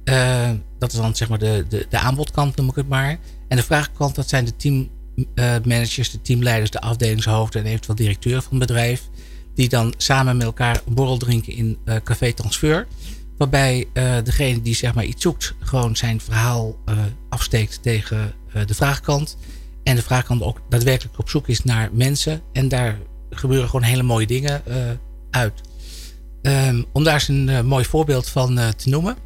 Uh, 0.04 0.50
dat 0.80 0.92
is 0.92 1.00
dan 1.00 1.16
zeg 1.16 1.30
maar 1.30 1.40
de, 1.40 1.66
de, 1.70 1.86
de 1.90 1.98
aanbodkant, 1.98 2.56
noem 2.56 2.70
ik 2.70 2.76
het 2.76 2.88
maar. 2.88 3.20
En 3.48 3.58
de 3.58 3.64
vraagkant, 3.64 4.16
dat 4.16 4.30
zijn 4.30 4.46
de 4.46 4.56
teammanagers, 4.56 6.12
de 6.12 6.22
teamleiders, 6.22 6.72
de 6.72 6.82
afdelingshoofden 6.82 7.62
en 7.62 7.68
eventueel 7.68 7.96
directeur 7.96 8.42
van 8.42 8.60
het 8.60 8.68
bedrijf. 8.68 9.10
Die 9.56 9.70
dan 9.70 9.94
samen 9.98 10.38
met 10.38 10.46
elkaar 10.46 10.82
een 10.86 10.94
borrel 10.94 11.18
drinken 11.18 11.54
in 11.54 11.78
uh, 11.86 11.96
Café 12.04 12.34
Transfer. 12.34 12.88
Waarbij 13.38 13.88
uh, 13.94 14.16
degene 14.24 14.62
die 14.62 14.76
zeg 14.76 14.94
maar 14.94 15.06
iets 15.06 15.22
zoekt, 15.22 15.54
gewoon 15.60 15.96
zijn 15.96 16.22
verhaal 16.22 16.80
afsteekt 17.30 17.84
tegen 17.84 18.34
de 18.66 18.74
vraagkant. 18.74 19.38
En 19.84 19.96
de 19.96 20.02
vraag 20.02 20.26
kan 20.26 20.44
ook 20.44 20.62
daadwerkelijk 20.70 21.20
op 21.20 21.30
zoek 21.30 21.48
is 21.48 21.64
naar 21.64 21.90
mensen. 21.94 22.42
En 22.52 22.68
daar 22.68 23.00
gebeuren 23.30 23.70
gewoon 23.70 23.86
hele 23.86 24.04
mooie 24.04 24.28
dingen 24.28 24.64
uit. 25.32 25.62
Um, 26.42 26.86
om 26.94 27.04
daar 27.04 27.14
eens 27.14 27.28
een 27.28 27.66
mooi 27.66 27.86
voorbeeld 27.86 28.30
van 28.30 28.56
te 28.76 28.90
noemen. 28.90 29.18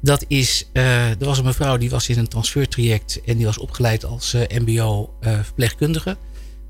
Dat 0.00 0.24
is, 0.28 0.68
er 0.72 1.16
was 1.18 1.38
een 1.38 1.44
mevrouw 1.44 1.76
die 1.76 1.90
was 1.90 2.08
in 2.08 2.18
een 2.18 2.28
transfertraject. 2.28 3.20
En 3.24 3.36
die 3.36 3.46
was 3.46 3.58
opgeleid 3.58 4.04
als 4.04 4.36
mbo 4.48 5.14
verpleegkundige. 5.20 6.16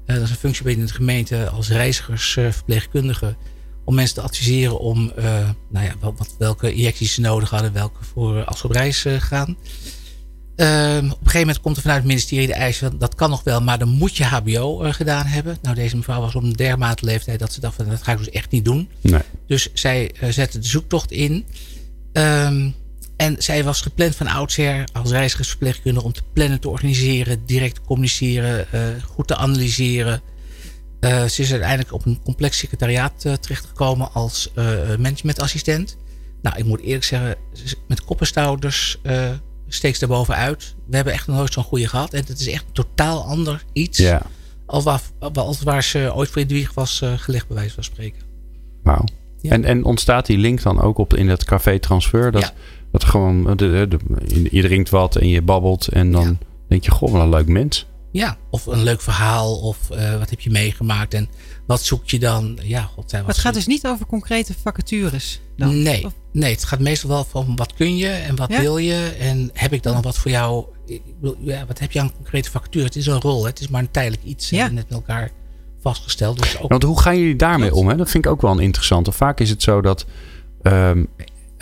Dat 0.06 0.22
is 0.22 0.30
een 0.30 0.36
functie 0.36 0.64
binnen 0.64 0.86
de 0.86 0.92
gemeente 0.92 1.48
als 1.48 1.68
reizigersverpleegkundige. 1.68 3.36
om 3.84 3.94
mensen 3.94 4.14
te 4.14 4.20
adviseren 4.20 4.78
om 4.78 5.12
nou 5.68 5.86
ja, 5.86 5.94
wat, 6.00 6.34
welke 6.38 6.72
injecties 6.72 7.14
ze 7.14 7.20
nodig 7.20 7.50
hadden. 7.50 7.72
Welke 7.72 8.04
voor 8.04 8.44
als 8.44 8.58
ze 8.58 8.64
op 8.64 8.72
reis 8.72 9.04
gaan. 9.18 9.56
Um, 10.56 11.10
op 11.10 11.20
een 11.20 11.26
gegeven 11.26 11.38
moment 11.38 11.60
komt 11.60 11.76
er 11.76 11.82
vanuit 11.82 11.98
het 11.98 12.08
ministerie 12.08 12.46
de 12.46 12.54
eis 12.54 12.78
van 12.78 12.98
dat 12.98 13.14
kan 13.14 13.30
nog 13.30 13.42
wel, 13.42 13.60
maar 13.60 13.78
dan 13.78 13.88
moet 13.88 14.16
je 14.16 14.24
HBO 14.24 14.84
uh, 14.84 14.92
gedaan 14.92 15.26
hebben. 15.26 15.58
Nou, 15.62 15.74
deze 15.74 15.96
mevrouw 15.96 16.20
was 16.20 16.34
op 16.34 16.42
een 16.42 16.52
dermate 16.52 17.04
leeftijd 17.04 17.38
dat 17.38 17.52
ze 17.52 17.60
dacht 17.60 17.74
van 17.74 17.88
dat 17.88 18.02
ga 18.02 18.12
ik 18.12 18.18
dus 18.18 18.30
echt 18.30 18.50
niet 18.50 18.64
doen. 18.64 18.88
Nee. 19.00 19.20
Dus 19.46 19.72
zij 19.72 20.14
uh, 20.22 20.28
zette 20.28 20.58
de 20.58 20.66
zoektocht 20.66 21.10
in. 21.10 21.44
Um, 22.12 22.74
en 23.16 23.42
zij 23.42 23.64
was 23.64 23.80
gepland 23.80 24.16
van 24.16 24.26
oudsher 24.26 24.88
als 24.92 25.10
reizigersverpleegkundige 25.10 26.06
om 26.06 26.12
te 26.12 26.22
plannen, 26.32 26.60
te 26.60 26.68
organiseren, 26.68 27.46
direct 27.46 27.74
te 27.74 27.80
communiceren, 27.80 28.66
uh, 28.74 28.80
goed 29.04 29.26
te 29.26 29.36
analyseren. 29.36 30.22
ze 31.00 31.42
is 31.42 31.50
uiteindelijk 31.50 31.92
op 31.92 32.06
een 32.06 32.20
complex 32.24 32.58
secretariaat 32.58 33.20
terechtgekomen 33.40 34.12
als 34.12 34.50
managementassistent. 34.98 35.96
Nou, 36.42 36.56
ik 36.56 36.64
moet 36.64 36.80
eerlijk 36.80 37.04
zeggen, 37.04 37.36
met 37.88 38.04
koppenstouders 38.04 38.98
steekt 39.68 40.02
er 40.02 40.08
bovenuit. 40.08 40.74
We 40.86 40.96
hebben 40.96 41.12
echt 41.12 41.26
nog 41.26 41.36
nooit 41.36 41.52
zo'n 41.52 41.64
goede 41.64 41.88
gehad. 41.88 42.12
En 42.12 42.24
het 42.26 42.40
is 42.40 42.48
echt 42.48 42.64
totaal 42.72 43.24
ander 43.24 43.64
iets. 43.72 43.98
Ja. 43.98 44.22
Als 44.66 44.84
waar, 44.84 45.00
als 45.34 45.62
waar 45.62 45.82
ze 45.82 46.12
ooit 46.14 46.30
voor 46.30 46.42
in 46.42 46.48
de 46.48 46.54
wieg 46.54 46.74
was 46.74 47.02
gelegd, 47.16 47.46
bij 47.46 47.56
wijze 47.56 47.74
van 47.74 47.84
spreken. 47.84 48.22
Wauw. 48.82 49.04
Ja. 49.44 49.50
En, 49.50 49.64
en 49.64 49.84
ontstaat 49.84 50.26
die 50.26 50.38
link 50.38 50.62
dan 50.62 50.80
ook 50.80 50.98
op 50.98 51.14
in 51.14 51.28
het 51.28 51.44
café 51.44 51.78
transfer? 51.78 52.32
Dat, 52.32 52.42
ja. 52.42 52.52
Dat 53.00 53.04
gewoon, 53.04 53.44
de, 53.44 53.56
de, 53.56 53.88
de, 53.88 53.98
je 54.50 54.62
drinkt 54.62 54.90
wat 54.90 55.16
en 55.16 55.28
je 55.28 55.42
babbelt. 55.42 55.88
En 55.88 56.12
dan 56.12 56.24
ja. 56.24 56.36
denk 56.68 56.84
je, 56.84 56.90
goh, 56.90 57.12
wat 57.12 57.22
een 57.22 57.28
leuk 57.28 57.48
mens. 57.48 57.86
Ja, 58.10 58.36
of 58.50 58.66
een 58.66 58.82
leuk 58.82 59.00
verhaal. 59.00 59.56
Of 59.56 59.78
uh, 59.92 60.18
wat 60.18 60.30
heb 60.30 60.40
je 60.40 60.50
meegemaakt. 60.50 61.14
En 61.14 61.28
wat 61.66 61.82
zoek 61.82 62.10
je 62.10 62.18
dan? 62.18 62.58
Ja, 62.62 62.82
God, 62.82 63.12
maar 63.12 63.24
het 63.26 63.38
gaat 63.38 63.54
dus 63.54 63.66
niet 63.66 63.86
over 63.86 64.06
concrete 64.06 64.54
vacatures? 64.62 65.40
Dan, 65.56 65.82
nee, 65.82 66.06
nee, 66.32 66.52
het 66.52 66.64
gaat 66.64 66.80
meestal 66.80 67.10
wel 67.10 67.24
van 67.24 67.56
wat 67.56 67.74
kun 67.74 67.96
je 67.96 68.08
en 68.08 68.36
wat 68.36 68.50
ja? 68.50 68.60
wil 68.60 68.78
je. 68.78 69.14
En 69.18 69.50
heb 69.52 69.72
ik 69.72 69.82
dan 69.82 69.94
nog 69.94 70.02
wat 70.02 70.18
voor 70.18 70.30
jou? 70.30 70.64
Ja, 71.40 71.66
wat 71.66 71.78
heb 71.78 71.92
je 71.92 72.00
aan 72.00 72.12
concrete 72.16 72.50
vacature? 72.50 72.84
Het 72.84 72.96
is 72.96 73.06
een 73.06 73.20
rol, 73.20 73.46
het 73.46 73.60
is 73.60 73.68
maar 73.68 73.80
een 73.80 73.90
tijdelijk 73.90 74.22
iets. 74.22 74.50
Ja. 74.50 74.64
net 74.64 74.74
met 74.74 74.98
elkaar 74.98 75.30
vastgesteld. 75.80 76.38
Dus 76.38 76.60
ook 76.60 76.70
Want 76.70 76.82
hoe 76.82 77.00
gaan 77.00 77.18
jullie 77.18 77.36
daarmee 77.36 77.74
om? 77.74 77.88
Hè? 77.88 77.96
Dat 77.96 78.10
vind 78.10 78.24
ik 78.24 78.30
ook 78.30 78.42
wel 78.42 78.50
een 78.50 78.58
interessante. 78.58 79.12
Vaak 79.12 79.40
is 79.40 79.50
het 79.50 79.62
zo 79.62 79.80
dat, 79.80 80.06
um, 80.62 81.08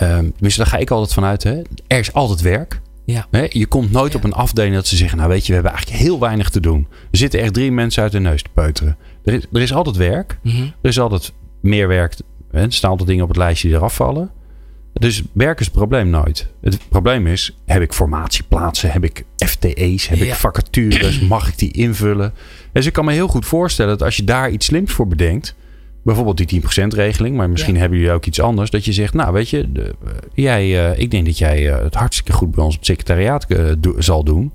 um, 0.03 0.33
tenminste 0.33 0.61
daar 0.61 0.71
ga 0.71 0.77
ik 0.77 0.91
altijd 0.91 1.12
vanuit, 1.12 1.43
hè? 1.43 1.62
er 1.87 1.99
is 1.99 2.12
altijd 2.12 2.41
werk. 2.41 2.81
Ja. 3.05 3.27
Hè? 3.31 3.47
Je 3.49 3.67
komt 3.67 3.93
nooit 3.93 4.12
ja. 4.12 4.19
op 4.19 4.25
een 4.25 4.33
afdeling 4.33 4.75
dat 4.75 4.87
ze 4.87 4.97
zeggen, 4.97 5.19
nou 5.19 5.31
weet 5.31 5.41
je, 5.41 5.49
we 5.49 5.55
hebben 5.55 5.73
eigenlijk 5.73 6.03
heel 6.03 6.21
weinig 6.21 6.51
te 6.51 6.61
doen. 6.61 6.87
Er 7.11 7.19
zitten 7.19 7.41
echt 7.41 7.55
drie 7.55 7.73
mensen 7.73 8.03
uit 8.03 8.12
de 8.12 8.21
neus 8.21 8.43
te 8.43 8.51
peuteren. 8.55 8.97
Er 9.25 9.33
is, 9.33 9.47
er 9.53 9.61
is 9.61 9.75
altijd 9.75 9.97
werk. 9.97 10.38
Mm 10.43 10.53
-hmm. 10.53 10.73
Er 10.83 10.88
is 10.88 11.01
altijd 11.01 11.33
meer 11.61 11.88
werk. 11.88 12.17
Hè? 12.51 12.61
Er 12.61 12.73
staan 12.73 12.91
altijd 12.91 13.09
dingen 13.09 13.23
op 13.23 13.29
het 13.29 13.38
lijstje 13.38 13.69
die 13.69 13.77
eraf 13.77 13.95
vallen. 13.95 14.31
Dus 14.93 15.23
werk 15.33 15.61
is 15.61 15.67
het 15.67 15.75
probleem 15.75 16.11
nooit. 16.11 16.49
Het 16.61 16.79
probleem 16.88 17.27
is, 17.27 17.57
heb 17.67 17.83
ik 17.83 17.93
formatieplaatsen? 17.93 18.91
Heb 18.91 19.05
ik 19.05 19.25
FTE's? 19.37 20.09
Heb 20.09 20.19
ja. 20.19 20.25
ik 20.25 20.35
vacatures? 20.35 21.21
Mag 21.21 21.49
ik 21.49 21.59
die 21.59 21.73
invullen? 21.73 22.33
Dus 22.73 22.87
ik 22.87 22.93
kan 22.93 23.05
me 23.05 23.12
heel 23.12 23.29
goed 23.29 23.47
voorstellen 23.47 23.99
dat 23.99 24.07
als 24.07 24.17
je 24.17 24.25
daar 24.25 24.51
iets 24.51 24.67
slims 24.67 24.93
voor 24.93 25.07
bedenkt, 25.07 25.55
bijvoorbeeld 26.05 26.37
die 26.37 26.47
10% 26.47 26.95
regeling, 26.95 27.37
maar 27.37 27.51
misschien 27.51 27.75
Ja. 27.75 27.81
hebben 27.81 27.99
jullie 27.99 28.12
ook 28.15 28.27
iets 28.27 28.41
anders. 28.41 28.71
Dat 28.71 28.85
je 28.85 28.93
zegt, 28.93 29.15
nou 29.15 29.33
weet 29.33 29.49
je, 29.49 29.73
de- 29.73 29.95
eh, 30.07 30.11
jij, 30.35 30.91
eh, 30.93 30.99
ik 30.99 31.11
denk 31.11 31.27
dat 31.27 31.38
jij 31.38 31.73
eh, 31.73 31.83
het 31.83 31.95
hartstikke 31.95 32.33
goed 32.33 32.51
bij 32.51 32.65
ons 32.65 32.73
op 32.75 32.81
het 32.81 32.88
secretariaat 32.88 33.47
do- 33.79 34.01
zal 34.01 34.25
doen. 34.25 34.53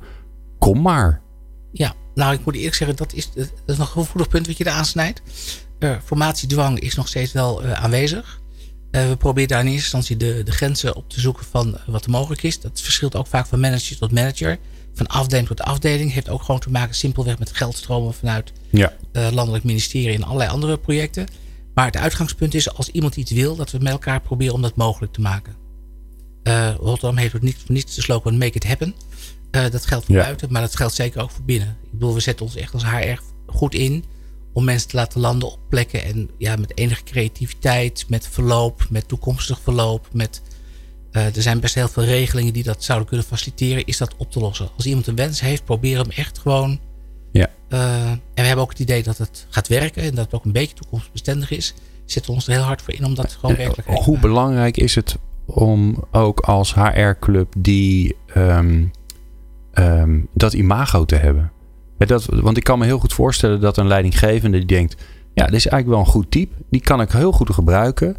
Kom 0.59 0.81
maar. 0.81 1.21
Ja, 1.71 1.93
nou 2.15 2.33
ik 2.33 2.45
moet 2.45 2.55
eerlijk 2.55 2.75
zeggen, 2.75 2.97
dat 2.97 3.13
is, 3.13 3.31
dat 3.33 3.47
is 3.65 3.77
nog 3.77 3.95
een 3.95 4.01
gevoelig 4.03 4.27
punt 4.29 4.47
wat 4.47 4.57
je 4.57 4.63
daar 4.63 4.73
aansnijdt. 4.73 5.21
Formatiedwang 6.03 6.79
is 6.79 6.95
nog 6.95 7.07
steeds 7.07 7.31
wel 7.33 7.63
aanwezig. 7.63 8.39
We 8.91 9.15
proberen 9.17 9.47
daar 9.49 9.59
in 9.59 9.65
eerste 9.65 9.81
instantie 9.97 10.17
de, 10.17 10.43
de 10.43 10.51
grenzen 10.51 10.95
op 10.95 11.09
te 11.09 11.19
zoeken 11.19 11.45
van 11.51 11.77
wat 11.87 12.05
er 12.05 12.11
mogelijk 12.11 12.43
is. 12.43 12.59
Dat 12.59 12.81
verschilt 12.81 13.15
ook 13.15 13.27
vaak 13.27 13.45
van 13.45 13.59
manager 13.59 13.97
tot 13.97 14.11
manager. 14.11 14.57
Van 14.93 15.07
afdeling 15.07 15.47
tot 15.47 15.61
afdeling. 15.61 16.13
Heeft 16.13 16.29
ook 16.29 16.41
gewoon 16.43 16.59
te 16.59 16.69
maken 16.69 16.95
simpelweg 16.95 17.39
met 17.39 17.51
geldstromen 17.55 18.13
vanuit 18.13 18.51
Ja. 18.69 18.93
Eh, 19.17 19.27
landelijk 19.31 19.63
ministerie 19.63 20.15
en 20.15 20.23
allerlei 20.23 20.49
andere 20.49 20.77
projecten. 20.77 21.27
Maar 21.73 21.85
het 21.85 21.97
uitgangspunt 21.97 22.53
is 22.53 22.73
als 22.73 22.89
iemand 22.89 23.15
iets 23.15 23.31
wil, 23.31 23.55
dat 23.55 23.71
we 23.71 23.77
met 23.77 23.91
elkaar 23.91 24.21
proberen 24.21 24.53
om 24.53 24.61
dat 24.61 24.75
mogelijk 24.75 25.13
te 25.13 25.21
maken. 25.21 25.55
Eh, 26.43 26.73
Rotterdam 26.79 27.17
heeft 27.17 27.35
ook 27.35 27.41
niet 27.41 27.57
voor 27.65 27.75
niets 27.75 27.95
de 27.95 28.01
slogan 28.01 28.37
Make 28.37 28.55
it 28.55 28.67
happen. 28.67 28.95
Eh, 29.51 29.69
dat 29.69 29.85
geldt 29.85 30.05
voor 30.05 30.15
Ja. 30.15 30.21
buiten, 30.21 30.51
maar 30.51 30.61
dat 30.61 30.75
geldt 30.75 30.93
zeker 30.93 31.21
ook 31.21 31.31
voor 31.31 31.45
binnen. 31.45 31.77
Ik 31.83 31.91
bedoel, 31.91 32.13
we 32.13 32.19
zetten 32.19 32.45
ons 32.45 32.55
echt 32.55 32.73
als 32.73 32.85
HR 32.85 33.19
goed 33.45 33.73
in 33.73 34.03
om 34.53 34.63
mensen 34.63 34.89
te 34.89 34.95
laten 34.95 35.19
landen 35.19 35.51
op 35.51 35.59
plekken 35.69 36.03
en 36.03 36.29
ja, 36.37 36.55
met 36.55 36.77
enige 36.77 37.03
creativiteit, 37.03 38.05
met 38.07 38.27
verloop, 38.27 38.87
met 38.89 39.07
toekomstig 39.07 39.59
verloop, 39.63 40.07
met 40.13 40.41
er 41.11 41.41
zijn 41.41 41.59
best 41.59 41.75
heel 41.75 41.87
veel 41.87 42.03
regelingen 42.03 42.53
die 42.53 42.63
dat 42.63 42.83
zouden 42.83 43.07
kunnen 43.07 43.25
faciliteren, 43.25 43.85
is 43.85 43.97
dat 43.97 44.15
op 44.17 44.31
te 44.31 44.39
lossen. 44.39 44.69
Als 44.75 44.85
iemand 44.85 45.07
een 45.07 45.15
wens 45.15 45.39
heeft, 45.39 45.65
probeer 45.65 45.97
hem 45.97 46.09
echt 46.09 46.37
gewoon. 46.37 46.79
Ja. 47.37 47.49
Eh, 47.67 48.11
en 48.11 48.21
we 48.33 48.41
hebben 48.41 48.63
ook 48.63 48.69
het 48.69 48.79
idee 48.79 49.03
dat 49.03 49.17
het 49.17 49.45
gaat 49.49 49.67
werken 49.67 50.01
en 50.03 50.15
dat 50.15 50.25
het 50.25 50.33
ook 50.33 50.45
een 50.45 50.51
beetje 50.51 50.75
toekomstbestendig 50.75 51.51
is. 51.51 51.73
Zetten 52.05 52.31
we 52.31 52.37
ons 52.37 52.47
er 52.47 52.53
heel 52.53 52.63
hard 52.63 52.81
voor 52.81 52.93
in 52.93 53.05
om 53.05 53.15
dat 53.15 53.31
gewoon 53.31 53.55
En, 53.55 53.61
werkelijk 53.61 53.87
eh, 53.89 53.95
Hoe 53.95 54.19
belangrijk 54.19 54.77
is 54.77 54.95
het 54.95 55.17
om 55.45 56.03
ook 56.11 56.39
als 56.39 56.73
HR-club 56.73 57.53
die 57.57 58.15
ehm, 58.33 58.85
ehm, 59.73 60.19
dat 60.33 60.53
imago 60.53 61.05
te 61.05 61.15
hebben? 61.15 61.51
Dat, 61.97 62.25
want 62.25 62.57
ik 62.57 62.63
kan 62.63 62.79
me 62.79 62.85
heel 62.85 62.99
goed 62.99 63.13
voorstellen 63.13 63.61
dat 63.61 63.77
een 63.77 63.87
leidinggevende 63.87 64.57
die 64.57 64.67
denkt: 64.67 64.95
ja, 65.33 65.45
dit 65.45 65.55
is 65.55 65.67
eigenlijk 65.67 65.87
wel 65.87 65.99
een 65.99 66.21
goed 66.21 66.31
type, 66.31 66.55
die 66.69 66.81
kan 66.81 67.01
ik 67.01 67.11
heel 67.11 67.31
goed 67.31 67.49
gebruiken. 67.49 68.17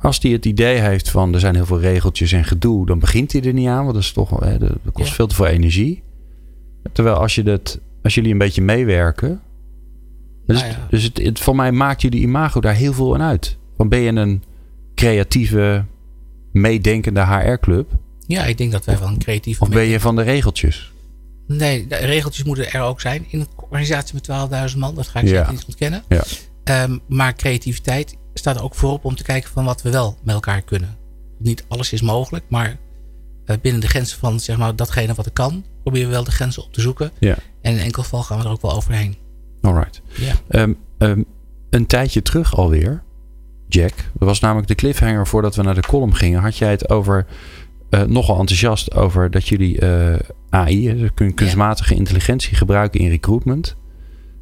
Als 0.00 0.20
die 0.20 0.32
het 0.32 0.46
idee 0.46 0.78
heeft 0.78 1.10
van 1.10 1.34
er 1.34 1.40
zijn 1.40 1.54
heel 1.54 1.66
veel 1.66 1.80
regeltjes 1.80 2.32
en 2.32 2.44
gedoe, 2.44 2.86
dan 2.86 2.98
begint 2.98 3.32
hij 3.32 3.42
er 3.42 3.52
niet 3.52 3.68
aan, 3.68 3.82
want 3.82 3.94
dat 3.94 4.02
is 4.02 4.12
toch 4.12 4.40
hè, 4.40 4.58
dat 4.58 4.72
kost 4.92 5.08
Ja. 5.08 5.14
veel 5.14 5.26
te 5.26 5.34
veel 5.34 5.46
energie. 5.46 6.02
Terwijl 6.92 7.16
als 7.16 7.34
je 7.34 7.42
dat, 7.42 7.80
als 8.04 8.14
jullie 8.14 8.32
een 8.32 8.38
beetje 8.38 8.62
meewerken, 8.62 9.40
dus, 10.46 10.60
Nou 10.60 10.72
ja. 10.72 10.86
dus 10.90 11.02
het, 11.02 11.18
het, 11.18 11.40
voor 11.40 11.56
mij 11.56 11.72
maakt 11.72 12.02
jullie 12.02 12.20
imago 12.20 12.60
daar 12.60 12.74
heel 12.74 12.92
veel 12.92 13.14
aan 13.14 13.22
uit. 13.22 13.56
Van 13.76 13.88
ben 13.88 13.98
je 13.98 14.12
een 14.12 14.42
creatieve, 14.94 15.84
meedenkende 16.52 17.26
HR-club? 17.26 17.90
Ja, 18.26 18.44
ik 18.44 18.58
denk 18.58 18.72
dat 18.72 18.84
wij 18.84 18.98
wel 18.98 19.08
een 19.08 19.18
creatief. 19.18 19.60
Of 19.60 19.68
ben 19.68 19.82
je 19.84 20.00
van 20.00 20.16
de 20.16 20.22
regeltjes? 20.22 20.92
Nee, 21.46 21.86
de 21.86 21.96
regeltjes 21.96 22.44
moeten 22.44 22.72
er 22.72 22.80
ook 22.80 23.00
zijn 23.00 23.24
in 23.28 23.40
een 23.40 23.46
organisatie 23.56 24.14
met 24.14 24.70
12.000 24.72 24.78
man. 24.78 24.94
Dat 24.94 25.08
ga 25.08 25.20
ik 25.20 25.28
Ja. 25.28 25.36
zeker 25.38 25.52
niet 25.52 25.64
ontkennen. 25.66 26.02
Ja. 26.08 26.22
Ehm, 26.64 26.98
maar 27.08 27.34
creativiteit 27.34 28.16
staat 28.34 28.56
er 28.56 28.62
ook 28.62 28.74
voorop 28.74 29.04
om 29.04 29.16
te 29.16 29.22
kijken 29.22 29.50
van 29.50 29.64
wat 29.64 29.82
we 29.82 29.90
wel 29.90 30.18
met 30.24 30.34
elkaar 30.34 30.62
kunnen. 30.62 30.96
Niet 31.38 31.64
alles 31.68 31.92
is 31.92 32.02
mogelijk, 32.02 32.44
maar 32.48 32.76
eh, 33.44 33.56
binnen 33.62 33.80
de 33.80 33.88
grenzen 33.88 34.18
van 34.18 34.40
zeg 34.40 34.56
maar, 34.58 34.76
datgene 34.76 35.14
wat 35.14 35.26
er 35.26 35.32
kan, 35.32 35.64
proberen 35.82 36.06
we 36.08 36.14
wel 36.14 36.24
de 36.24 36.30
grenzen 36.30 36.62
op 36.64 36.72
te 36.72 36.80
zoeken. 36.80 37.10
Ja. 37.18 37.36
En 37.64 37.72
in 37.72 37.78
enkel 37.78 38.02
geval 38.02 38.22
gaan 38.22 38.38
we 38.38 38.44
er 38.44 38.50
ook 38.50 38.62
wel 38.62 38.74
overheen. 38.74 39.14
Alright. 39.62 40.02
Ja. 40.16 40.32
Ehm, 40.48 40.72
ehm, 40.98 41.22
een 41.70 41.86
tijdje 41.86 42.22
terug 42.22 42.56
alweer, 42.56 43.02
Jack. 43.68 43.92
Dat 44.12 44.28
was 44.28 44.40
namelijk 44.40 44.68
de 44.68 44.74
cliffhanger 44.74 45.26
voordat 45.26 45.54
we 45.56 45.62
naar 45.62 45.74
de 45.74 45.80
column 45.80 46.14
gingen. 46.14 46.40
Had 46.40 46.56
jij 46.56 46.70
het 46.70 46.90
over, 46.90 47.26
eh, 47.90 48.02
nogal 48.02 48.38
enthousiast 48.38 48.94
over 48.94 49.30
dat 49.30 49.48
jullie 49.48 49.78
eh, 49.78 50.18
AI, 50.50 50.96
dus 50.96 51.10
kun- 51.14 51.34
kunstmatige 51.34 51.94
intelligentie 51.94 52.56
gebruiken 52.56 53.00
in 53.00 53.08
recruitment. 53.10 53.76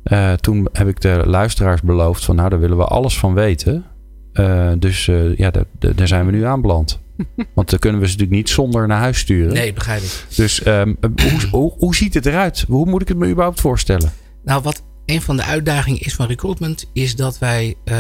Eh, 0.03 0.33
toen 0.33 0.69
heb 0.73 0.89
ik 0.89 1.01
de 1.01 1.23
luisteraars 1.27 1.81
beloofd 1.83 2.25
van 2.25 2.37
nou, 2.37 2.49
daar 2.49 2.61
willen 2.61 2.77
we 2.77 2.85
alles 2.85 3.19
van 3.19 3.35
weten. 3.35 3.85
Eh, 4.33 4.73
dus 4.79 5.09
eh, 5.09 5.37
ja, 5.37 5.51
daar, 5.51 5.65
daar- 5.79 5.95
daar 5.95 6.09
zijn 6.09 6.27
we 6.27 6.33
nu 6.33 6.45
aanbeland. 6.45 7.01
Want 7.55 7.71
dan 7.71 7.79
kunnen 7.79 8.01
we 8.01 8.07
ze 8.07 8.13
natuurlijk 8.13 8.39
niet 8.39 8.49
zonder 8.51 8.87
naar 8.87 8.99
huis 8.99 9.19
sturen. 9.19 9.53
Nee, 9.53 9.73
begrijp 9.73 10.03
ik. 10.03 10.27
Dus 10.37 10.63
ehm, 10.63 10.95
hoe, 11.01 11.41
hoe, 11.51 11.73
hoe 11.79 11.95
ziet 11.95 12.15
het 12.15 12.27
eruit? 12.27 12.65
Hoe 12.69 12.87
moet 12.87 13.03
ik 13.03 13.09
het 13.09 13.17
me 13.17 13.29
überhaupt 13.29 13.61
voorstellen? 13.61 14.13
Nou, 14.45 14.63
wat 14.63 14.83
een 15.07 15.23
van 15.23 15.37
de 15.37 15.45
uitdagingen 15.45 16.01
is 16.01 16.15
van 16.15 16.27
recruitment, 16.27 16.87
is 16.93 17.17
dat 17.17 17.39
wij 17.39 17.75
eh, 17.85 17.97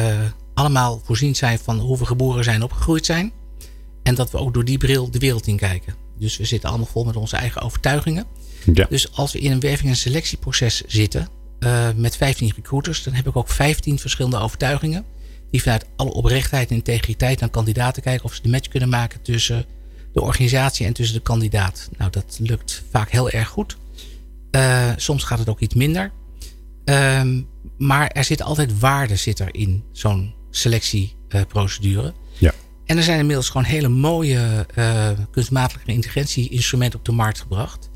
allemaal 0.54 1.00
voorzien 1.04 1.34
zijn 1.36 1.58
van 1.58 1.78
hoe 1.78 1.98
we 1.98 2.06
geboren 2.06 2.44
zijn 2.44 2.56
en 2.56 2.62
opgegroeid 2.62 3.06
zijn. 3.06 3.32
En 4.02 4.14
dat 4.14 4.30
we 4.30 4.38
ook 4.38 4.54
door 4.54 4.64
die 4.64 4.78
bril 4.78 5.10
de 5.10 5.18
wereld 5.18 5.46
in 5.46 5.56
kijken. 5.56 5.94
Dus 6.18 6.36
we 6.36 6.44
zitten 6.44 6.68
allemaal 6.68 6.86
vol 6.86 7.04
met 7.04 7.16
onze 7.16 7.36
eigen 7.36 7.62
overtuigingen. 7.62 8.24
Ja. 8.74 8.86
Dus 8.88 9.12
als 9.16 9.32
we 9.32 9.38
in 9.38 9.50
een 9.52 9.60
werving- 9.60 9.90
en 9.90 9.96
selectieproces 9.96 10.82
zitten 10.86 11.28
eh, 11.58 11.88
met 11.96 12.16
15 12.16 12.52
recruiters, 12.56 13.02
dan 13.02 13.12
heb 13.14 13.26
ik 13.26 13.36
ook 13.36 13.48
15 13.48 13.98
verschillende 13.98 14.38
overtuigingen. 14.38 15.04
Die 15.52 15.62
vanuit 15.62 15.86
alle 15.96 16.12
oprechtheid 16.12 16.70
en 16.70 16.76
integriteit 16.76 17.40
naar 17.40 17.48
kandidaten 17.48 18.02
kijken 18.02 18.24
of 18.24 18.34
ze 18.34 18.42
de 18.42 18.48
match 18.48 18.68
kunnen 18.68 18.88
maken 18.88 19.22
tussen 19.22 19.64
de 20.12 20.20
organisatie 20.20 20.86
en 20.86 20.92
tussen 20.92 21.16
de 21.16 21.22
kandidaat. 21.22 21.88
Nou, 21.98 22.10
dat 22.10 22.38
lukt 22.42 22.82
vaak 22.90 23.10
heel 23.10 23.30
erg 23.30 23.48
goed. 23.48 23.76
Eh, 24.50 24.90
soms 24.96 25.22
gaat 25.22 25.38
het 25.38 25.48
ook 25.48 25.60
iets 25.60 25.74
minder. 25.74 26.12
Ehm, 26.84 27.40
maar 27.78 28.08
er 28.08 28.24
zit 28.24 28.42
altijd 28.42 28.78
waarde 28.78 29.16
zit 29.16 29.38
er 29.38 29.54
in 29.54 29.84
zo'n 29.92 30.34
selectieprocedure. 30.50 32.12
Ja. 32.38 32.52
En 32.86 32.96
er 32.96 33.02
zijn 33.02 33.18
inmiddels 33.18 33.48
gewoon 33.48 33.66
hele 33.66 33.88
mooie 33.88 34.66
eh, 34.74 35.10
kunstmatige 35.30 35.84
intelligentie-instrumenten 35.84 36.98
op 36.98 37.04
de 37.04 37.12
markt 37.12 37.40
gebracht. 37.40 37.90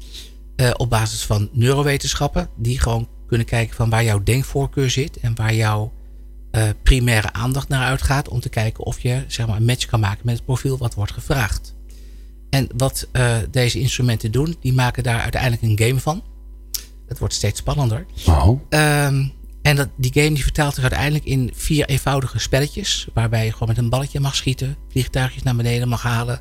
Eh, 0.57 0.71
op 0.77 0.91
basis 0.91 1.25
van 1.25 1.49
neurowetenschappen. 1.53 2.49
Die 2.57 2.81
gewoon 2.81 3.09
kunnen 3.27 3.47
kijken 3.47 3.77
van 3.77 3.91
waar 3.91 4.05
jouw 4.05 4.23
denkvoorkeur 4.23 4.91
zit. 4.91 5.17
En 5.17 5.35
waar 5.35 5.55
jouw 5.55 5.93
primaire 6.83 7.33
aandacht 7.33 7.69
naar 7.69 7.87
uitgaat. 7.87 8.29
Om 8.29 8.41
te 8.41 8.49
kijken 8.49 8.85
of 8.85 9.01
je 9.01 9.25
zeg 9.27 9.47
maar, 9.47 9.57
een 9.57 9.65
match 9.65 9.87
kan 9.87 10.01
maken 10.01 10.21
met 10.25 10.35
het 10.35 10.45
profiel 10.45 10.79
wat 10.79 10.95
wordt 10.95 11.13
gevraagd. 11.13 11.75
En 12.51 12.69
wat 12.77 13.09
eh, 13.13 13.37
deze 13.51 13.81
instrumenten 13.81 14.31
doen, 14.33 14.57
die 14.61 14.73
maken 14.73 15.03
daar 15.03 15.21
uiteindelijk 15.21 15.63
een 15.63 15.87
game 15.87 16.01
van. 16.01 16.23
Het 17.09 17.19
wordt 17.19 17.35
steeds 17.35 17.59
spannender. 17.59 18.07
Oh. 18.27 18.61
Ehm, 18.69 19.27
en 19.63 19.77
dat, 19.77 19.89
die 19.97 20.13
game 20.13 20.35
die 20.35 20.43
vertaalt 20.43 20.75
zich 20.75 20.83
uiteindelijk 20.83 21.25
in 21.25 21.51
vier 21.55 21.87
eenvoudige 21.87 22.39
spelletjes. 22.39 23.09
Waarbij 23.15 23.45
je 23.45 23.53
gewoon 23.53 23.69
met 23.69 23.79
een 23.79 23.89
balletje 23.89 24.21
mag 24.21 24.37
schieten. 24.37 24.77
Vliegtuigjes 24.89 25.43
naar 25.43 25.57
beneden 25.57 25.89
mag 25.89 26.03
halen. 26.03 26.41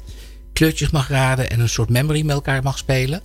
Kleurtjes 0.54 0.89
mag 0.89 1.10
raden. 1.10 1.49
En 1.49 1.60
een 1.60 1.69
soort 1.69 1.89
memory 1.89 2.21
met 2.21 2.36
elkaar 2.36 2.63
mag 2.63 2.78
spelen. 2.78 3.21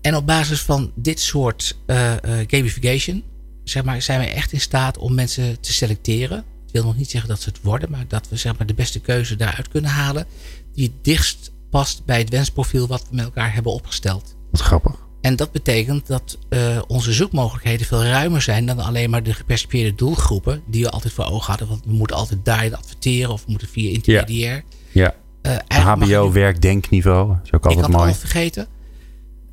En 0.00 0.16
op 0.16 0.26
basis 0.26 0.60
van 0.60 0.92
dit 0.94 1.20
soort 1.20 1.76
eh, 1.86 2.12
eh, 2.12 2.20
gamification. 2.46 3.22
Zeg 3.68 3.84
maar, 3.84 4.02
zijn 4.02 4.20
we 4.20 4.26
echt 4.26 4.52
in 4.52 4.60
staat 4.60 4.98
om 4.98 5.14
mensen 5.14 5.60
te 5.60 5.72
selecteren. 5.72 6.38
Ik 6.66 6.72
wil 6.72 6.84
nog 6.84 6.96
niet 6.96 7.10
zeggen 7.10 7.28
dat 7.30 7.40
ze 7.40 7.48
het 7.48 7.58
worden. 7.62 7.90
Maar 7.90 8.04
dat 8.08 8.28
we 8.28 8.36
zeg 8.36 8.58
maar, 8.58 8.66
de 8.66 8.74
beste 8.74 9.00
keuze 9.00 9.36
daaruit 9.36 9.68
kunnen 9.68 9.90
halen. 9.90 10.26
Die 10.74 10.84
het 10.84 11.04
dichtst 11.04 11.52
past 11.70 12.04
bij 12.04 12.18
het 12.18 12.30
wensprofiel 12.30 12.86
wat 12.86 13.00
we 13.10 13.16
met 13.16 13.24
elkaar 13.24 13.54
hebben 13.54 13.72
opgesteld. 13.72 14.36
Wat 14.50 14.60
grappig. 14.60 15.06
En 15.20 15.36
dat 15.36 15.52
betekent 15.52 16.06
dat 16.06 16.38
eh, 16.48 16.78
onze 16.86 17.12
zoekmogelijkheden 17.12 17.86
veel 17.86 18.04
ruimer 18.04 18.42
zijn 18.42 18.66
dan 18.66 18.78
alleen 18.78 19.10
maar 19.10 19.22
de 19.22 19.34
gepercipieerde 19.34 19.94
doelgroepen 19.94 20.62
die 20.66 20.82
we 20.84 20.90
altijd 20.90 21.12
voor 21.12 21.24
ogen 21.24 21.46
hadden. 21.50 21.68
Want 21.68 21.84
we 21.84 21.92
moeten 21.92 22.16
altijd 22.16 22.44
daarin 22.44 22.76
adverteren 22.76 23.30
of 23.32 23.44
we 23.44 23.50
moeten 23.50 23.68
via 23.68 23.90
intermediair. 23.90 24.64
Ja. 24.92 25.14
Eh, 25.42 25.52
je 25.68 25.74
HBO 25.74 26.26
nu- 26.26 26.32
werkdenkniveau. 26.32 27.28
Dat 27.28 27.36
is 27.44 27.52
ook 27.52 27.60
Ik 27.60 27.66
altijd 27.66 27.74
had 27.80 27.86
het 27.86 27.96
mooi. 27.96 28.10
al 28.10 28.14
vergeten. 28.18 28.66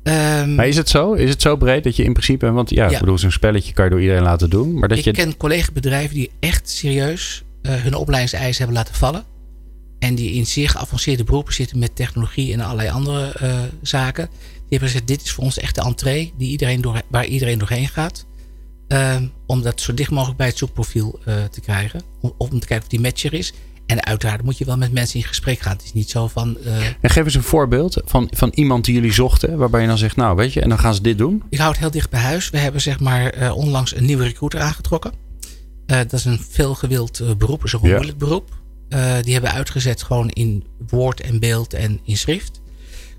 Ehm, 0.06 0.54
Maar 0.54 0.68
is 0.68 0.76
het 0.76 0.88
zo? 0.88 1.12
Is 1.12 1.30
het 1.30 1.42
zo 1.42 1.56
breed 1.56 1.84
dat 1.84 1.96
je 1.96 2.04
in 2.04 2.12
principe... 2.12 2.50
Want 2.50 2.70
ja, 2.70 2.84
Ja. 2.86 2.92
ik 2.92 2.98
bedoel, 3.00 3.18
zo'n 3.18 3.30
spelletje 3.30 3.72
kan 3.72 3.84
je 3.84 3.90
door 3.90 4.00
iedereen 4.00 4.22
laten 4.22 4.50
doen. 4.50 4.78
Maar 4.78 4.88
dat 4.88 4.98
ik 4.98 5.04
je... 5.04 5.10
ken 5.10 5.36
collega-bedrijven 5.36 6.14
die 6.14 6.30
echt 6.40 6.68
serieus 6.70 7.44
eh, 7.62 7.74
hun 7.74 7.94
opleidingseisen 7.94 8.58
hebben 8.58 8.76
laten 8.76 8.94
vallen. 8.94 9.24
En 9.98 10.14
die 10.14 10.32
in 10.32 10.46
zeer 10.46 10.68
geavanceerde 10.68 11.24
beroepen 11.24 11.54
zitten 11.54 11.78
met 11.78 11.96
technologie 11.96 12.52
en 12.52 12.60
allerlei 12.60 12.88
andere 12.88 13.32
eh, 13.32 13.58
zaken. 13.82 14.28
Die 14.30 14.62
hebben 14.68 14.88
gezegd, 14.88 15.06
dit 15.08 15.22
is 15.22 15.32
voor 15.32 15.44
ons 15.44 15.58
echt 15.58 15.74
de 15.74 15.80
entree 15.82 16.32
die 16.38 16.50
iedereen 16.50 16.80
door, 16.80 17.02
waar 17.08 17.26
iedereen 17.26 17.58
doorheen 17.58 17.88
gaat. 17.88 18.26
Ehm, 18.88 19.26
om 19.46 19.62
dat 19.62 19.80
zo 19.80 19.94
dicht 19.94 20.10
mogelijk 20.10 20.38
bij 20.38 20.46
het 20.46 20.58
zoekprofiel 20.58 21.20
eh, 21.24 21.34
te 21.44 21.60
krijgen. 21.60 22.02
Om, 22.20 22.32
om 22.38 22.48
te 22.48 22.66
kijken 22.66 22.82
of 22.84 22.88
die 22.88 23.00
matcher 23.00 23.32
is. 23.34 23.52
En 23.86 24.04
uiteraard 24.04 24.42
moet 24.42 24.58
je 24.58 24.64
wel 24.64 24.76
met 24.76 24.92
mensen 24.92 25.18
in 25.20 25.24
gesprek 25.26 25.58
gaan. 25.60 25.72
Het 25.72 25.84
is 25.84 25.92
niet 25.92 26.10
zo 26.10 26.26
van... 26.28 26.58
eh, 26.58 26.86
En 27.00 27.10
geef 27.10 27.24
eens 27.24 27.34
een 27.34 27.42
voorbeeld 27.42 28.00
van, 28.04 28.28
van 28.34 28.52
iemand 28.54 28.84
die 28.84 28.94
jullie 28.94 29.12
zochten. 29.12 29.58
Waarbij 29.58 29.80
je 29.80 29.86
dan 29.86 29.98
zegt, 29.98 30.16
nou 30.16 30.36
weet 30.36 30.52
je, 30.52 30.60
en 30.60 30.68
dan 30.68 30.78
gaan 30.78 30.94
ze 30.94 31.02
dit 31.02 31.18
doen. 31.18 31.42
Ik 31.48 31.58
hou 31.58 31.70
het 31.70 31.80
heel 31.80 31.90
dicht 31.90 32.10
bij 32.10 32.20
huis. 32.20 32.50
We 32.50 32.58
hebben 32.58 32.80
zeg 32.80 33.00
maar 33.00 33.30
eh, 33.30 33.56
onlangs 33.56 33.96
een 33.96 34.04
nieuwe 34.04 34.24
recruiter 34.24 34.60
aangetrokken. 34.60 35.12
Eh, 35.86 35.98
dat 35.98 36.12
is 36.12 36.24
een 36.24 36.40
veelgewild 36.50 37.38
beroep, 37.38 37.64
is 37.64 37.74
ook 37.76 37.82
een 37.82 37.88
Ja. 37.88 37.94
moeilijk 37.94 38.18
beroep. 38.18 38.54
Die 39.22 39.32
hebben 39.32 39.52
uitgezet 39.52 40.02
gewoon 40.02 40.28
in 40.30 40.64
woord 40.88 41.20
en 41.20 41.40
beeld 41.40 41.74
en 41.74 42.00
in 42.04 42.16
schrift. 42.16 42.60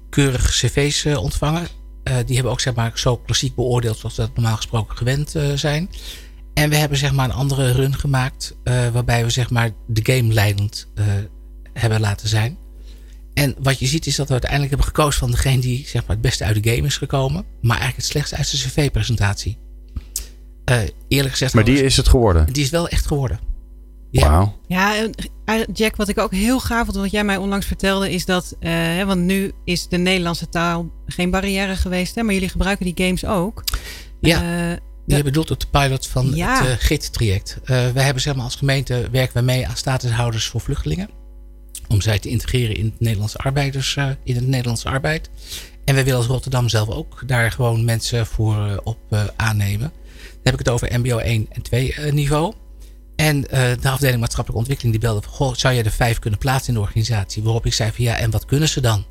Keurig 0.10 0.50
cv's 0.50 1.06
ontvangen. 1.06 1.68
Die 2.26 2.36
hebben 2.36 2.52
ook 2.52 2.60
zeg 2.60 2.76
maar 2.76 2.92
zo 2.96 3.18
klassiek 3.18 3.56
beoordeeld 3.56 3.98
zoals 3.98 4.16
we 4.16 4.22
dat 4.22 4.36
normaal 4.36 4.56
gesproken 4.56 4.98
gewend 4.98 5.36
zijn. 5.56 5.90
En 6.58 6.70
we 6.70 6.76
hebben 6.76 6.98
zeg 6.98 7.14
maar 7.14 7.26
een 7.26 7.36
andere 7.36 7.72
run 7.72 7.96
gemaakt. 7.96 8.56
eh, 8.64 8.88
waarbij 8.88 9.24
we 9.24 9.30
zeg 9.30 9.50
maar 9.50 9.72
de 9.88 10.14
game 10.14 10.34
leidend 10.34 10.88
eh, 10.96 11.06
hebben 11.74 12.00
laten 12.00 12.28
zijn. 12.28 12.58
En 13.34 13.56
wat 13.60 13.80
je 13.80 13.86
ziet 13.88 14.06
is 14.06 14.16
dat 14.16 14.26
we 14.26 14.32
uiteindelijk 14.32 14.70
hebben 14.70 14.88
gekozen 14.88 15.20
van 15.20 15.32
degene 15.32 15.62
die 15.62 15.88
zeg 15.88 16.02
maar, 16.02 16.16
het 16.16 16.22
beste 16.22 16.44
uit 16.44 16.64
de 16.64 16.70
game 16.70 16.88
is 16.88 16.98
gekomen. 16.98 17.46
Maar 17.62 17.78
eigenlijk 17.80 17.96
het 17.96 18.06
slechtste 18.06 18.36
uit 18.36 18.52
de 18.52 18.58
cv-presentatie. 18.58 19.58
Eh, 20.66 20.80
eerlijk 21.08 21.32
gezegd. 21.32 21.54
Maar 21.54 21.64
die 21.64 21.84
is 21.84 21.98
het 21.98 22.08
geworden. 22.08 22.54
die 22.54 22.64
is 22.64 22.70
wel 22.70 22.88
echt 22.88 23.06
geworden. 23.06 23.40
Ja. 24.12 24.30
Wauw. 24.30 24.56
Ja, 24.68 25.10
Jack, 25.74 25.96
wat 25.96 26.08
ik 26.08 26.18
ook 26.18 26.32
heel 26.32 26.60
gaaf 26.60 26.86
vond, 26.86 26.98
wat 26.98 27.12
jij 27.12 27.24
mij 27.24 27.38
onlangs 27.38 27.66
vertelde, 27.66 28.12
is 28.12 28.26
dat, 28.26 28.56
eh, 28.60 28.72
hè, 28.72 29.06
want 29.06 29.22
nu 29.22 29.52
is 29.64 29.88
de 29.88 29.98
Nederlandse 29.98 30.50
taal 30.50 30.92
geen 31.06 31.32
barrière 31.32 31.76
geweest, 31.76 32.16
hè, 32.16 32.24
maar 32.24 32.34
jullie 32.34 32.50
gebruiken 32.50 32.86
die 32.86 33.06
games 33.06 33.26
ook. 33.26 33.64
Ja. 34.22 34.72
Eh, 34.72 34.78
Die 35.16 35.24
bedoelt 35.24 35.52
op 35.52 35.60
de 35.60 35.68
pilot 35.72 36.08
van 36.08 36.32
Ja. 36.36 36.60
het 36.64 36.68
uh, 36.68 36.74
GIT-traject. 36.80 37.58
Uh, 37.62 37.68
wij 37.68 38.04
hebben 38.04 38.22
zeg 38.22 38.36
maar 38.36 38.44
als 38.44 38.56
gemeente 38.56 39.08
werken 39.12 39.38
we 39.38 39.42
mee 39.44 39.68
aan 39.68 39.76
statushouders 39.76 40.46
voor 40.48 40.62
vluchtelingen. 40.62 41.10
Om 41.88 42.02
zij 42.02 42.20
te 42.20 42.30
integreren 42.30 42.76
in 42.76 42.86
het 42.86 43.00
Nederlandse 43.00 43.38
arbeiders, 43.38 43.96
uh, 43.96 44.10
in 44.24 44.36
het 44.36 44.48
Nederlandse 44.48 44.90
arbeid. 44.90 45.30
En 45.86 45.94
wij 45.96 46.04
willen 46.04 46.20
als 46.20 46.28
Rotterdam 46.28 46.70
zelf 46.70 46.90
ook 46.90 47.22
daar 47.26 47.52
gewoon 47.52 47.86
mensen 47.86 48.26
voor 48.26 48.56
uh, 48.68 48.78
op 48.84 48.98
aannemen. 49.36 49.92
Dan 50.22 50.40
heb 50.44 50.54
ik 50.54 50.60
het 50.60 50.70
over 50.70 51.00
MBO 51.00 51.18
1 51.18 51.48
en 51.52 51.62
2 51.62 51.96
niveau. 52.12 52.54
En 53.16 53.42
de 53.42 53.78
afdeling 53.90 54.20
maatschappelijke 54.20 54.58
ontwikkeling 54.58 54.92
die 55.00 55.02
belde 55.10 55.22
van, 55.22 55.32
goh, 55.34 55.54
zou 55.56 55.74
jij 55.74 55.84
er 55.84 55.92
vijf 55.92 56.20
kunnen 56.20 56.40
plaatsen 56.40 56.68
in 56.68 56.74
de 56.74 56.80
organisatie? 56.86 57.44
Waarop 57.44 57.66
ik 57.66 57.74
zei 57.74 57.92
van 57.92 58.04
ja, 58.06 58.16
en 58.18 58.32
wat 58.32 58.46
kunnen 58.46 58.70
ze 58.70 58.82
dan? 58.82 59.06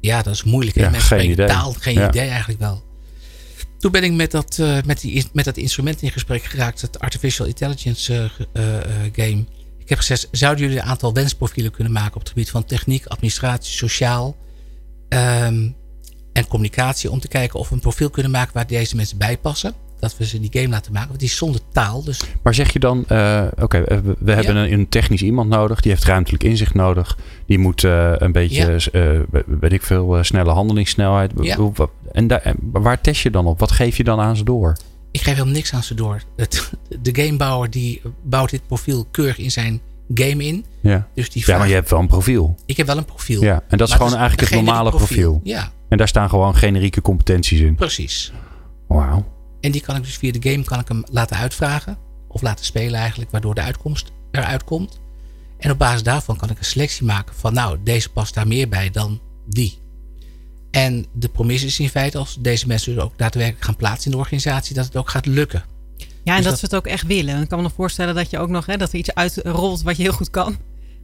Ja, 0.00 0.22
dat 0.22 0.34
is 0.34 0.42
moeilijk. 0.44 0.76
Ja, 0.76 0.90
Mensen 0.90 1.18
geen 1.20 1.30
idee. 1.30 1.46
taal, 1.46 1.72
geen 1.72 1.94
Ja. 1.94 2.08
idee 2.08 2.28
eigenlijk 2.28 2.60
wel. 2.60 2.82
Toen 3.78 3.90
ben 3.92 4.04
ik 4.04 4.12
met 4.12 4.30
dat, 4.30 4.58
uh, 4.60 4.78
met 4.86 5.00
die, 5.00 5.26
met 5.32 5.44
dat 5.44 5.56
instrument 5.56 6.02
in 6.02 6.10
gesprek 6.10 6.42
geraakt, 6.42 6.80
het 6.80 6.98
Artificial 6.98 7.46
Intelligence 7.46 8.12
uh, 8.12 8.64
uh, 8.64 8.78
game. 9.12 9.44
Ik 9.78 9.88
heb 9.88 9.98
gezegd, 9.98 10.28
zouden 10.30 10.64
jullie 10.64 10.80
een 10.80 10.88
aantal 10.88 11.12
wensprofielen 11.12 11.72
kunnen 11.72 11.92
maken 11.92 12.14
op 12.14 12.20
het 12.20 12.28
gebied 12.28 12.50
van 12.50 12.64
techniek, 12.64 13.06
administratie, 13.06 13.74
sociaal 13.74 14.36
um, 15.08 15.76
en 16.32 16.46
communicatie, 16.48 17.10
om 17.10 17.20
te 17.20 17.28
kijken 17.28 17.58
of 17.58 17.68
we 17.68 17.74
een 17.74 17.80
profiel 17.80 18.10
kunnen 18.10 18.32
maken 18.32 18.54
waar 18.54 18.66
deze 18.66 18.96
mensen 18.96 19.18
bij 19.18 19.38
passen. 19.38 19.74
Dat 19.98 20.16
we 20.16 20.26
ze 20.26 20.40
die 20.40 20.50
game 20.52 20.68
laten 20.68 20.92
maken, 20.92 21.08
want 21.08 21.20
die 21.20 21.28
is 21.28 21.36
zonder 21.36 21.60
taal. 21.72 22.04
Dus... 22.04 22.20
Maar 22.42 22.54
zeg 22.54 22.72
je 22.72 22.78
dan, 22.78 23.04
uh, 23.12 23.44
oké, 23.50 23.64
okay, 23.64 23.84
we, 23.84 24.16
we, 24.18 24.32
hebben 24.32 24.56
een, 24.56 24.72
een, 24.72 24.88
technisch 24.88 25.22
iemand 25.22 25.48
nodig, 25.48 25.80
die 25.80 25.92
heeft 25.92 26.04
ruimtelijk 26.04 26.44
inzicht 26.44 26.74
nodig, 26.74 27.18
die 27.46 27.58
moet 27.58 27.82
uh, 27.82 28.12
een 28.16 28.32
beetje, 28.32 28.80
ja. 28.92 29.24
weet 29.46 29.72
ik 29.72 29.82
veel, 29.82 30.24
snelle 30.24 30.50
handelingssnelheid. 30.50 31.32
Ja. 31.40 31.56
En, 32.12 32.26
daar, 32.26 32.40
en 32.40 32.56
waar 32.60 33.00
test 33.00 33.22
je 33.22 33.30
dan 33.30 33.46
op? 33.46 33.58
Wat 33.58 33.72
geef 33.72 33.96
je 33.96 34.04
dan 34.04 34.20
aan 34.20 34.36
ze 34.36 34.44
door? 34.44 34.76
Ik 35.10 35.20
geef 35.20 35.34
helemaal 35.34 35.54
niks 35.54 35.72
aan 35.74 35.82
ze 35.82 35.94
door. 35.94 36.22
Het, 36.36 36.72
de 37.02 37.22
gamebouwer 37.22 37.70
die 37.70 38.02
bouwt 38.22 38.50
dit 38.50 38.66
profiel 38.66 39.06
keurig 39.10 39.38
in 39.38 39.50
zijn 39.50 39.80
game 40.14 40.44
in. 40.44 40.64
Ja, 40.80 41.08
dus 41.14 41.30
die 41.30 41.42
ja 41.46 41.58
maar 41.58 41.68
je 41.68 41.74
hebt 41.74 41.90
wel 41.90 41.98
een 41.98 42.06
profiel. 42.06 42.54
Ik 42.66 42.76
heb 42.76 42.86
wel 42.86 42.96
een 42.96 43.04
profiel. 43.04 43.42
Ja, 43.42 43.62
en 43.68 43.78
dat 43.78 43.88
is 43.88 43.94
gewoon 43.94 44.14
eigenlijk 44.14 44.50
het 44.50 44.64
normale 44.64 44.90
profiel. 44.90 45.32
profiel. 45.32 45.40
Ja. 45.52 45.72
En 45.88 45.98
daar 45.98 46.08
staan 46.08 46.28
gewoon 46.28 46.54
generieke 46.54 47.02
competenties 47.02 47.60
in. 47.60 47.74
Precies. 47.74 48.32
Wauw. 48.86 49.24
En 49.60 49.70
die 49.70 49.80
kan 49.80 49.96
ik 49.96 50.02
dus 50.02 50.16
via 50.16 50.32
de 50.32 50.50
game 50.50 50.64
kan 50.64 50.80
ik 50.80 50.88
hem 50.88 51.04
laten 51.10 51.36
uitvragen. 51.36 51.98
Of 52.28 52.42
laten 52.42 52.64
spelen 52.64 53.00
eigenlijk, 53.00 53.30
waardoor 53.30 53.54
de 53.54 53.60
uitkomst 53.60 54.12
eruit 54.30 54.64
komt. 54.64 55.00
En 55.58 55.70
op 55.70 55.78
basis 55.78 56.02
daarvan 56.02 56.36
kan 56.36 56.50
ik 56.50 56.58
een 56.58 56.64
selectie 56.64 57.04
maken 57.04 57.34
van 57.34 57.52
nou, 57.52 57.78
deze 57.84 58.08
past 58.10 58.34
daar 58.34 58.46
meer 58.46 58.68
bij 58.68 58.90
dan 58.90 59.20
die. 59.46 59.78
En 60.70 61.06
de 61.12 61.28
promis 61.28 61.64
is 61.64 61.78
in 61.78 61.88
feite, 61.88 62.18
als 62.18 62.36
deze 62.40 62.66
mensen 62.66 62.94
dus 62.94 63.02
ook 63.02 63.18
daadwerkelijk 63.18 63.64
gaan 63.64 63.76
plaatsen 63.76 64.04
in 64.04 64.10
de 64.10 64.22
organisatie, 64.22 64.74
dat 64.74 64.84
het 64.84 64.96
ook 64.96 65.10
gaat 65.10 65.26
lukken. 65.26 65.64
Ja, 65.98 66.06
en 66.36 66.42
dus 66.42 66.42
dat, 66.42 66.44
dat, 66.44 66.58
ze 66.58 66.64
het 66.64 66.74
ook 66.74 66.86
echt 66.86 67.06
willen. 67.06 67.42
Ik 67.42 67.48
kan 67.48 67.58
me 67.58 67.64
nog 67.64 67.72
voorstellen 67.72 68.14
dat 68.14 68.30
je 68.30 68.38
ook 68.38 68.48
nog, 68.48 68.66
hè, 68.66 68.76
dat 68.76 68.92
er 68.92 68.98
iets 68.98 69.14
uitrolt 69.14 69.82
wat 69.82 69.96
je 69.96 70.02
heel 70.02 70.12
goed 70.12 70.30
kan. 70.30 70.56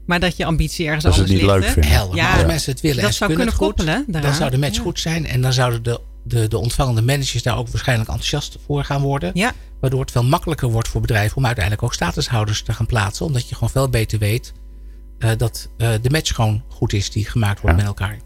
Maar 0.07 0.21
dat 0.21 0.37
je 0.37 0.45
ambitie 0.45 0.87
ergens 0.87 1.05
dat 1.05 1.13
anders 1.13 1.31
het 1.31 1.41
niet 1.41 1.51
ligt. 1.51 1.65
leuk 1.65 1.73
vinden. 1.73 1.91
Helder. 1.91 2.17
Ja, 2.17 2.35
als 2.35 2.47
mensen 2.47 2.73
het 2.73 2.81
willen 2.81 2.97
dat 2.97 3.07
en 3.07 3.15
zou 3.15 3.31
kunnen, 3.35 3.55
kunnen 3.55 3.69
het 3.69 3.77
koppelen. 3.77 4.13
daaraan. 4.13 4.31
dan 4.31 4.41
zou 4.41 4.51
de 4.51 4.59
match 4.59 4.77
ja. 4.77 4.83
goed 4.83 5.01
zijn. 5.01 5.27
En 5.27 5.41
dan 5.41 5.53
zouden 5.53 5.83
de, 5.83 6.01
de, 6.25 6.49
de 6.49 6.59
ontvangende 6.59 7.03
managers 7.03 7.43
daar 7.43 7.59
ook 7.59 7.69
waarschijnlijk 7.69 8.09
enthousiast 8.09 8.59
voor 8.67 8.85
gaan 8.85 9.03
worden. 9.03 9.31
Ja. 9.35 9.53
Waardoor 9.81 10.01
het 10.01 10.11
veel 10.11 10.25
makkelijker 10.25 10.69
wordt 10.71 10.89
voor 10.89 11.01
bedrijven 11.01 11.37
om 11.37 11.45
uiteindelijk 11.47 11.85
ook 11.85 11.95
statushouders 11.95 12.63
te 12.63 12.73
gaan 12.73 12.87
plaatsen. 12.87 13.27
Omdat 13.27 13.49
je 13.49 13.55
gewoon 13.55 13.71
veel 13.71 13.89
beter 13.89 14.19
weet 14.19 14.53
uh, 15.19 15.31
dat 15.37 15.69
uh, 15.79 15.89
de 16.03 16.11
match 16.11 16.35
gewoon 16.35 16.63
goed 16.69 16.93
is 16.93 17.11
die 17.11 17.25
gemaakt 17.25 17.61
wordt 17.61 17.77
Ja. 17.81 17.83
met 17.87 17.99
elkaar. 17.99 18.19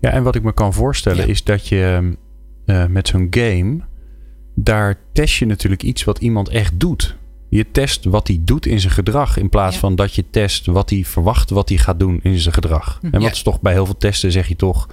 Ja, 0.00 0.10
en 0.10 0.22
wat 0.22 0.34
ik 0.34 0.42
me 0.42 0.52
kan 0.54 0.72
voorstellen 0.72 1.24
Ja. 1.24 1.30
is 1.30 1.44
dat 1.44 1.68
je 1.68 2.12
uh, 2.66 2.86
met 2.86 3.08
zo'n 3.08 3.26
game, 3.30 3.80
daar 4.54 4.98
test 5.12 5.34
je 5.36 5.46
natuurlijk 5.46 5.82
iets 5.82 6.04
wat 6.04 6.18
iemand 6.18 6.48
echt 6.48 6.80
doet. 6.80 7.16
Je 7.50 7.70
test 7.70 8.04
wat 8.04 8.26
hij 8.28 8.38
doet 8.40 8.66
in 8.66 8.80
zijn 8.80 8.92
gedrag. 8.92 9.36
In 9.36 9.48
plaats 9.48 9.74
Ja. 9.74 9.80
van 9.80 9.94
dat 9.96 10.14
je 10.14 10.24
test 10.30 10.66
wat 10.66 10.90
hij 10.90 11.04
verwacht 11.04 11.50
wat 11.50 11.68
hij 11.68 11.78
gaat 11.78 11.98
doen 12.00 12.20
in 12.22 12.38
zijn 12.38 12.54
gedrag. 12.54 12.98
En 13.02 13.10
wat 13.10 13.22
Ja. 13.22 13.30
is 13.30 13.42
toch 13.42 13.60
bij 13.60 13.72
heel 13.72 13.84
veel 13.84 13.96
testen 13.96 14.32
zeg 14.32 14.48
je 14.48 14.56
toch. 14.56 14.88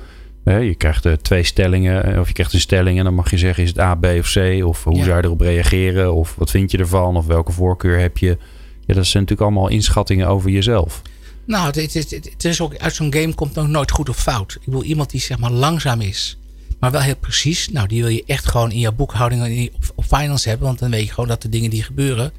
Je 0.45 0.75
krijgt 0.77 1.05
eh, 1.05 1.13
twee 1.13 1.43
stellingen. 1.43 2.03
eh, 2.13 2.19
Of 2.19 2.27
je 2.27 2.33
krijgt 2.33 2.53
een 2.53 2.59
stelling. 2.59 2.97
En 2.97 3.03
dan 3.03 3.13
mag 3.13 3.31
je 3.31 3.37
zeggen 3.37 3.63
is 3.63 3.69
het 3.69 3.79
A, 3.79 3.95
B 3.95 4.05
of 4.05 4.33
C. 4.33 4.65
Of 4.65 4.83
hoe 4.83 4.95
Ja. 4.97 5.03
zou 5.03 5.17
je 5.17 5.23
erop 5.23 5.41
reageren. 5.41 6.13
Of 6.13 6.35
wat 6.35 6.49
vind 6.51 6.71
je 6.71 6.77
ervan. 6.77 7.17
Of 7.17 7.25
welke 7.25 7.51
voorkeur 7.51 7.99
heb 7.99 8.17
je. 8.17 8.37
Ja, 8.85 8.93
dat 8.93 9.05
zijn 9.05 9.23
natuurlijk 9.23 9.41
allemaal 9.51 9.67
inschattingen 9.69 10.27
over 10.27 10.49
jezelf. 10.49 11.01
Nou, 11.45 11.65
het, 11.65 11.75
het, 11.75 11.93
het, 11.93 12.11
het 12.31 12.45
is 12.45 12.61
ook, 12.61 12.77
uit 12.77 12.93
zo'n 12.95 13.13
game 13.13 13.33
komt 13.33 13.55
nog 13.55 13.67
nooit 13.67 13.91
goed 13.91 14.09
of 14.09 14.17
fout. 14.17 14.53
Ik 14.55 14.65
bedoel, 14.65 14.83
iemand 14.83 15.09
die 15.09 15.21
zeg 15.21 15.37
maar 15.39 15.51
langzaam 15.51 16.01
is, 16.01 16.37
maar 16.79 16.91
wel 16.91 17.01
heel 17.01 17.15
precies. 17.15 17.69
Nou, 17.69 17.87
die 17.87 18.01
wil 18.01 18.11
je 18.11 18.23
echt 18.27 18.45
gewoon 18.45 18.71
in 18.71 18.79
jouw 18.79 18.91
boekhouding 18.91 19.43
en 19.43 19.69
op, 19.75 19.91
op 19.95 20.03
finance 20.05 20.49
hebben. 20.49 20.67
Want 20.67 20.79
dan 20.79 20.89
weet 20.91 21.05
je 21.05 21.13
gewoon 21.13 21.29
dat 21.29 21.41
de 21.41 21.49
dingen 21.49 21.69
die 21.69 21.83
gebeuren 21.83 22.31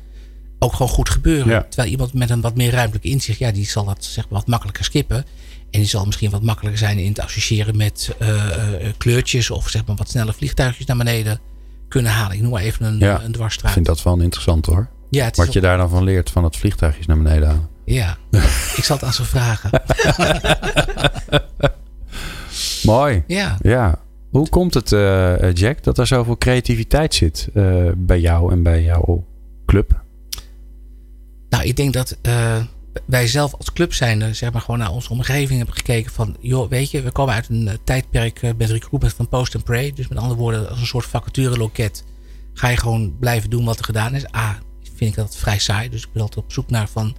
ook 0.59 0.73
gewoon 0.73 0.89
goed 0.93 1.09
gebeuren. 1.11 1.53
Ja. 1.53 1.67
Terwijl 1.69 1.91
iemand 1.91 2.15
met 2.15 2.31
een 2.31 2.41
wat 2.41 2.57
meer 2.57 2.71
ruimtelijk 2.71 3.05
inzicht, 3.05 3.39
ja, 3.39 3.51
die 3.53 3.67
zal 3.67 3.85
dat 3.85 4.05
zeg 4.05 4.29
maar 4.29 4.39
wat 4.39 4.49
makkelijker 4.49 4.85
skippen. 4.85 5.25
En 5.77 5.83
die 5.83 5.91
zal 5.91 6.05
misschien 6.05 6.31
wat 6.31 6.43
makkelijker 6.43 6.79
zijn 6.79 6.99
in 6.99 7.09
het 7.09 7.21
associëren 7.21 7.77
met 7.77 8.15
eh, 8.19 8.29
eh, 8.87 8.93
kleurtjes 8.97 9.51
of 9.51 9.69
zeg 9.69 9.87
maar 9.87 9.97
wat 9.97 10.09
snelle 10.09 10.33
vliegtuigjes 10.33 10.87
naar 10.87 10.97
beneden 10.97 11.41
kunnen 11.89 12.13
halen. 12.13 12.37
Ik 12.37 12.43
noem 12.43 12.51
maar 12.51 12.63
even 12.63 12.87
een, 12.87 12.99
Ja, 12.99 13.21
een 13.21 13.27
Ik 13.27 13.33
dwarsstraat. 13.33 13.73
vind 13.73 13.87
dat 13.87 14.03
wel 14.03 14.21
interessant 14.21 14.67
hoor. 14.67 14.89
ja, 15.11 15.31
Wat 15.35 15.53
je 15.53 15.61
daar 15.61 15.77
dan 15.77 15.89
van 15.89 16.05
leert 16.05 16.31
van 16.31 16.45
het 16.45 16.57
vliegtuigjes 16.57 17.07
naar 17.07 17.17
beneden 17.17 17.47
halen. 17.49 17.69
ja. 17.85 18.17
ik 18.77 18.85
zal 18.85 18.97
het 18.97 19.05
aan 19.05 19.13
ze 19.13 19.25
vragen. 19.25 19.71
Mooi. 22.83 23.23
Ja. 23.27 23.57
Ja. 23.61 23.99
Hoe 24.31 24.49
komt 24.49 24.75
het, 24.75 24.93
eh, 24.93 25.53
Jack, 25.55 25.83
dat 25.83 25.99
er 25.99 26.07
zoveel 26.07 26.39
creativiteit 26.39 27.15
zit 27.15 27.49
bij 27.97 28.21
jou 28.21 28.53
en 28.53 28.63
bij 28.63 28.83
jouw 28.83 29.25
club? 29.67 30.05
Nou, 31.49 31.65
ik 31.65 31.77
denk 31.77 31.93
dat 31.93 32.17
wij 33.05 33.27
zelf 33.27 33.55
als 33.55 33.73
club 33.73 33.95
zijn, 33.95 34.35
zeg 34.35 34.53
maar 34.53 34.61
gewoon 34.61 34.79
naar 34.79 34.91
onze 34.91 35.11
omgeving 35.11 35.57
hebben 35.57 35.77
gekeken 35.77 36.13
van, 36.13 36.37
joh, 36.41 36.69
weet 36.69 36.91
je, 36.91 37.03
we 37.03 37.11
komen 37.11 37.35
uit 37.35 37.49
een 37.49 37.69
eh, 37.69 37.75
tijdperk 37.85 38.43
eh, 38.43 38.51
met 38.59 38.71
recruitment 38.71 39.15
van 39.15 39.29
post 39.29 39.55
and 39.55 39.65
pray. 39.65 39.93
Dus 39.95 40.09
met 40.09 40.19
andere 40.19 40.41
woorden, 40.41 40.69
als 40.69 40.81
een 40.81 40.87
soort 40.87 41.05
vacatureloket 41.05 42.05
ga 42.53 42.69
je 42.69 42.77
gewoon 42.77 43.19
blijven 43.19 43.51
doen 43.51 43.65
wat 43.65 43.79
er 43.79 43.85
gedaan 43.85 44.15
is. 44.15 44.35
A, 44.35 44.59
vind 44.95 45.11
ik 45.11 45.17
dat 45.17 45.37
vrij 45.37 45.59
saai, 45.59 45.89
dus 45.89 46.03
ik 46.03 46.13
ben 46.13 46.23
altijd 46.23 46.45
op 46.45 46.53
zoek 46.53 46.71
naar 46.71 46.89
van, 46.89 47.17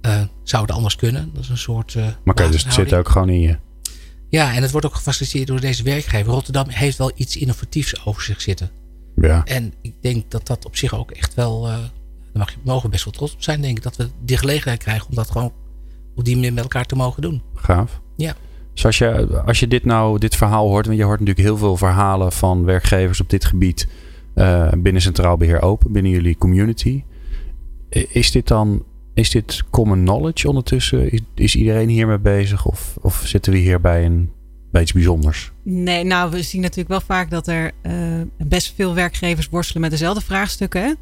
eh, 0.00 0.22
zou 0.42 0.62
het 0.62 0.72
anders 0.72 0.96
kunnen? 0.96 1.30
Dat 1.34 1.42
is 1.42 1.48
een 1.48 1.58
soort. 1.58 1.94
Maar 1.94 2.14
oké, 2.24 2.50
dus 2.50 2.64
het 2.64 2.72
zit 2.72 2.94
ook 2.94 3.08
gewoon 3.08 3.28
in 3.28 3.40
je. 3.40 3.56
Ja, 4.28 4.54
en 4.54 4.62
het 4.62 4.70
wordt 4.70 4.86
ook 4.86 4.94
gefaciliteerd 4.94 5.46
door 5.46 5.60
deze 5.60 5.82
werkgever. 5.82 6.32
Rotterdam 6.32 6.68
heeft 6.68 6.98
wel 6.98 7.12
iets 7.14 7.36
innovatiefs 7.36 8.06
over 8.06 8.22
zich 8.22 8.40
zitten. 8.40 8.70
Ja. 9.16 9.44
En 9.44 9.72
ik 9.82 9.94
denk 10.00 10.30
dat 10.30 10.46
dat 10.46 10.64
op 10.64 10.76
zich 10.76 10.94
ook 10.94 11.10
echt 11.10 11.34
wel. 11.34 11.68
Daar 12.36 12.46
mag 12.46 12.54
je, 12.54 12.60
mogen 12.62 12.82
we 12.82 12.88
best 12.88 13.04
wel 13.04 13.12
trots 13.12 13.34
op 13.34 13.42
zijn, 13.42 13.60
denk 13.60 13.76
ik. 13.76 13.82
Dat 13.82 13.96
we 13.96 14.08
die 14.20 14.36
gelegenheid 14.36 14.82
krijgen 14.82 15.08
om 15.08 15.14
dat 15.14 15.30
gewoon 15.30 15.52
op 16.14 16.24
die 16.24 16.34
manier 16.34 16.52
met 16.52 16.62
elkaar 16.62 16.86
te 16.86 16.96
mogen 16.96 17.22
doen. 17.22 17.42
Gaaf. 17.54 18.00
Ja. 18.16 18.34
Dus 18.74 18.86
als 18.86 18.98
je, 18.98 19.42
als 19.46 19.60
je 19.60 19.68
dit 19.68 19.84
nou, 19.84 20.18
dit 20.18 20.36
verhaal 20.36 20.68
hoort, 20.68 20.86
want 20.86 20.98
je 20.98 21.04
hoort 21.04 21.20
natuurlijk 21.20 21.46
heel 21.46 21.56
veel 21.56 21.76
verhalen 21.76 22.32
van 22.32 22.64
werkgevers 22.64 23.20
op 23.20 23.30
dit 23.30 23.44
gebied 23.44 23.88
eh, 24.34 24.68
binnen 24.76 25.02
Centraal 25.02 25.36
Beheer 25.36 25.62
Open, 25.62 25.92
binnen 25.92 26.12
jullie 26.12 26.36
community. 26.38 27.02
Is 27.88 28.30
dit 28.30 28.48
dan, 28.48 28.84
is 29.14 29.30
dit 29.30 29.64
common 29.70 30.00
knowledge 30.00 30.48
ondertussen? 30.48 31.12
Is, 31.12 31.20
is 31.34 31.56
iedereen 31.56 31.88
hiermee 31.88 32.18
bezig 32.18 32.66
of, 32.66 32.96
of 33.00 33.22
zitten 33.24 33.52
we 33.52 33.58
hier 33.58 33.80
bij 33.80 34.04
een, 34.04 34.30
bij 34.72 34.82
iets 34.82 34.92
bijzonders? 34.92 35.52
Nee, 35.62 36.04
nou, 36.04 36.30
we 36.30 36.42
zien 36.42 36.60
natuurlijk 36.60 36.88
wel 36.88 37.00
vaak 37.00 37.30
dat 37.30 37.46
er 37.46 37.72
eh, 37.82 37.92
best 38.38 38.74
veel 38.74 38.94
werkgevers 38.94 39.48
worstelen 39.48 39.82
met 39.82 39.90
dezelfde 39.90 40.20
vraagstukken. 40.20 40.82
Hè? 40.82 40.92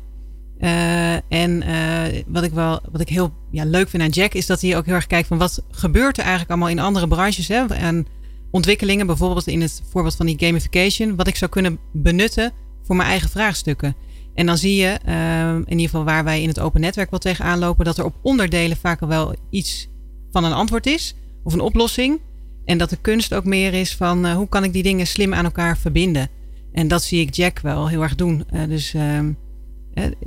Eh, 0.59 1.15
en 1.15 1.63
eh, 1.63 2.23
wat 2.27 2.43
ik 2.43 2.53
wel 2.53 2.81
wat 2.93 3.01
ik 3.01 3.09
heel 3.09 3.33
ja, 3.51 3.65
leuk 3.65 3.89
vind 3.89 4.03
aan 4.03 4.09
Jack 4.09 4.35
is 4.35 4.47
dat 4.47 4.61
hij 4.61 4.77
ook 4.77 4.87
heel 4.87 4.95
erg 4.95 5.07
kijkt 5.07 5.29
van 5.29 5.39
wat 5.39 5.63
gebeurt 5.71 6.17
er 6.17 6.23
eigenlijk 6.23 6.51
allemaal 6.51 6.69
in 6.69 6.79
andere 6.79 7.09
branches. 7.09 7.49
Hè? 7.49 7.67
En 7.67 8.07
ontwikkelingen, 8.51 9.07
bijvoorbeeld 9.07 9.47
in 9.47 9.61
het 9.61 9.83
voorbeeld 9.91 10.17
van 10.17 10.27
die 10.27 10.39
gamification, 10.39 11.17
wat 11.17 11.27
ik 11.27 11.37
zou 11.37 11.51
kunnen 11.51 11.79
benutten 11.93 12.53
voor 12.83 12.97
mijn 12.97 13.09
eigen 13.09 13.31
vraagstukken. 13.31 13.97
En 14.35 14.47
dan 14.47 14.59
zie 14.59 14.77
je, 14.77 14.99
eh, 15.05 15.49
in 15.49 15.71
ieder 15.71 15.85
geval 15.85 16.05
waar 16.05 16.25
wij 16.25 16.43
in 16.43 16.49
het 16.49 16.61
open 16.61 16.81
netwerk 16.81 17.11
wel 17.11 17.19
tegenaan 17.19 17.59
lopen, 17.59 17.85
dat 17.85 17.99
er 17.99 18.05
op 18.05 18.15
onderdelen 18.23 18.77
vaak 18.77 19.01
wel 19.01 19.35
iets 19.51 19.89
van 20.31 20.45
een 20.45 20.53
antwoord 20.53 20.87
is 20.87 21.15
of 21.45 21.53
een 21.53 21.61
oplossing. 21.61 22.21
En 22.65 22.79
dat 22.79 22.91
de 22.91 22.97
kunst 22.97 23.35
ook 23.35 23.45
meer 23.45 23.75
is 23.75 23.97
van 23.97 24.27
eh, 24.27 24.35
hoe 24.35 24.49
kan 24.49 24.65
ik 24.65 24.73
die 24.73 24.83
dingen 24.83 25.07
slim 25.07 25.35
aan 25.35 25.45
elkaar 25.45 25.79
verbinden. 25.79 26.29
En 26.73 26.89
dat 26.89 27.03
zie 27.03 27.21
ik 27.21 27.35
Jack 27.35 27.61
wel 27.61 27.89
heel 27.89 28.03
erg 28.03 28.15
doen. 28.15 28.45
Dus 28.69 28.95
ehm, 28.95 29.33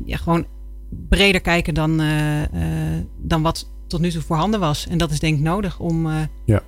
ja, 0.06 0.18
gewoon 0.18 0.46
breder 1.10 1.42
kijken 1.42 1.74
dan, 1.74 2.02
dan 3.18 3.42
wat 3.42 3.70
tot 3.88 4.02
nu 4.02 4.12
toe 4.12 4.22
voorhanden 4.22 4.60
was. 4.60 4.88
En 4.88 4.98
dat 4.98 5.12
is 5.12 5.20
denk 5.20 5.38
ik 5.38 5.44
nodig 5.44 5.80
om 5.80 6.08
ja. 6.46 6.62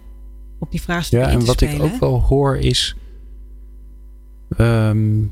op 0.59 0.71
die 0.71 0.81
vraagstuk 0.81 1.19
ja, 1.19 1.29
en 1.29 1.45
wat 1.45 1.61
ik 1.61 1.81
ook 1.81 1.99
wel 1.99 2.21
hoor 2.21 2.57
is 2.57 2.95
ehm, 4.57 5.23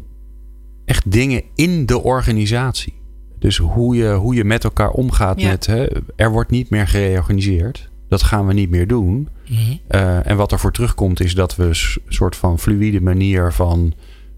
echt 0.86 1.12
dingen 1.12 1.44
in 1.56 1.86
de 1.86 2.04
organisatie. 2.04 2.94
Dus 3.40 3.58
hoe 3.58 3.96
je, 3.96 4.14
hoe 4.14 4.36
je 4.36 4.44
met 4.44 4.64
elkaar 4.64 4.90
omgaat 4.90 5.42
met 5.42 5.66
hè, 5.66 5.88
er 6.16 6.32
wordt 6.32 6.52
niet 6.52 6.70
meer 6.70 6.88
gereorganiseerd. 6.88 7.90
Dat 8.10 8.24
gaan 8.24 8.48
we 8.48 8.54
niet 8.54 8.70
meer 8.70 8.88
doen. 8.88 9.30
Mhm. 9.50 9.60
Eh, 9.88 10.28
en 10.28 10.38
wat 10.38 10.52
er 10.52 10.60
voor 10.60 10.72
terugkomt 10.72 11.20
is 11.20 11.36
dat 11.36 11.56
we 11.56 11.64
een 11.64 12.02
soort 12.08 12.36
van 12.36 12.60
fluïde 12.60 13.02
manier 13.02 13.54
van 13.54 13.94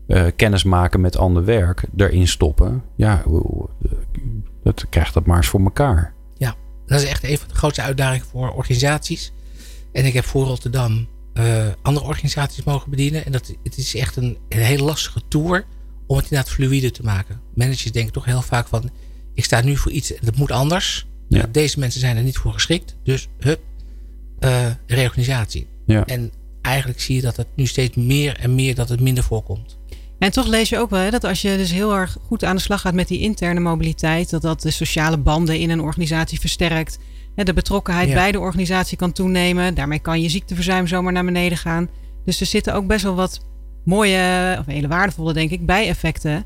uh, 0.09 0.25
kennis 0.35 0.63
maken 0.63 1.01
met 1.01 1.17
ander 1.17 1.45
werk 1.45 1.83
erin 1.97 2.27
stoppen. 2.27 2.83
Ja, 2.95 3.23
dat 4.63 4.85
krijgt 4.89 5.13
dat 5.13 5.25
maar 5.25 5.37
eens 5.37 5.47
voor 5.47 5.59
elkaar. 5.59 6.13
Ja, 6.37 6.55
dat 6.85 7.01
is 7.01 7.07
echt 7.07 7.23
een 7.23 7.37
van 7.37 7.47
de 7.47 7.55
grootste 7.55 7.81
uitdagingen 7.81 8.25
voor 8.25 8.53
organisaties. 8.53 9.31
En 9.91 10.05
ik 10.05 10.13
heb 10.13 10.25
voor 10.25 10.45
Rotterdam 10.45 11.07
uh, 11.33 11.65
andere 11.81 12.05
organisaties 12.05 12.63
mogen 12.63 12.89
bedienen. 12.89 13.25
En 13.25 13.31
dat, 13.31 13.53
het 13.63 13.77
is 13.77 13.95
echt 13.95 14.15
een, 14.15 14.37
een 14.49 14.59
hele 14.59 14.83
lastige 14.83 15.21
tour 15.27 15.65
om 16.07 16.15
het 16.15 16.25
inderdaad 16.25 16.53
fluïde 16.53 16.91
te 16.91 17.03
maken. 17.03 17.41
Managers 17.55 17.91
denken 17.91 18.13
toch 18.13 18.25
heel 18.25 18.41
vaak 18.41 18.67
van, 18.67 18.89
ik 19.33 19.43
sta 19.43 19.61
nu 19.61 19.77
voor 19.77 19.91
iets 19.91 20.13
en 20.13 20.25
dat 20.25 20.35
moet 20.35 20.51
anders. 20.51 21.07
Ja. 21.27 21.45
Deze 21.51 21.79
mensen 21.79 21.99
zijn 21.99 22.17
er 22.17 22.23
niet 22.23 22.37
voor 22.37 22.53
geschikt. 22.53 22.95
Dus 23.03 23.27
hup, 23.39 23.61
uh, 24.39 24.65
reorganisatie. 24.85 25.67
Ja. 25.85 26.05
En 26.05 26.31
eigenlijk 26.61 27.01
zie 27.01 27.15
je 27.15 27.21
dat 27.21 27.37
het 27.37 27.47
nu 27.55 27.65
steeds 27.65 27.95
meer 27.95 28.37
en 28.37 28.55
meer 28.55 28.75
dat 28.75 28.89
het 28.89 29.01
minder 29.01 29.23
voorkomt. 29.23 29.78
En 30.19 30.31
toch 30.31 30.47
lees 30.47 30.69
je 30.69 30.77
ook 30.77 30.89
wel 30.89 30.99
hè, 30.99 31.09
dat 31.09 31.23
als 31.23 31.41
je 31.41 31.57
dus 31.57 31.71
heel 31.71 31.95
erg 31.95 32.17
goed 32.25 32.43
aan 32.43 32.55
de 32.55 32.61
slag 32.61 32.81
gaat 32.81 32.93
met 32.93 33.07
die 33.07 33.19
interne 33.19 33.59
mobiliteit, 33.59 34.29
dat 34.29 34.41
dat 34.41 34.61
de 34.61 34.71
sociale 34.71 35.17
banden 35.17 35.59
in 35.59 35.69
een 35.69 35.81
organisatie 35.81 36.39
versterkt. 36.39 36.99
De 37.35 37.53
betrokkenheid 37.53 38.13
bij 38.13 38.31
de 38.31 38.39
organisatie 38.39 38.97
kan 38.97 39.11
toenemen. 39.11 39.75
Daarmee 39.75 39.99
kan 39.99 40.21
je 40.21 40.29
ziekteverzuim 40.29 40.87
zomaar 40.87 41.13
naar 41.13 41.25
beneden 41.25 41.57
gaan. 41.57 41.89
Dus 42.25 42.39
er 42.39 42.45
zitten 42.45 42.73
ook 42.73 42.87
best 42.87 43.03
wel 43.03 43.15
wat 43.15 43.45
mooie, 43.85 44.55
of 44.59 44.65
hele 44.65 44.87
waardevolle, 44.87 45.33
denk 45.33 45.51
ik, 45.51 45.65
bijeffecten 45.65 46.45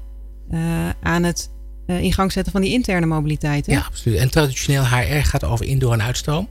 uh, 0.51 0.89
aan 1.01 1.23
het 1.23 1.49
uh, 1.87 2.01
in 2.01 2.13
gang 2.13 2.31
zetten 2.31 2.51
van 2.51 2.61
die 2.61 2.71
interne 2.71 3.05
mobiliteit. 3.05 3.65
Hè? 3.65 3.73
Ja, 3.73 3.83
absoluut. 3.87 4.17
En 4.17 4.31
traditioneel 4.31 4.87
HR 4.87 5.25
gaat 5.25 5.43
over 5.43 5.65
indoor 5.65 5.93
en 5.93 6.01
uitstroom. 6.01 6.47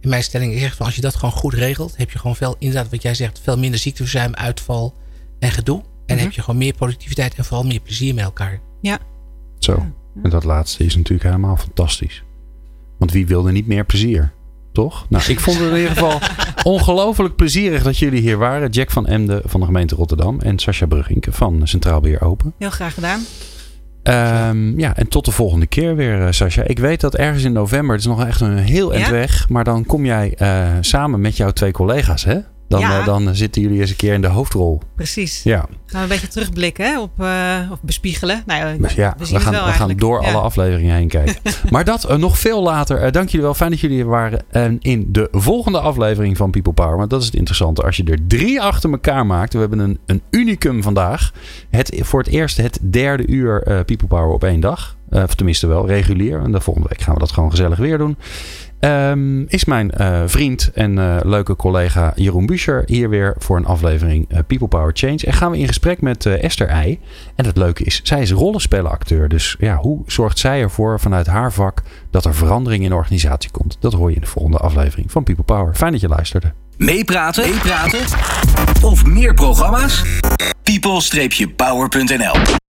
In 0.00 0.08
mijn 0.08 0.22
stelling 0.22 0.52
is 0.52 0.62
echt 0.62 0.76
van 0.76 0.86
als 0.86 0.94
je 0.94 1.00
dat 1.00 1.14
gewoon 1.14 1.32
goed 1.32 1.54
regelt, 1.54 1.96
heb 1.96 2.10
je 2.10 2.18
gewoon 2.18 2.36
veel, 2.36 2.56
inderdaad 2.58 2.90
wat 2.90 3.02
jij 3.02 3.14
zegt, 3.14 3.40
veel 3.42 3.58
minder 3.58 3.80
ziekteverzuim, 3.80 4.34
uitval 4.34 4.94
en 5.38 5.50
gedoe. 5.50 5.82
En 6.08 6.14
mhm. 6.14 6.24
heb 6.24 6.32
je 6.32 6.42
gewoon 6.42 6.58
meer 6.58 6.74
productiviteit 6.74 7.34
en 7.34 7.44
vooral 7.44 7.66
meer 7.66 7.80
plezier 7.80 8.14
met 8.14 8.24
elkaar. 8.24 8.60
Ja. 8.80 8.98
Zo. 9.58 9.86
En 10.22 10.30
dat 10.30 10.44
laatste 10.44 10.84
is 10.84 10.96
natuurlijk 10.96 11.28
helemaal 11.28 11.56
fantastisch. 11.56 12.22
Want 12.98 13.12
wie 13.12 13.26
wilde 13.26 13.52
niet 13.52 13.66
meer 13.66 13.84
plezier? 13.84 14.32
toch? 14.72 15.06
Nou, 15.08 15.24
ik 15.28 15.40
vond 15.40 15.58
het 15.58 15.68
in 15.68 15.76
ieder 15.76 15.90
geval 15.90 16.18
ongelooflijk 16.74 17.36
plezierig 17.36 17.82
dat 17.82 17.98
jullie 17.98 18.20
hier 18.20 18.38
waren. 18.38 18.70
Jack 18.70 18.90
van 18.90 19.06
Emden 19.06 19.42
van 19.44 19.60
de 19.60 19.66
gemeente 19.66 19.94
Rotterdam 19.94 20.40
en 20.40 20.58
Sascha 20.58 20.86
Brugink 20.86 21.26
van 21.30 21.60
Centraal 21.64 22.00
Beheer 22.00 22.22
Open. 22.22 22.54
Heel 22.58 22.70
graag 22.70 22.94
gedaan. 22.94 23.20
Um, 24.02 24.78
ja, 24.78 24.96
en 24.96 25.08
tot 25.08 25.24
de 25.24 25.30
volgende 25.30 25.66
keer 25.66 25.96
weer, 25.96 26.20
uh, 26.20 26.26
Sascha. 26.30 26.62
Ik 26.62 26.78
weet 26.78 27.00
dat 27.00 27.14
ergens 27.14 27.44
in 27.44 27.52
november, 27.52 27.90
het 27.90 28.04
is 28.04 28.10
nog 28.10 28.26
echt 28.26 28.40
een 28.40 28.56
heel 28.56 28.94
eind 28.94 29.08
weg, 29.08 29.48
maar 29.48 29.64
dan 29.64 29.86
kom 29.86 30.04
jij 30.04 30.34
uh, 30.38 30.68
samen 30.80 31.20
met 31.20 31.36
jouw 31.36 31.50
twee 31.50 31.72
collega's, 31.72 32.24
hè? 32.24 32.38
Dan, 32.68 32.80
ja. 32.80 32.98
uh, 32.98 33.04
dan 33.06 33.34
zitten 33.34 33.62
jullie 33.62 33.80
eens 33.80 33.90
een 33.90 33.96
keer 33.96 34.14
in 34.14 34.20
de 34.20 34.26
hoofdrol. 34.26 34.80
Precies. 34.94 35.42
Ja. 35.42 35.58
Gaan 35.58 35.68
we 35.86 35.98
een 35.98 36.08
beetje 36.08 36.28
terugblikken 36.28 36.84
hè, 36.84 37.00
op, 37.00 37.10
uh, 37.20 37.70
of 37.70 37.82
bespiegelen. 37.82 38.42
Nou, 38.46 38.60
ja, 38.94 39.14
we, 39.18 39.26
we 39.26 39.40
gaan, 39.40 39.52
we 39.52 39.72
gaan 39.72 39.96
door 39.96 40.22
ja. 40.22 40.28
alle 40.28 40.40
afleveringen 40.40 40.94
heen 40.94 41.08
kijken. 41.08 41.34
maar 41.70 41.84
dat 41.84 42.10
uh, 42.10 42.16
nog 42.16 42.38
veel 42.38 42.62
later. 42.62 43.12
Dank 43.12 43.28
jullie 43.28 43.44
wel. 43.44 43.54
Fijn 43.54 43.70
dat 43.70 43.80
jullie 43.80 44.00
er 44.00 44.06
waren. 44.06 44.40
En 44.50 44.76
in 44.80 45.08
de 45.12 45.28
volgende 45.30 45.80
aflevering 45.80 46.36
van 46.36 46.50
People 46.50 46.72
Power. 46.72 46.96
Want 46.96 47.10
dat 47.10 47.20
is 47.20 47.26
het 47.26 47.36
interessante. 47.36 47.82
Als 47.82 47.96
je 47.96 48.04
er 48.04 48.26
drie 48.26 48.60
achter 48.60 48.90
elkaar 48.90 49.26
maakt. 49.26 49.52
We 49.52 49.58
hebben 49.58 49.78
een, 49.78 49.98
een 50.06 50.22
unicum 50.30 50.82
vandaag. 50.82 51.32
Het, 51.70 52.00
voor 52.02 52.20
het 52.20 52.28
eerst 52.28 52.56
het 52.56 52.78
derde 52.82 53.26
uur 53.26 53.62
People 53.62 54.08
Power 54.08 54.28
op 54.28 54.44
één 54.44 54.60
dag. 54.60 54.96
of 55.10 55.34
tenminste 55.34 55.66
wel 55.66 55.86
regulier. 55.86 56.42
En 56.42 56.52
de 56.52 56.60
volgende 56.60 56.88
week 56.88 57.00
gaan 57.00 57.14
we 57.14 57.20
dat 57.20 57.32
gewoon 57.32 57.50
gezellig 57.50 57.78
weer 57.78 57.98
doen. 57.98 58.16
Um, 58.80 59.44
is 59.48 59.64
mijn 59.64 59.92
uh, 60.00 60.22
vriend 60.26 60.70
en 60.74 60.96
uh, 60.96 61.16
leuke 61.22 61.56
collega 61.56 62.12
Jeroen 62.14 62.46
Buescher 62.46 62.82
hier 62.86 63.08
weer 63.08 63.34
voor 63.38 63.56
een 63.56 63.66
aflevering 63.66 64.32
uh, 64.32 64.38
People 64.46 64.68
Power 64.68 64.90
Change. 64.94 65.18
En 65.24 65.32
gaan 65.32 65.50
we 65.50 65.58
in 65.58 65.66
gesprek 65.66 66.00
met 66.00 66.26
Esther 66.26 66.68
Eij. 66.68 67.00
En 67.34 67.44
het 67.44 67.56
leuke 67.56 67.84
is, 67.84 68.00
zij 68.02 68.20
is 68.20 68.30
rollenspellenacteur. 68.30 69.28
Dus 69.28 69.56
ja, 69.58 69.76
hoe 69.76 70.02
zorgt 70.06 70.38
zij 70.38 70.60
ervoor 70.60 71.00
vanuit 71.00 71.26
haar 71.26 71.52
vak 71.52 71.82
dat 72.10 72.24
er 72.24 72.34
verandering 72.34 72.82
in 72.82 72.88
de 72.88 72.94
organisatie 72.94 73.50
komt? 73.50 73.76
Dat 73.80 73.92
hoor 73.92 74.08
je 74.08 74.14
in 74.14 74.20
de 74.20 74.26
volgende 74.26 74.58
aflevering 74.58 75.10
van 75.10 75.24
People 75.24 75.44
Power. 75.44 75.74
Fijn 75.74 75.92
dat 75.92 76.00
je 76.00 76.08
luisterde. 76.08 76.52
Meepraten, 76.76 77.50
meepraten 77.50 78.00
of 78.82 79.06
meer 79.06 79.34
programma's? 79.34 80.04
people-power.nl 80.62 82.67